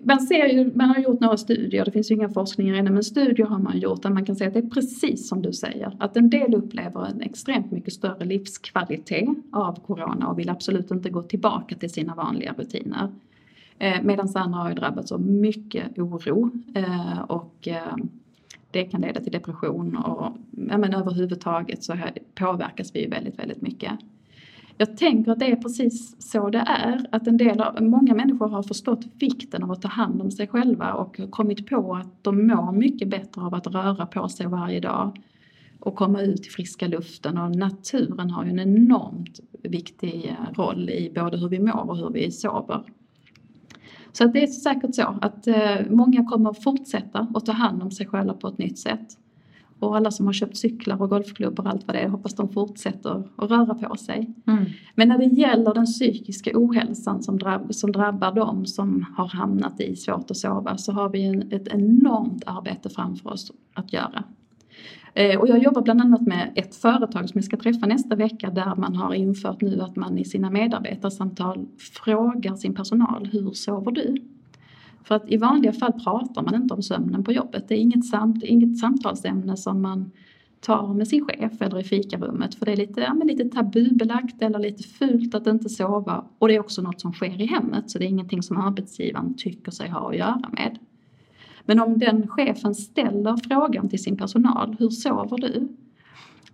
Man, 0.00 0.20
ser 0.20 0.46
ju, 0.46 0.72
man 0.74 0.88
har 0.88 0.98
gjort 0.98 1.20
några 1.20 1.37
studier, 1.37 1.85
det 1.85 1.90
finns 1.90 2.11
ju 2.11 2.14
inga 2.14 2.28
forskningar 2.28 2.74
ännu, 2.74 2.90
men 2.90 3.02
studier 3.02 3.46
har 3.46 3.59
man 3.59 3.78
gjort 3.78 4.02
där 4.02 4.11
man 4.11 4.24
kan 4.24 4.37
säga 4.37 4.48
att 4.48 4.55
det 4.55 4.61
är 4.61 4.70
precis 4.70 5.28
som 5.28 5.42
du 5.42 5.52
säger. 5.52 5.96
Att 5.98 6.16
en 6.16 6.31
del 6.31 6.55
upplever 6.55 7.07
en 7.07 7.20
extremt 7.20 7.70
mycket 7.70 7.92
större 7.92 8.24
livskvalitet 8.24 9.28
av 9.52 9.81
corona 9.87 10.28
och 10.28 10.38
vill 10.38 10.50
absolut 10.50 10.90
inte 10.90 11.11
gå 11.11 11.22
tillbaka 11.22 11.76
till 11.76 11.90
sina 11.90 12.14
vanliga 12.14 12.52
rutiner. 12.52 13.12
Eh, 13.78 14.02
Medan 14.02 14.28
andra 14.35 14.59
har 14.59 14.68
ju 14.68 14.74
drabbats 14.74 15.12
av 15.12 15.20
mycket 15.20 15.98
oro 15.98 16.50
eh, 16.74 17.20
och 17.20 17.68
eh, 17.68 17.96
det 18.70 18.85
kan 18.85 19.00
leda 19.00 19.20
till 19.20 19.33
depression 19.33 19.96
och 19.96 20.37
ja, 20.68 20.78
men 20.78 20.94
överhuvudtaget 20.94 21.85
så 21.85 21.92
här 21.92 22.12
påverkas 22.35 22.94
vi 22.94 23.02
ju 23.02 23.09
väldigt, 23.09 23.38
väldigt 23.38 23.62
mycket. 23.62 23.92
Jag 24.83 24.97
tänker 24.97 25.33
att 25.33 25.38
det 25.38 25.51
är 25.51 25.57
precis 25.57 26.16
så 26.18 26.51
det 26.51 26.59
är. 26.59 27.07
Att 27.12 27.27
en 27.27 27.37
del 27.37 27.61
av, 27.61 27.83
många 27.83 28.14
människor 28.14 28.49
har 28.49 28.62
förstått 28.62 29.05
vikten 29.18 29.62
av 29.62 29.71
att 29.71 29.83
ta 29.83 29.88
hand 29.88 30.23
om 30.23 30.31
sig 30.31 30.49
själva 30.49 30.92
och 30.92 31.21
kommit 31.31 31.66
på 31.66 31.95
att 31.95 32.25
de 32.25 32.47
mår 32.47 32.73
mycket 32.73 33.09
bättre 33.09 33.42
av 33.42 33.55
att 33.55 33.66
röra 33.66 34.07
på 34.07 34.29
sig 34.29 34.47
varje 34.47 34.81
dag 34.81 35.21
och 35.81 35.97
komma 35.97 36.23
ut 36.23 36.47
i 36.47 36.51
friska 36.51 36.87
luften 36.87 37.38
och 37.38 37.57
naturen 37.57 38.31
har 38.31 38.45
ju 38.45 38.51
en 38.51 38.59
enormt 38.59 39.40
viktig 39.62 40.37
roll 40.55 40.90
i 40.90 41.12
både 41.14 41.38
hur 41.38 41.49
vi 41.49 41.59
mår 41.59 41.90
och 41.90 41.97
hur 41.97 42.11
vi 42.11 42.31
sover. 42.31 42.83
Så 44.12 44.25
att 44.25 44.33
det 44.33 44.42
är 44.42 44.47
säkert 44.47 44.95
så 44.95 45.18
att 45.21 45.47
eh, 45.47 45.77
många 45.90 46.25
kommer 46.25 46.53
fortsätta 46.53 47.27
att 47.35 47.47
ta 47.47 47.53
hand 47.53 47.83
om 47.83 47.90
sig 47.90 48.07
själva 48.07 48.35
på 48.35 48.49
ett 48.49 48.59
nytt 48.59 48.79
sätt. 48.79 49.18
Och 49.87 49.97
alla 49.97 50.11
som 50.11 50.27
har 50.27 50.33
köpt 50.33 50.57
cyklar 50.57 51.03
och 51.03 51.11
golfklubbor 51.11 51.64
och 51.64 51.71
allt 51.71 51.87
vad 51.87 51.97
det 51.97 52.01
är, 52.01 52.09
hoppas 52.09 52.35
de 52.35 52.49
fortsätter 52.49 53.23
att 53.37 53.51
röra 53.51 53.75
på 53.75 53.97
sig. 53.97 54.35
Men 54.95 55.09
när 55.09 55.18
det 55.18 55.25
gäller 55.25 55.75
den 55.75 55.87
psykiska 55.87 56.51
ohälsan 56.55 57.23
som, 57.23 57.38
drabb, 57.38 57.75
som 57.75 57.92
drabbar 57.92 58.33
dem 58.33 58.66
som 58.66 59.07
har 59.16 59.29
hamnat 59.29 59.81
i 59.81 59.97
svårt 59.97 60.31
att 60.31 60.37
sova 60.37 60.77
så 60.77 60.92
har 60.92 61.09
vi 61.09 61.23
en, 61.23 61.53
ett 61.53 61.68
enormt 61.68 62.42
arbete 62.47 62.88
framför 62.88 63.31
oss 63.31 63.53
att 63.75 63.92
göra. 63.92 64.25
Eh, 65.14 65.40
och 65.40 65.49
jag 65.49 65.62
jobbar 65.62 65.83
bland 65.83 66.01
annat 66.01 66.23
med 66.23 66.53
ett 66.55 66.75
företag 66.75 67.29
som 67.29 67.38
jag 67.38 67.45
ska 67.45 67.57
träffa 67.57 67.87
nästa 67.87 68.16
vecka 68.16 68.51
där 68.51 68.75
man 68.77 68.97
har 68.97 69.14
infört 69.14 69.61
nu 69.61 69.81
att 69.81 69.97
man 69.97 70.18
i 70.18 70.25
sina 70.25 70.51
medarbetarsamtal 70.51 71.66
frågar 72.05 72.55
sin 72.55 72.75
personal 72.75 73.29
hur 73.33 73.51
sover 73.51 73.90
du? 73.92 74.32
För 75.05 75.15
att 75.15 75.31
i 75.31 75.37
vanliga 75.37 75.73
fall 75.73 75.93
pratar 75.93 76.43
man 76.43 76.55
inte 76.55 76.75
om 76.75 76.83
sömnen 76.83 77.25
på 77.25 77.33
jobbet. 77.33 77.69
Det 77.69 77.75
är 77.75 77.79
inget, 77.79 78.07
samt, 78.07 78.43
inget 78.43 78.79
samtalsämne 78.79 79.57
som 79.57 79.83
man 79.83 80.11
tar 80.62 80.95
med 80.95 81.09
sin 81.09 81.25
chef 81.25 81.62
eller 81.62 81.81
i 81.81 81.85
fikarummet 81.85 82.55
för 82.55 82.67
det 82.67 82.73
är 82.73 82.77
lite, 82.77 83.01
ja, 83.01 83.15
men 83.15 83.27
lite 83.27 83.45
tabubelagt 83.45 84.43
eller 84.43 84.59
lite 84.59 84.83
fult 84.83 85.35
att 85.35 85.47
inte 85.47 85.69
sova 85.69 86.25
och 86.38 86.49
det 86.49 86.55
är 86.55 86.61
också 86.61 86.83
något 86.83 87.01
som 87.01 87.12
sker 87.12 87.41
i 87.41 87.47
hemmet 87.47 87.91
så 87.91 87.99
det 87.99 88.05
är 88.05 88.09
ingenting 88.09 88.43
som 88.43 88.57
arbetsgivaren 88.57 89.35
tycker 89.35 89.71
sig 89.71 89.88
ha 89.88 90.11
att 90.11 90.17
göra 90.17 90.51
med. 90.53 90.79
Men 91.65 91.81
om 91.81 91.99
den 91.99 92.29
chefen 92.29 92.75
ställer 92.75 93.37
frågan 93.37 93.88
till 93.88 94.03
sin 94.03 94.17
personal, 94.17 94.77
hur 94.79 94.91
sover 94.91 95.38
du? 95.38 95.69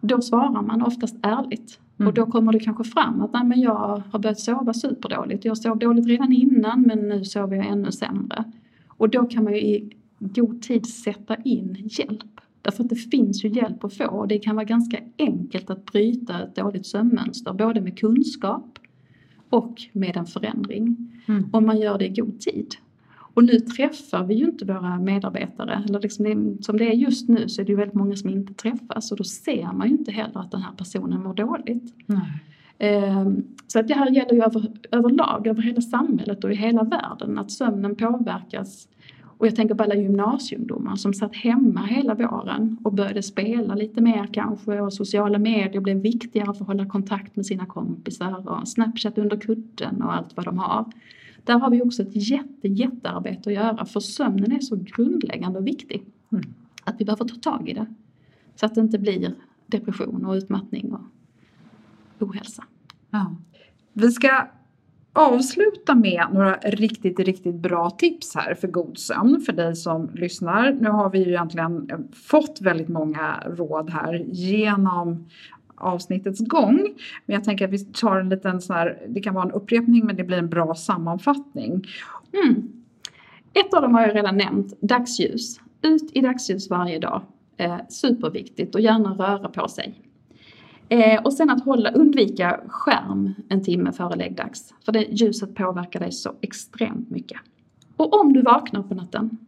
Då 0.01 0.21
svarar 0.21 0.63
man 0.63 0.83
oftast 0.83 1.17
ärligt. 1.23 1.81
Och 2.07 2.15
då 2.15 2.27
kommer 2.27 2.53
det 2.53 2.61
kanske 2.61 2.85
fram 2.85 3.23
att 3.23 3.33
Nej, 3.33 3.45
men 3.45 3.61
jag 3.61 4.03
har 4.11 4.19
börjat 4.19 4.41
sova 4.41 4.75
superdåligt. 4.75 5.45
Jag 5.45 5.59
sov 5.59 5.79
dåligt 5.79 6.07
redan 6.07 6.33
innan 6.33 6.83
men 6.83 6.99
nu 6.99 7.25
sover 7.25 7.57
jag 7.57 7.67
ännu 7.67 7.93
sämre. 7.93 8.45
Och 8.89 9.09
då 9.09 9.25
kan 9.25 9.45
man 9.45 9.53
ju 9.53 9.61
i 9.61 9.97
god 10.19 10.63
tid 10.63 10.87
sätta 10.87 11.37
in 11.37 11.77
hjälp. 11.91 12.41
Därför 12.63 12.85
att 12.85 12.91
det 12.91 12.97
finns 12.97 13.45
ju 13.45 13.49
hjälp 13.49 13.85
att 13.85 13.95
få 13.95 14.05
och 14.05 14.29
det 14.29 14.39
kan 14.39 14.57
vara 14.57 14.65
ganska 14.65 14.99
enkelt 15.19 15.71
att 15.71 15.85
bryta 15.85 16.43
ett 16.43 16.57
dåligt 16.57 16.87
sömnmönster 16.87 17.53
både 17.53 17.81
med 17.81 17.99
kunskap 17.99 18.79
och 19.51 19.83
med 19.93 20.17
en 20.17 20.27
förändring. 20.27 20.97
Om 21.53 21.67
man 21.67 21.81
gör 21.81 21.99
det 21.99 22.07
i 22.07 22.09
god 22.09 22.41
tid. 22.41 22.75
Och 23.39 23.45
nu 23.45 23.61
träffar 23.61 24.25
vi 24.25 24.35
ju 24.35 24.45
inte 24.45 24.65
våra 24.65 24.99
medarbetare. 24.99 25.83
Eller 25.89 26.01
liksom 26.01 26.57
som 26.61 26.77
det 26.77 26.89
är 26.89 26.93
just 26.93 27.29
nu 27.29 27.49
så 27.49 27.61
är 27.61 27.65
det 27.65 27.73
ju 27.73 27.77
väldigt 27.77 27.95
många 27.95 28.17
som 28.17 28.31
inte 28.31 28.55
träffas 28.55 29.11
och 29.11 29.19
då 29.19 29.25
ser 29.25 29.73
man 29.73 29.89
ju 29.89 29.93
inte 29.95 30.13
heller 30.13 30.41
att 30.41 30.51
den 30.51 30.63
här 30.63 30.73
personen 30.73 31.23
mår 31.23 31.35
dåligt. 31.35 31.95
Ehm, 32.79 33.45
Så 33.67 33.79
att 33.79 33.89
det 33.89 33.95
här 33.95 34.11
gäller 34.11 34.35
ju 34.35 34.43
över, 34.43 34.73
överlag, 34.91 35.47
över 35.47 35.63
hela 35.63 35.81
samhället 35.81 36.45
och 36.45 36.53
i 36.53 36.55
hela 36.55 36.83
världen, 36.83 37.39
att 37.39 37.51
sömnen 37.51 37.97
påverkas. 37.97 38.89
Och 39.23 39.47
jag 39.47 39.57
tänker 39.57 39.75
på 39.75 39.83
alla 39.83 39.95
gymnasieungdomar 39.95 40.97
som 40.97 41.15
satt 41.15 41.37
hemma 41.37 41.87
hela 41.87 42.15
våren 42.15 42.79
och 42.85 42.93
började 42.93 43.23
spela 43.23 43.75
lite 43.75 44.01
mer 44.01 44.29
kanske 44.33 44.81
och 44.81 44.93
sociala 44.93 45.39
medier 45.39 45.81
blev 45.81 45.97
viktigare 45.97 46.55
för 46.55 46.65
att 46.65 46.67
hålla 46.67 46.87
kontakt 46.87 47.37
med 47.37 47.47
sina 47.47 47.67
kompisar 47.67 48.49
och 48.51 48.69
Snapchat 48.69 49.19
under 49.19 49.37
kudden 49.37 50.03
och 50.03 50.15
allt 50.15 50.37
vad 50.37 50.45
de 50.45 50.59
har. 50.59 50.85
Där 51.49 51.59
har 51.59 51.71
vi 51.71 51.83
också 51.83 52.03
ett 52.03 52.31
jätte, 52.31 52.69
jättearbete 52.69 53.51
att 53.51 53.55
göra 53.55 53.85
för 53.85 54.01
sömnen 54.01 54.53
är 54.53 54.61
så 54.61 54.77
grundläggande 54.77 55.59
och 55.59 55.67
viktig. 55.67 56.05
Att 56.85 56.95
vi 56.99 57.05
behöver 57.05 57.25
ta 57.25 57.35
tag 57.35 57.69
i 57.69 57.73
det. 57.73 57.87
Så 58.55 58.67
att 58.67 58.75
det 58.75 58.81
inte 58.81 58.99
blir 58.99 59.35
depression 59.67 60.27
och 60.27 60.35
utmattning 60.35 60.93
och 60.93 61.01
ohälsa. 62.19 62.65
Ja. 63.11 63.37
Vi 63.93 64.11
ska 64.11 64.49
avsluta 65.13 65.95
med 65.95 66.27
några 66.33 66.55
riktigt, 66.55 67.19
riktigt 67.19 67.55
bra 67.55 67.91
tips 67.91 68.35
här 68.35 68.55
för 68.55 68.69
god 68.69 68.99
sömn 68.99 69.41
för 69.41 69.53
dig 69.53 69.77
som 69.77 70.11
lyssnar. 70.15 70.73
Nu 70.73 70.89
har 70.89 71.11
vi 71.11 71.19
ju 71.19 71.29
egentligen 71.29 71.89
fått 72.13 72.61
väldigt 72.61 72.89
många 72.89 73.43
råd 73.47 73.91
här 73.91 74.25
genom 74.27 75.27
avsnittets 75.81 76.41
gång. 76.41 76.77
Men 77.27 77.35
jag 77.35 77.45
tänker 77.45 77.65
att 77.65 77.71
vi 77.71 77.79
tar 77.79 78.21
en 78.21 78.29
liten 78.29 78.61
sån 78.61 78.77
här, 78.77 78.99
det 79.09 79.21
kan 79.21 79.35
vara 79.35 79.45
en 79.45 79.51
upprepning 79.51 80.07
men 80.07 80.17
det 80.17 80.25
blir 80.25 80.39
en 80.39 80.49
bra 80.49 80.75
sammanfattning. 80.75 81.85
Mm. 82.33 82.73
Ett 83.53 83.75
av 83.75 83.83
dem 83.83 83.95
har 83.95 84.03
jag 84.03 84.17
redan 84.17 84.37
nämnt, 84.37 84.81
dagsljus. 84.81 85.61
Ut 85.83 86.11
i 86.13 86.21
dagsljus 86.21 86.71
varje 86.71 86.99
dag. 86.99 87.23
Eh, 87.57 87.77
superviktigt 87.89 88.75
och 88.75 88.81
gärna 88.81 89.15
röra 89.15 89.49
på 89.49 89.69
sig. 89.69 90.03
Eh, 90.89 91.23
och 91.23 91.33
sen 91.33 91.51
att 91.51 91.65
hålla, 91.65 91.91
undvika 91.91 92.61
skärm 92.69 93.35
en 93.49 93.65
timme 93.65 93.93
före 93.93 94.17
läggdags. 94.17 94.75
För 94.85 94.93
det 94.93 95.07
ljuset 95.11 95.55
påverkar 95.55 96.01
dig 96.01 96.13
så 96.13 96.33
extremt 96.41 97.11
mycket. 97.11 97.41
Och 97.97 98.21
om 98.21 98.33
du 98.33 98.43
vaknar 98.43 98.83
på 98.83 98.95
natten 98.95 99.39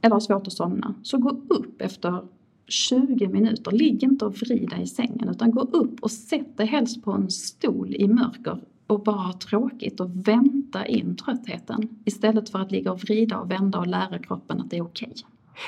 eller 0.00 0.14
har 0.14 0.20
svårt 0.20 0.46
att 0.46 0.52
somna, 0.52 0.94
så 1.02 1.18
gå 1.18 1.30
upp 1.48 1.82
efter 1.82 2.24
20 2.66 3.28
minuter. 3.28 3.72
Ligg 3.72 4.02
inte 4.02 4.24
och 4.24 4.34
vrida 4.34 4.80
i 4.80 4.86
sängen 4.86 5.28
utan 5.28 5.50
gå 5.50 5.60
upp 5.60 6.00
och 6.00 6.10
sätt 6.10 6.56
dig 6.56 6.66
helst 6.66 7.04
på 7.04 7.12
en 7.12 7.30
stol 7.30 7.94
i 7.94 8.08
mörker 8.08 8.60
och 8.86 9.02
bara 9.02 9.16
ha 9.16 9.32
tråkigt 9.32 10.00
och 10.00 10.28
vänta 10.28 10.86
in 10.86 11.16
tröttheten 11.16 11.88
istället 12.04 12.48
för 12.48 12.58
att 12.58 12.72
ligga 12.72 12.92
och 12.92 13.00
vrida 13.00 13.38
och 13.38 13.50
vända 13.50 13.78
och 13.78 13.86
lära 13.86 14.18
kroppen 14.18 14.60
att 14.60 14.70
det 14.70 14.76
är 14.76 14.82
okej. 14.82 15.08
Okay. 15.10 15.24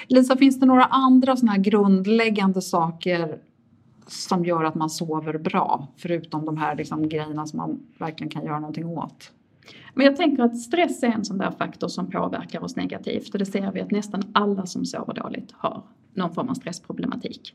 Lisa, 0.06 0.36
finns 0.36 0.60
det 0.60 0.66
några 0.66 0.84
andra 0.84 1.36
sådana 1.36 1.52
här 1.52 1.60
grundläggande 1.60 2.62
saker 2.62 3.38
som 4.06 4.44
gör 4.44 4.64
att 4.64 4.74
man 4.74 4.90
sover 4.90 5.38
bra? 5.38 5.88
Förutom 5.96 6.44
de 6.44 6.56
här 6.56 6.76
liksom 6.76 7.08
grejerna 7.08 7.46
som 7.46 7.56
man 7.56 7.80
verkligen 7.98 8.30
kan 8.30 8.44
göra 8.44 8.60
någonting 8.60 8.86
åt. 8.86 9.32
Men 9.94 10.06
jag 10.06 10.16
tänker 10.16 10.42
att 10.42 10.58
stress 10.58 11.02
är 11.02 11.06
en 11.06 11.24
sån 11.24 11.38
där 11.38 11.50
faktor 11.50 11.88
som 11.88 12.10
påverkar 12.10 12.64
oss 12.64 12.76
negativt 12.76 13.32
och 13.32 13.38
det 13.38 13.46
ser 13.46 13.72
vi 13.72 13.80
att 13.80 13.90
nästan 13.90 14.22
alla 14.32 14.66
som 14.66 14.84
sover 14.84 15.14
dåligt 15.14 15.52
har 15.52 15.82
någon 16.14 16.34
form 16.34 16.48
av 16.48 16.54
stressproblematik. 16.54 17.54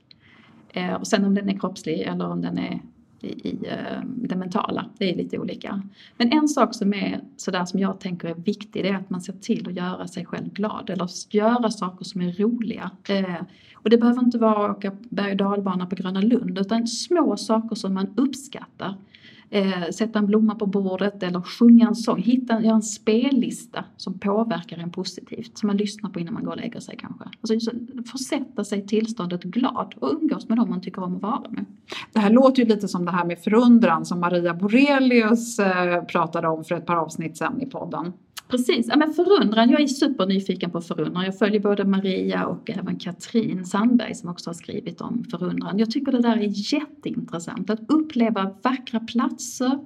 Eh, 0.70 0.94
och 0.94 1.08
sen 1.08 1.26
om 1.26 1.36
den 1.36 1.50
är 1.50 1.60
kroppslig 1.60 2.02
eller 2.02 2.30
om 2.30 2.42
den 2.42 2.58
är 2.58 2.82
i, 3.22 3.50
i 3.50 3.60
eh, 3.70 4.02
det 4.06 4.36
mentala, 4.36 4.90
det 4.98 5.12
är 5.12 5.16
lite 5.16 5.40
olika. 5.40 5.82
Men 6.18 6.32
en 6.32 6.48
sak 6.48 6.76
som 6.76 6.94
är 6.94 7.22
sådär 7.38 7.66
som 7.66 7.80
jag 7.80 8.00
tänker 8.00 8.28
är 8.28 8.34
viktig 8.34 8.84
det 8.84 8.90
är 8.90 8.96
att 8.96 9.10
man 9.10 9.22
ser 9.22 9.34
till 9.34 9.68
att 9.68 9.76
göra 9.76 10.08
sig 10.08 10.26
själv 10.26 10.54
glad 10.54 10.90
eller 10.90 11.10
göra 11.30 11.72
saker 11.72 12.06
som 12.06 12.22
är 12.22 12.32
roliga. 12.32 12.92
Eh, 13.10 13.42
och 13.74 13.90
det 13.90 13.98
behöver 13.98 14.22
inte 14.22 14.38
vara 14.38 14.72
att 14.72 14.78
åka 14.78 14.92
berg 15.10 15.32
och 15.32 15.38
dalbana 15.38 15.86
på 15.86 15.96
Gröna 15.96 16.22
Lund 16.22 16.60
utan 16.60 16.88
små 16.88 17.38
saker 17.38 17.76
som 17.76 17.94
man 17.94 18.14
uppskattar 18.16 18.96
eh, 19.52 19.90
sätta 19.94 20.20
en 20.20 20.26
blomma 20.26 20.56
på 20.56 20.66
bordet 20.66 21.24
eller 21.24 21.42
sjunga 21.42 21.88
en 21.88 21.96
sång. 21.96 22.22
Hitta, 22.22 22.62
göra 22.62 22.76
en 22.76 22.82
spellista 22.82 23.86
som 23.98 24.20
påverkar 24.20 24.78
en 24.78 24.92
positivt, 24.92 25.58
som 25.58 25.68
man 25.68 25.78
lyssnar 25.78 26.10
på 26.10 26.20
innan 26.20 26.34
man 26.34 26.44
går 26.44 26.52
och 26.52 26.58
lägger 26.58 26.80
sig 26.80 26.98
kanske. 26.98 27.26
Alltså, 27.42 27.72
försätta 28.12 28.64
sig 28.64 28.80
i 28.80 28.88
tillståndet 28.88 29.44
glad 29.44 29.94
och 30.00 30.14
umgås 30.14 30.50
med 30.50 30.58
dem 30.58 30.70
man 30.70 30.82
tycker 30.82 31.04
om 31.04 31.16
att 31.16 31.22
vara 31.22 31.50
med. 31.50 31.66
Det 32.14 32.20
här 32.20 32.30
låter 32.30 32.62
ju 32.62 32.70
lite 32.70 32.88
som 32.88 33.06
det 33.06 33.12
här 33.12 33.26
med 33.26 33.40
förundran 33.40 34.06
som 34.06 34.20
Maria 34.20 34.54
Borelius 34.54 35.60
eh, 35.60 36.04
pratade 36.04 36.48
om 36.48 36.64
för 36.64 36.76
ett 36.76 36.86
par 36.86 36.96
avsnitt 36.96 37.38
sedan 37.38 37.62
i 37.62 37.66
podden. 37.66 38.14
Precis, 38.52 38.88
ja, 38.88 38.98
men 38.98 39.14
förundran, 39.14 39.70
jag 39.70 39.82
är 39.82 39.88
supernyfiken 39.88 40.72
på 40.72 40.82
förundran. 40.82 41.26
Jag 41.26 41.38
följer 41.38 41.60
både 41.60 41.86
Maria 41.86 42.46
och 42.46 42.70
även 42.70 43.00
Katrin 43.00 43.66
Sandberg 43.66 44.16
som 44.16 44.30
också 44.30 44.50
har 44.50 44.54
skrivit 44.54 45.02
om 45.02 45.24
förundran. 45.24 45.80
Jag 45.80 45.92
tycker 45.92 46.12
det 46.12 46.22
där 46.22 46.38
är 46.38 46.74
jätteintressant, 46.74 47.70
att 47.70 47.80
uppleva 47.88 48.56
vackra 48.62 49.00
platser 49.00 49.80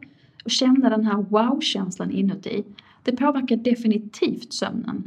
och 0.46 0.52
känna 0.52 0.90
den 0.90 1.06
här 1.06 1.18
wow-känslan 1.18 2.12
inuti. 2.12 2.64
Det 3.04 3.12
påverkar 3.12 3.56
definitivt 3.56 4.54
sömnen. 4.54 5.04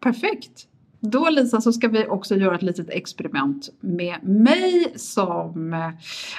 Perfekt! 0.00 0.68
Då 1.10 1.30
Lisa 1.30 1.60
så 1.60 1.72
ska 1.72 1.88
vi 1.88 2.06
också 2.06 2.36
göra 2.36 2.54
ett 2.54 2.62
litet 2.62 2.90
experiment 2.90 3.68
med 3.80 4.16
mig 4.22 4.92
som 4.96 5.74
eh, 5.74 5.90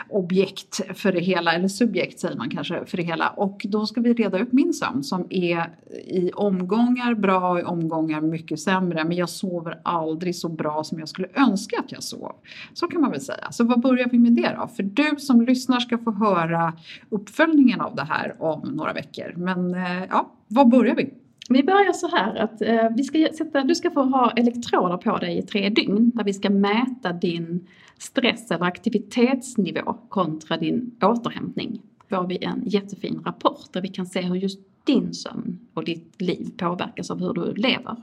objekt 0.09 0.81
för 0.97 1.11
det 1.11 1.19
hela, 1.19 1.53
eller 1.53 1.67
subjekt 1.67 2.19
säger 2.19 2.37
man 2.37 2.49
kanske 2.49 2.85
för 2.85 2.97
det 2.97 3.03
hela. 3.03 3.29
Och 3.29 3.65
då 3.69 3.85
ska 3.85 4.01
vi 4.01 4.13
reda 4.13 4.39
ut 4.39 4.51
min 4.51 4.73
sömn 4.73 5.03
som 5.03 5.27
är 5.29 5.69
i 6.07 6.31
omgångar 6.31 7.15
bra 7.15 7.51
och 7.51 7.59
i 7.59 7.63
omgångar 7.63 8.21
mycket 8.21 8.59
sämre. 8.59 9.03
Men 9.03 9.17
jag 9.17 9.29
sover 9.29 9.79
aldrig 9.83 10.35
så 10.35 10.49
bra 10.49 10.83
som 10.83 10.99
jag 10.99 11.09
skulle 11.09 11.27
önska 11.33 11.79
att 11.79 11.91
jag 11.91 12.03
sov. 12.03 12.31
Så 12.73 12.87
kan 12.87 13.01
man 13.01 13.11
väl 13.11 13.21
säga. 13.21 13.51
Så 13.51 13.63
vad 13.63 13.81
börjar 13.81 14.09
vi 14.11 14.19
med 14.19 14.31
det 14.31 14.55
då? 14.59 14.67
För 14.67 14.83
du 14.83 15.15
som 15.17 15.41
lyssnar 15.41 15.79
ska 15.79 15.97
få 15.97 16.11
höra 16.11 16.73
uppföljningen 17.09 17.81
av 17.81 17.95
det 17.95 18.03
här 18.03 18.35
om 18.39 18.61
några 18.73 18.93
veckor. 18.93 19.33
Men 19.35 19.73
eh, 19.73 20.03
ja, 20.09 20.31
var 20.47 20.65
börjar 20.65 20.95
vi? 20.95 21.13
Vi 21.49 21.63
börjar 21.63 21.93
så 21.93 22.07
här 22.07 22.35
att 22.35 22.61
eh, 22.61 22.89
vi 22.95 23.03
ska 23.03 23.27
sätta, 23.37 23.63
du 23.63 23.75
ska 23.75 23.91
få 23.91 24.01
ha 24.01 24.31
elektroder 24.31 24.97
på 24.97 25.17
dig 25.17 25.37
i 25.37 25.41
tre 25.41 25.69
dygn 25.69 26.11
där 26.15 26.23
vi 26.23 26.33
ska 26.33 26.49
mäta 26.49 27.13
din 27.13 27.67
stress 27.97 28.51
eller 28.51 28.65
aktivitetsnivå 28.65 29.93
kontra 30.09 30.57
din 30.57 30.95
återhämtning. 31.01 31.81
Då 32.09 32.15
får 32.15 32.27
vi 32.27 32.43
en 32.43 32.63
jättefin 32.65 33.21
rapport 33.25 33.73
där 33.73 33.81
vi 33.81 33.87
kan 33.87 34.05
se 34.05 34.21
hur 34.21 34.35
just 34.35 34.59
din 34.83 35.13
sömn 35.13 35.59
och 35.73 35.85
ditt 35.85 36.21
liv 36.21 36.49
påverkas 36.57 37.11
av 37.11 37.19
hur 37.19 37.33
du 37.33 37.53
lever. 37.53 37.95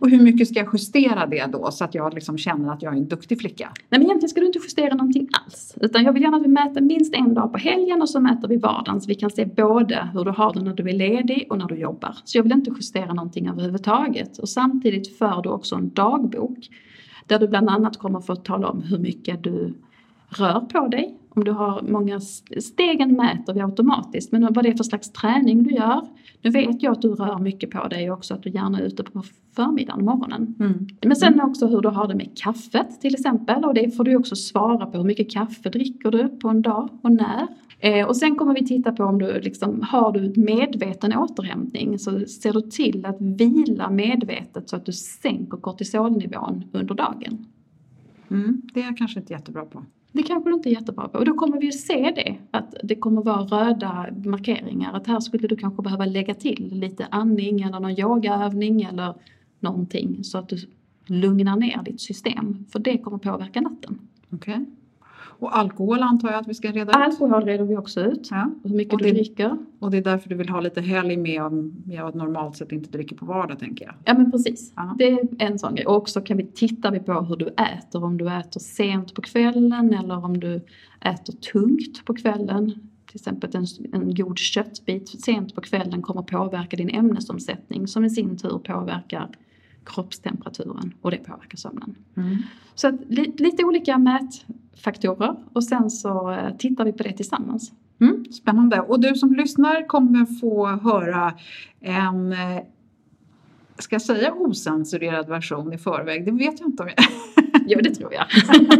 Och 0.00 0.10
hur 0.10 0.22
mycket 0.22 0.48
ska 0.48 0.58
jag 0.58 0.68
justera 0.72 1.26
det 1.26 1.46
då 1.52 1.70
så 1.70 1.84
att 1.84 1.94
jag 1.94 2.14
liksom 2.14 2.38
känner 2.38 2.72
att 2.72 2.82
jag 2.82 2.92
är 2.92 2.98
en 2.98 3.08
duktig 3.08 3.40
flicka? 3.40 3.68
Nej 3.74 4.00
men 4.00 4.02
egentligen 4.02 4.28
ska 4.28 4.40
du 4.40 4.46
inte 4.46 4.58
justera 4.58 4.94
någonting 4.94 5.28
alls. 5.44 5.74
Utan 5.80 6.04
jag 6.04 6.12
vill 6.12 6.22
gärna 6.22 6.36
att 6.36 6.42
vi 6.42 6.48
mäter 6.48 6.80
minst 6.80 7.14
en 7.14 7.34
dag 7.34 7.52
på 7.52 7.58
helgen 7.58 8.02
och 8.02 8.08
så 8.08 8.20
mäter 8.20 8.48
vi 8.48 8.56
vardagen 8.56 9.00
så 9.00 9.08
vi 9.08 9.14
kan 9.14 9.30
se 9.30 9.44
både 9.44 10.08
hur 10.12 10.24
du 10.24 10.30
har 10.30 10.54
det 10.54 10.62
när 10.62 10.74
du 10.74 10.88
är 10.88 10.92
ledig 10.92 11.46
och 11.50 11.58
när 11.58 11.66
du 11.66 11.74
jobbar. 11.74 12.16
Så 12.24 12.38
jag 12.38 12.42
vill 12.42 12.52
inte 12.52 12.70
justera 12.70 13.12
någonting 13.14 13.48
överhuvudtaget. 13.48 14.38
Och 14.38 14.48
samtidigt 14.48 15.18
för 15.18 15.42
du 15.42 15.48
också 15.48 15.74
en 15.74 15.90
dagbok 15.90 16.58
där 17.26 17.38
du 17.38 17.48
bland 17.48 17.70
annat 17.70 17.98
kommer 17.98 18.20
få 18.20 18.36
tala 18.36 18.68
om 18.68 18.82
hur 18.82 18.98
mycket 18.98 19.42
du 19.42 19.74
rör 20.28 20.60
på 20.60 20.88
dig, 20.88 21.19
om 21.34 21.44
du 21.44 21.50
har 21.50 21.82
många 21.82 22.20
stegen 22.60 23.16
mäter 23.16 23.54
vi 23.54 23.60
automatiskt, 23.60 24.32
men 24.32 24.52
vad 24.52 24.64
det 24.64 24.68
är 24.68 24.76
för 24.76 24.84
slags 24.84 25.12
träning 25.12 25.62
du 25.62 25.74
gör. 25.74 26.08
Nu 26.42 26.50
vet 26.50 26.82
jag 26.82 26.92
att 26.92 27.02
du 27.02 27.08
rör 27.08 27.38
mycket 27.38 27.70
på 27.70 27.88
dig 27.88 28.10
också 28.10 28.34
att 28.34 28.42
du 28.42 28.50
gärna 28.50 28.78
är 28.78 28.82
ute 28.82 29.02
på 29.02 29.22
förmiddagen, 29.56 30.04
morgonen. 30.04 30.54
Mm. 30.60 30.88
Men 31.02 31.16
sen 31.16 31.34
mm. 31.34 31.50
också 31.50 31.66
hur 31.66 31.80
du 31.80 31.88
har 31.88 32.08
det 32.08 32.14
med 32.14 32.38
kaffet 32.38 33.00
till 33.00 33.14
exempel 33.14 33.64
och 33.64 33.74
det 33.74 33.96
får 33.96 34.04
du 34.04 34.16
också 34.16 34.36
svara 34.36 34.86
på. 34.86 34.98
Hur 34.98 35.04
mycket 35.04 35.30
kaffe 35.30 35.68
dricker 35.68 36.10
du 36.10 36.28
på 36.28 36.48
en 36.48 36.62
dag 36.62 36.88
och 37.02 37.12
när? 37.12 37.46
Eh, 37.78 38.06
och 38.06 38.16
sen 38.16 38.36
kommer 38.36 38.54
vi 38.54 38.66
titta 38.66 38.92
på 38.92 39.04
om 39.04 39.18
du 39.18 39.40
liksom, 39.40 39.82
har 39.82 40.12
du 40.12 40.40
medveten 40.40 41.16
återhämtning 41.16 41.98
så 41.98 42.26
ser 42.26 42.52
du 42.52 42.60
till 42.60 43.06
att 43.06 43.16
vila 43.20 43.90
medvetet 43.90 44.68
så 44.68 44.76
att 44.76 44.86
du 44.86 44.92
sänker 44.92 45.56
kortisolnivån 45.56 46.64
under 46.72 46.94
dagen. 46.94 47.46
Mm, 48.30 48.62
det 48.74 48.80
är 48.80 48.84
jag 48.84 48.96
kanske 48.96 49.20
inte 49.20 49.32
jättebra 49.32 49.64
på. 49.64 49.84
Det 50.12 50.22
kanske 50.22 50.50
du 50.50 50.54
inte 50.54 50.68
är 50.68 50.72
jättebra 50.72 51.08
på. 51.08 51.18
Och 51.18 51.24
då 51.24 51.34
kommer 51.34 51.60
vi 51.60 51.66
ju 51.66 51.72
se 51.72 52.12
det, 52.16 52.36
att 52.50 52.74
det 52.82 52.94
kommer 52.94 53.22
vara 53.22 53.42
röda 53.42 54.06
markeringar. 54.24 54.92
Att 54.92 55.06
här 55.06 55.20
skulle 55.20 55.48
du 55.48 55.56
kanske 55.56 55.82
behöva 55.82 56.04
lägga 56.04 56.34
till 56.34 56.68
lite 56.72 57.06
andning 57.10 57.62
eller 57.62 57.80
någon 57.80 57.98
yogaövning 57.98 58.82
eller 58.82 59.14
någonting 59.60 60.24
så 60.24 60.38
att 60.38 60.48
du 60.48 60.56
lugnar 61.06 61.56
ner 61.56 61.82
ditt 61.84 62.00
system. 62.00 62.64
För 62.72 62.78
det 62.78 62.98
kommer 62.98 63.18
påverka 63.18 63.60
natten. 63.60 63.98
Okej. 64.30 64.54
Okay. 64.54 64.66
Och 65.22 65.58
alkohol 65.58 66.02
antar 66.02 66.30
jag 66.30 66.40
att 66.40 66.48
vi 66.48 66.54
ska 66.54 66.68
reda 66.68 66.90
ut? 66.90 66.96
Alkohol 66.96 67.44
reder 67.44 67.64
vi 67.64 67.76
också 67.76 68.00
ut. 68.00 68.28
Ja. 68.30 68.50
Hur 68.64 68.74
mycket 68.74 68.94
och 68.94 68.98
du 68.98 69.10
dricker. 69.10 69.58
Och 69.78 69.90
det 69.90 69.96
är 69.96 70.02
därför 70.02 70.28
du 70.28 70.34
vill 70.34 70.48
ha 70.48 70.60
lite 70.60 70.80
helg 70.80 71.16
med 71.16 71.42
om 71.42 71.74
jag 71.86 72.14
normalt 72.14 72.56
sett 72.56 72.72
inte 72.72 72.90
dricker 72.90 73.16
på 73.16 73.26
vardag 73.26 73.58
tänker 73.58 73.84
jag. 73.84 73.94
Ja 74.04 74.14
men 74.14 74.30
precis. 74.30 74.72
Ja. 74.76 74.94
Det 74.98 75.10
är 75.10 75.28
en 75.38 75.58
sån 75.58 75.74
grej. 75.74 75.86
Och 75.86 75.96
också 75.96 76.20
kan 76.20 76.36
vi 76.36 76.46
titta 76.46 77.00
på 77.00 77.12
hur 77.12 77.36
du 77.36 77.46
äter. 77.46 78.04
Om 78.04 78.18
du 78.18 78.28
äter 78.28 78.60
sent 78.60 79.14
på 79.14 79.22
kvällen 79.22 79.94
eller 79.94 80.24
om 80.24 80.40
du 80.40 80.60
äter 81.00 81.32
tungt 81.32 82.04
på 82.04 82.14
kvällen. 82.14 82.70
Till 83.06 83.16
exempel 83.16 83.50
en, 83.54 83.66
en 83.92 84.14
god 84.14 84.38
köttbit 84.38 85.08
sent 85.08 85.54
på 85.54 85.60
kvällen 85.60 86.02
kommer 86.02 86.22
påverka 86.22 86.76
din 86.76 86.90
ämnesomsättning 86.90 87.86
som 87.86 88.04
i 88.04 88.10
sin 88.10 88.36
tur 88.36 88.58
påverkar 88.58 89.28
kroppstemperaturen 89.84 90.94
och 91.00 91.10
det 91.10 91.16
påverkar 91.16 91.56
sömnen. 91.56 91.94
Mm. 92.16 92.36
Så 92.74 92.88
att, 92.88 92.94
li, 93.08 93.34
lite 93.38 93.64
olika 93.64 93.98
mätfaktorer 93.98 95.36
och 95.52 95.64
sen 95.64 95.90
så 95.90 96.30
eh, 96.30 96.56
tittar 96.56 96.84
vi 96.84 96.92
på 96.92 97.02
det 97.02 97.12
tillsammans. 97.12 97.72
Mm, 98.00 98.24
spännande. 98.24 98.80
Och 98.80 99.00
du 99.00 99.14
som 99.14 99.34
lyssnar 99.34 99.86
kommer 99.86 100.40
få 100.40 100.66
höra 100.66 101.34
en 101.80 102.32
eh, 102.32 102.62
ska 103.80 103.94
jag 103.94 104.02
säga 104.02 104.32
osensurerad 104.32 105.28
version 105.28 105.72
i 105.72 105.78
förväg? 105.78 106.24
Det 106.24 106.32
vet 106.32 106.60
jag 106.60 106.68
inte 106.68 106.82
om 106.82 106.88
jag... 106.96 107.06
jo, 107.66 107.80
det 107.82 107.94
tror 107.94 108.14
jag. 108.14 108.24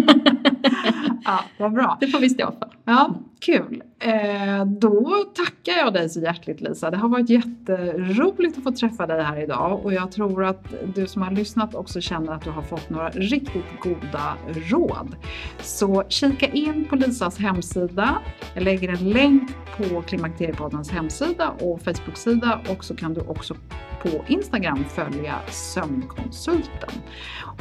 ja, 1.24 1.44
vad 1.58 1.72
bra. 1.72 1.96
Det 2.00 2.06
får 2.06 2.18
vi 2.18 2.30
stå 2.30 2.52
för. 2.58 2.68
Ja, 2.84 3.14
kul. 3.40 3.82
Eh, 3.98 4.64
då 4.66 5.24
tackar 5.34 5.72
jag 5.78 5.94
dig 5.94 6.08
så 6.08 6.20
hjärtligt 6.20 6.60
Lisa. 6.60 6.90
Det 6.90 6.96
har 6.96 7.08
varit 7.08 7.30
jätteroligt 7.30 8.58
att 8.58 8.64
få 8.64 8.72
träffa 8.72 9.06
dig 9.06 9.22
här 9.22 9.42
idag 9.42 9.80
och 9.84 9.92
jag 9.92 10.12
tror 10.12 10.44
att 10.44 10.74
du 10.94 11.06
som 11.06 11.22
har 11.22 11.30
lyssnat 11.30 11.74
också 11.74 12.00
känner 12.00 12.32
att 12.32 12.44
du 12.44 12.50
har 12.50 12.62
fått 12.62 12.90
några 12.90 13.10
riktigt 13.10 13.80
goda 13.80 14.36
råd. 14.70 15.16
Så 15.60 16.04
kika 16.08 16.46
in 16.46 16.84
på 16.84 16.96
Lisas 16.96 17.38
hemsida. 17.38 18.18
Jag 18.54 18.64
lägger 18.64 18.88
en 18.88 19.10
länk 19.10 19.50
på 19.76 20.02
Klimakteriepoddens 20.02 20.90
hemsida 20.90 21.48
och 21.48 21.80
Facebook-sida 21.82 22.60
och 22.68 22.84
så 22.84 22.96
kan 22.96 23.14
du 23.14 23.20
också 23.20 23.54
på 24.02 24.24
Instagram 24.28 24.84
följa 24.84 25.40
Sömnkonsulten. 25.50 26.90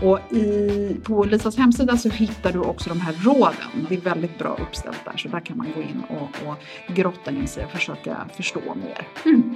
Och 0.02 0.20
i, 0.32 0.96
på 1.04 1.24
Lisas 1.24 1.58
hemsida 1.58 1.98
så 1.98 2.10
hittar 2.10 2.52
du 2.52 2.60
också 2.60 2.90
de 2.90 3.02
här 3.02 3.14
råden. 3.14 3.88
Det 3.90 3.96
är 3.96 4.02
väldigt 4.02 4.38
bra 4.38 4.58
uppställt 4.62 5.06
där 5.06 5.18
så 5.18 5.28
där 5.28 5.40
kan 5.40 5.58
man 5.58 5.68
gå 5.76 5.82
in 5.82 6.04
och, 6.10 6.48
och 6.48 6.56
grotta 6.96 7.32
in 7.32 7.48
sig 7.48 7.66
och 7.66 7.72
försöka 7.72 8.30
förstå 8.36 8.60
mer. 8.60 9.08
Mm. 9.26 9.56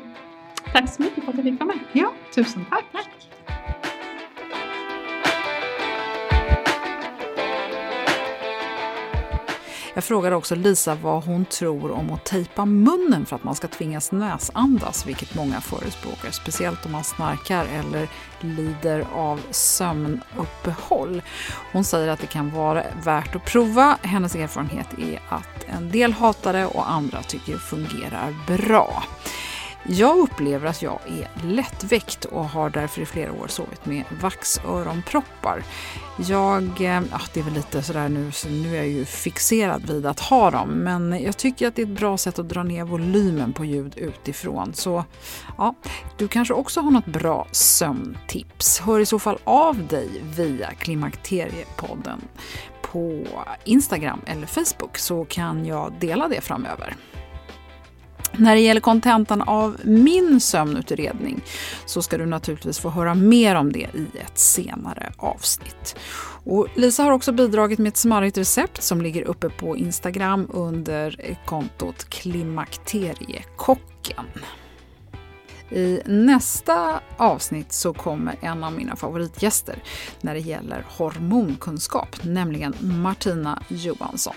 Tack 0.74 0.90
så 0.90 1.02
mycket 1.02 1.24
för 1.24 1.32
att 1.32 1.38
du 1.38 1.44
fick 1.44 1.60
vara 1.60 1.68
med. 1.68 1.80
Ja, 1.92 2.12
tusen 2.36 2.66
tack. 2.70 2.86
tack. 2.92 3.33
Jag 9.96 10.04
frågade 10.04 10.36
också 10.36 10.56
Lisa 10.56 10.96
vad 10.96 11.24
hon 11.24 11.46
tror 11.46 11.91
om 11.91 12.12
att 12.12 12.26
tejpa 12.26 12.66
munnen 12.66 13.26
för 13.26 13.36
att 13.36 13.44
man 13.44 13.56
ska 13.56 13.68
tvingas 13.68 14.12
näsandas, 14.12 15.08
vilket 15.08 15.36
många 15.36 15.62
förespråkar, 15.62 16.32
speciellt 16.32 16.86
om 16.86 16.91
man 16.91 17.04
snarkar 17.04 17.66
eller 17.66 18.08
lider 18.41 19.06
av 19.16 19.41
sömnuppehåll. 19.52 21.22
Hon 21.72 21.84
säger 21.84 22.08
att 22.08 22.20
det 22.20 22.28
kan 22.28 22.52
vara 22.52 22.84
värt 23.04 23.36
att 23.36 23.46
prova. 23.46 23.98
Hennes 24.02 24.36
erfarenhet 24.36 24.88
är 24.98 25.22
att 25.30 25.66
en 25.78 25.91
del 25.91 26.14
hatar 26.14 26.54
det 26.54 26.66
och 26.66 26.91
andra 26.91 27.24
tycker 27.24 27.54
det 27.54 27.60
fungerar 27.60 28.36
bra. 28.48 29.04
Jag 29.88 30.20
upplever 30.20 30.68
att 30.68 30.82
jag 30.82 31.00
är 31.08 31.46
lättväckt 31.48 32.26
och 32.26 32.46
har 32.46 32.70
därför 32.70 33.02
i 33.02 33.06
flera 33.06 33.34
år 33.34 33.48
sovit 33.48 33.86
med 33.86 34.04
vaxöronproppar. 34.22 35.64
Jag, 36.18 36.64
ja, 36.80 37.20
det 37.34 37.40
är 37.40 37.44
väl 37.44 37.54
lite 37.54 37.84
sådär 37.84 38.10
nu, 38.10 38.32
så 38.32 38.50
nu 38.50 38.74
är 38.74 38.78
jag 38.78 38.88
ju 38.88 39.06
fixerad 39.06 39.90
vid 39.90 40.06
att 40.06 40.20
ha 40.20 40.52
dem, 40.52 40.70
men 40.70 41.24
jag 41.24 41.38
tycker 41.38 41.68
att 41.68 41.76
det 41.76 41.82
är 41.82 41.86
ett 41.86 42.00
bra 42.00 42.18
sätt 42.18 42.40
att 42.40 42.50
dra 42.50 42.64
ner 42.64 42.84
volymen 42.84 43.54
på 43.54 43.66
ljud 43.66 43.94
utifrån. 43.98 44.74
Så 44.74 45.06
ja, 45.58 45.76
du 46.18 46.28
kanske 46.28 46.54
också 46.54 46.82
har 46.82 46.92
något 46.92 47.06
bra 47.06 47.48
sömntips. 47.52 48.80
Hör 48.80 49.00
i 49.00 49.06
så 49.06 49.20
fall 49.20 49.38
av 49.44 49.88
dig 49.88 50.10
via 50.24 50.72
Klimakteriepodden 50.72 52.22
på 52.82 53.28
Instagram 53.64 54.22
eller 54.26 54.48
Facebook 54.48 54.98
så 54.98 55.26
kan 55.26 55.66
jag 55.66 55.94
dela 56.00 56.28
det 56.28 56.42
framöver. 56.42 56.96
När 58.38 58.56
det 58.56 58.62
gäller 58.62 58.82
kontentan 58.82 59.42
av 59.42 59.78
min 59.84 60.40
sömnutredning 60.40 61.42
så 61.86 62.02
ska 62.02 62.18
du 62.18 62.26
naturligtvis 62.26 62.80
få 62.80 62.90
höra 62.90 63.16
mer 63.16 63.56
om 63.56 63.72
det 63.72 63.88
i 63.94 64.08
ett 64.26 64.40
senare 64.40 65.14
avsnitt. 65.18 65.96
Och 66.46 66.68
Lisa 66.76 67.04
har 67.04 67.12
också 67.12 67.32
bidragit 67.32 67.80
med 67.80 67.90
ett 67.90 67.98
smarrigt 67.98 68.38
recept 68.38 68.84
som 68.84 69.02
ligger 69.02 69.24
uppe 69.24 69.50
på 69.50 69.78
Instagram 69.78 70.48
under 70.54 71.38
kontot 71.46 72.10
Klimakteriekocken. 72.10 74.26
I 75.74 76.02
nästa 76.06 77.00
avsnitt 77.18 77.72
så 77.72 77.94
kommer 77.94 78.36
en 78.42 78.64
av 78.64 78.74
mina 78.74 78.96
favoritgäster 78.96 79.84
när 80.22 80.34
det 80.34 80.40
gäller 80.40 80.86
hormonkunskap, 80.90 82.24
nämligen 82.24 82.74
Martina 82.80 83.64
Johansson. 83.68 84.36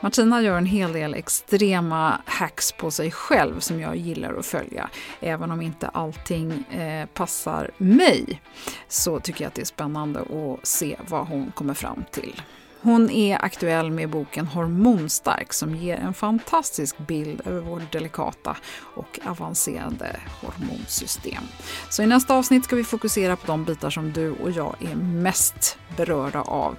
Martina 0.00 0.42
gör 0.42 0.58
en 0.58 0.66
hel 0.66 0.92
del 0.92 1.14
extrema 1.14 2.20
hacks 2.24 2.72
på 2.72 2.90
sig 2.90 3.10
själv 3.10 3.60
som 3.60 3.80
jag 3.80 3.96
gillar 3.96 4.34
att 4.34 4.46
följa. 4.46 4.90
Även 5.20 5.50
om 5.50 5.62
inte 5.62 5.88
allting 5.88 6.52
eh, 6.70 7.06
passar 7.06 7.70
mig 7.76 8.42
så 8.88 9.20
tycker 9.20 9.44
jag 9.44 9.48
att 9.48 9.54
det 9.54 9.62
är 9.62 9.66
spännande 9.66 10.20
att 10.20 10.66
se 10.66 10.96
vad 11.08 11.26
hon 11.26 11.52
kommer 11.54 11.74
fram 11.74 12.04
till. 12.10 12.42
Hon 12.80 13.10
är 13.10 13.44
aktuell 13.44 13.90
med 13.90 14.10
boken 14.10 14.46
Hormonstark 14.46 15.52
som 15.52 15.76
ger 15.76 15.96
en 15.96 16.14
fantastisk 16.14 16.98
bild 16.98 17.40
över 17.44 17.60
vårt 17.60 17.92
delikata 17.92 18.56
och 18.94 19.18
avancerade 19.24 20.16
hormonsystem. 20.40 21.42
Så 21.90 22.02
i 22.02 22.06
nästa 22.06 22.34
avsnitt 22.34 22.64
ska 22.64 22.76
vi 22.76 22.84
fokusera 22.84 23.36
på 23.36 23.46
de 23.46 23.64
bitar 23.64 23.90
som 23.90 24.12
du 24.12 24.30
och 24.30 24.50
jag 24.50 24.76
är 24.80 24.94
mest 24.94 25.78
berörda 25.96 26.40
av 26.40 26.76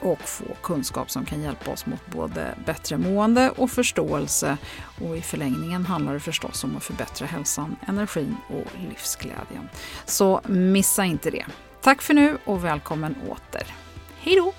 och 0.00 0.20
få 0.20 0.44
kunskap 0.62 1.10
som 1.10 1.24
kan 1.24 1.42
hjälpa 1.42 1.70
oss 1.70 1.86
mot 1.86 2.06
både 2.06 2.54
bättre 2.66 2.98
mående 2.98 3.50
och 3.50 3.70
förståelse. 3.70 4.56
Och 5.00 5.16
i 5.16 5.20
förlängningen 5.20 5.86
handlar 5.86 6.14
det 6.14 6.20
förstås 6.20 6.64
om 6.64 6.76
att 6.76 6.84
förbättra 6.84 7.26
hälsan, 7.26 7.76
energin 7.86 8.36
och 8.48 8.80
livsglädjen. 8.88 9.68
Så 10.04 10.40
missa 10.46 11.04
inte 11.04 11.30
det. 11.30 11.46
Tack 11.82 12.02
för 12.02 12.14
nu 12.14 12.38
och 12.44 12.64
välkommen 12.64 13.14
åter. 13.28 13.74
Hej 14.20 14.36
då! 14.36 14.52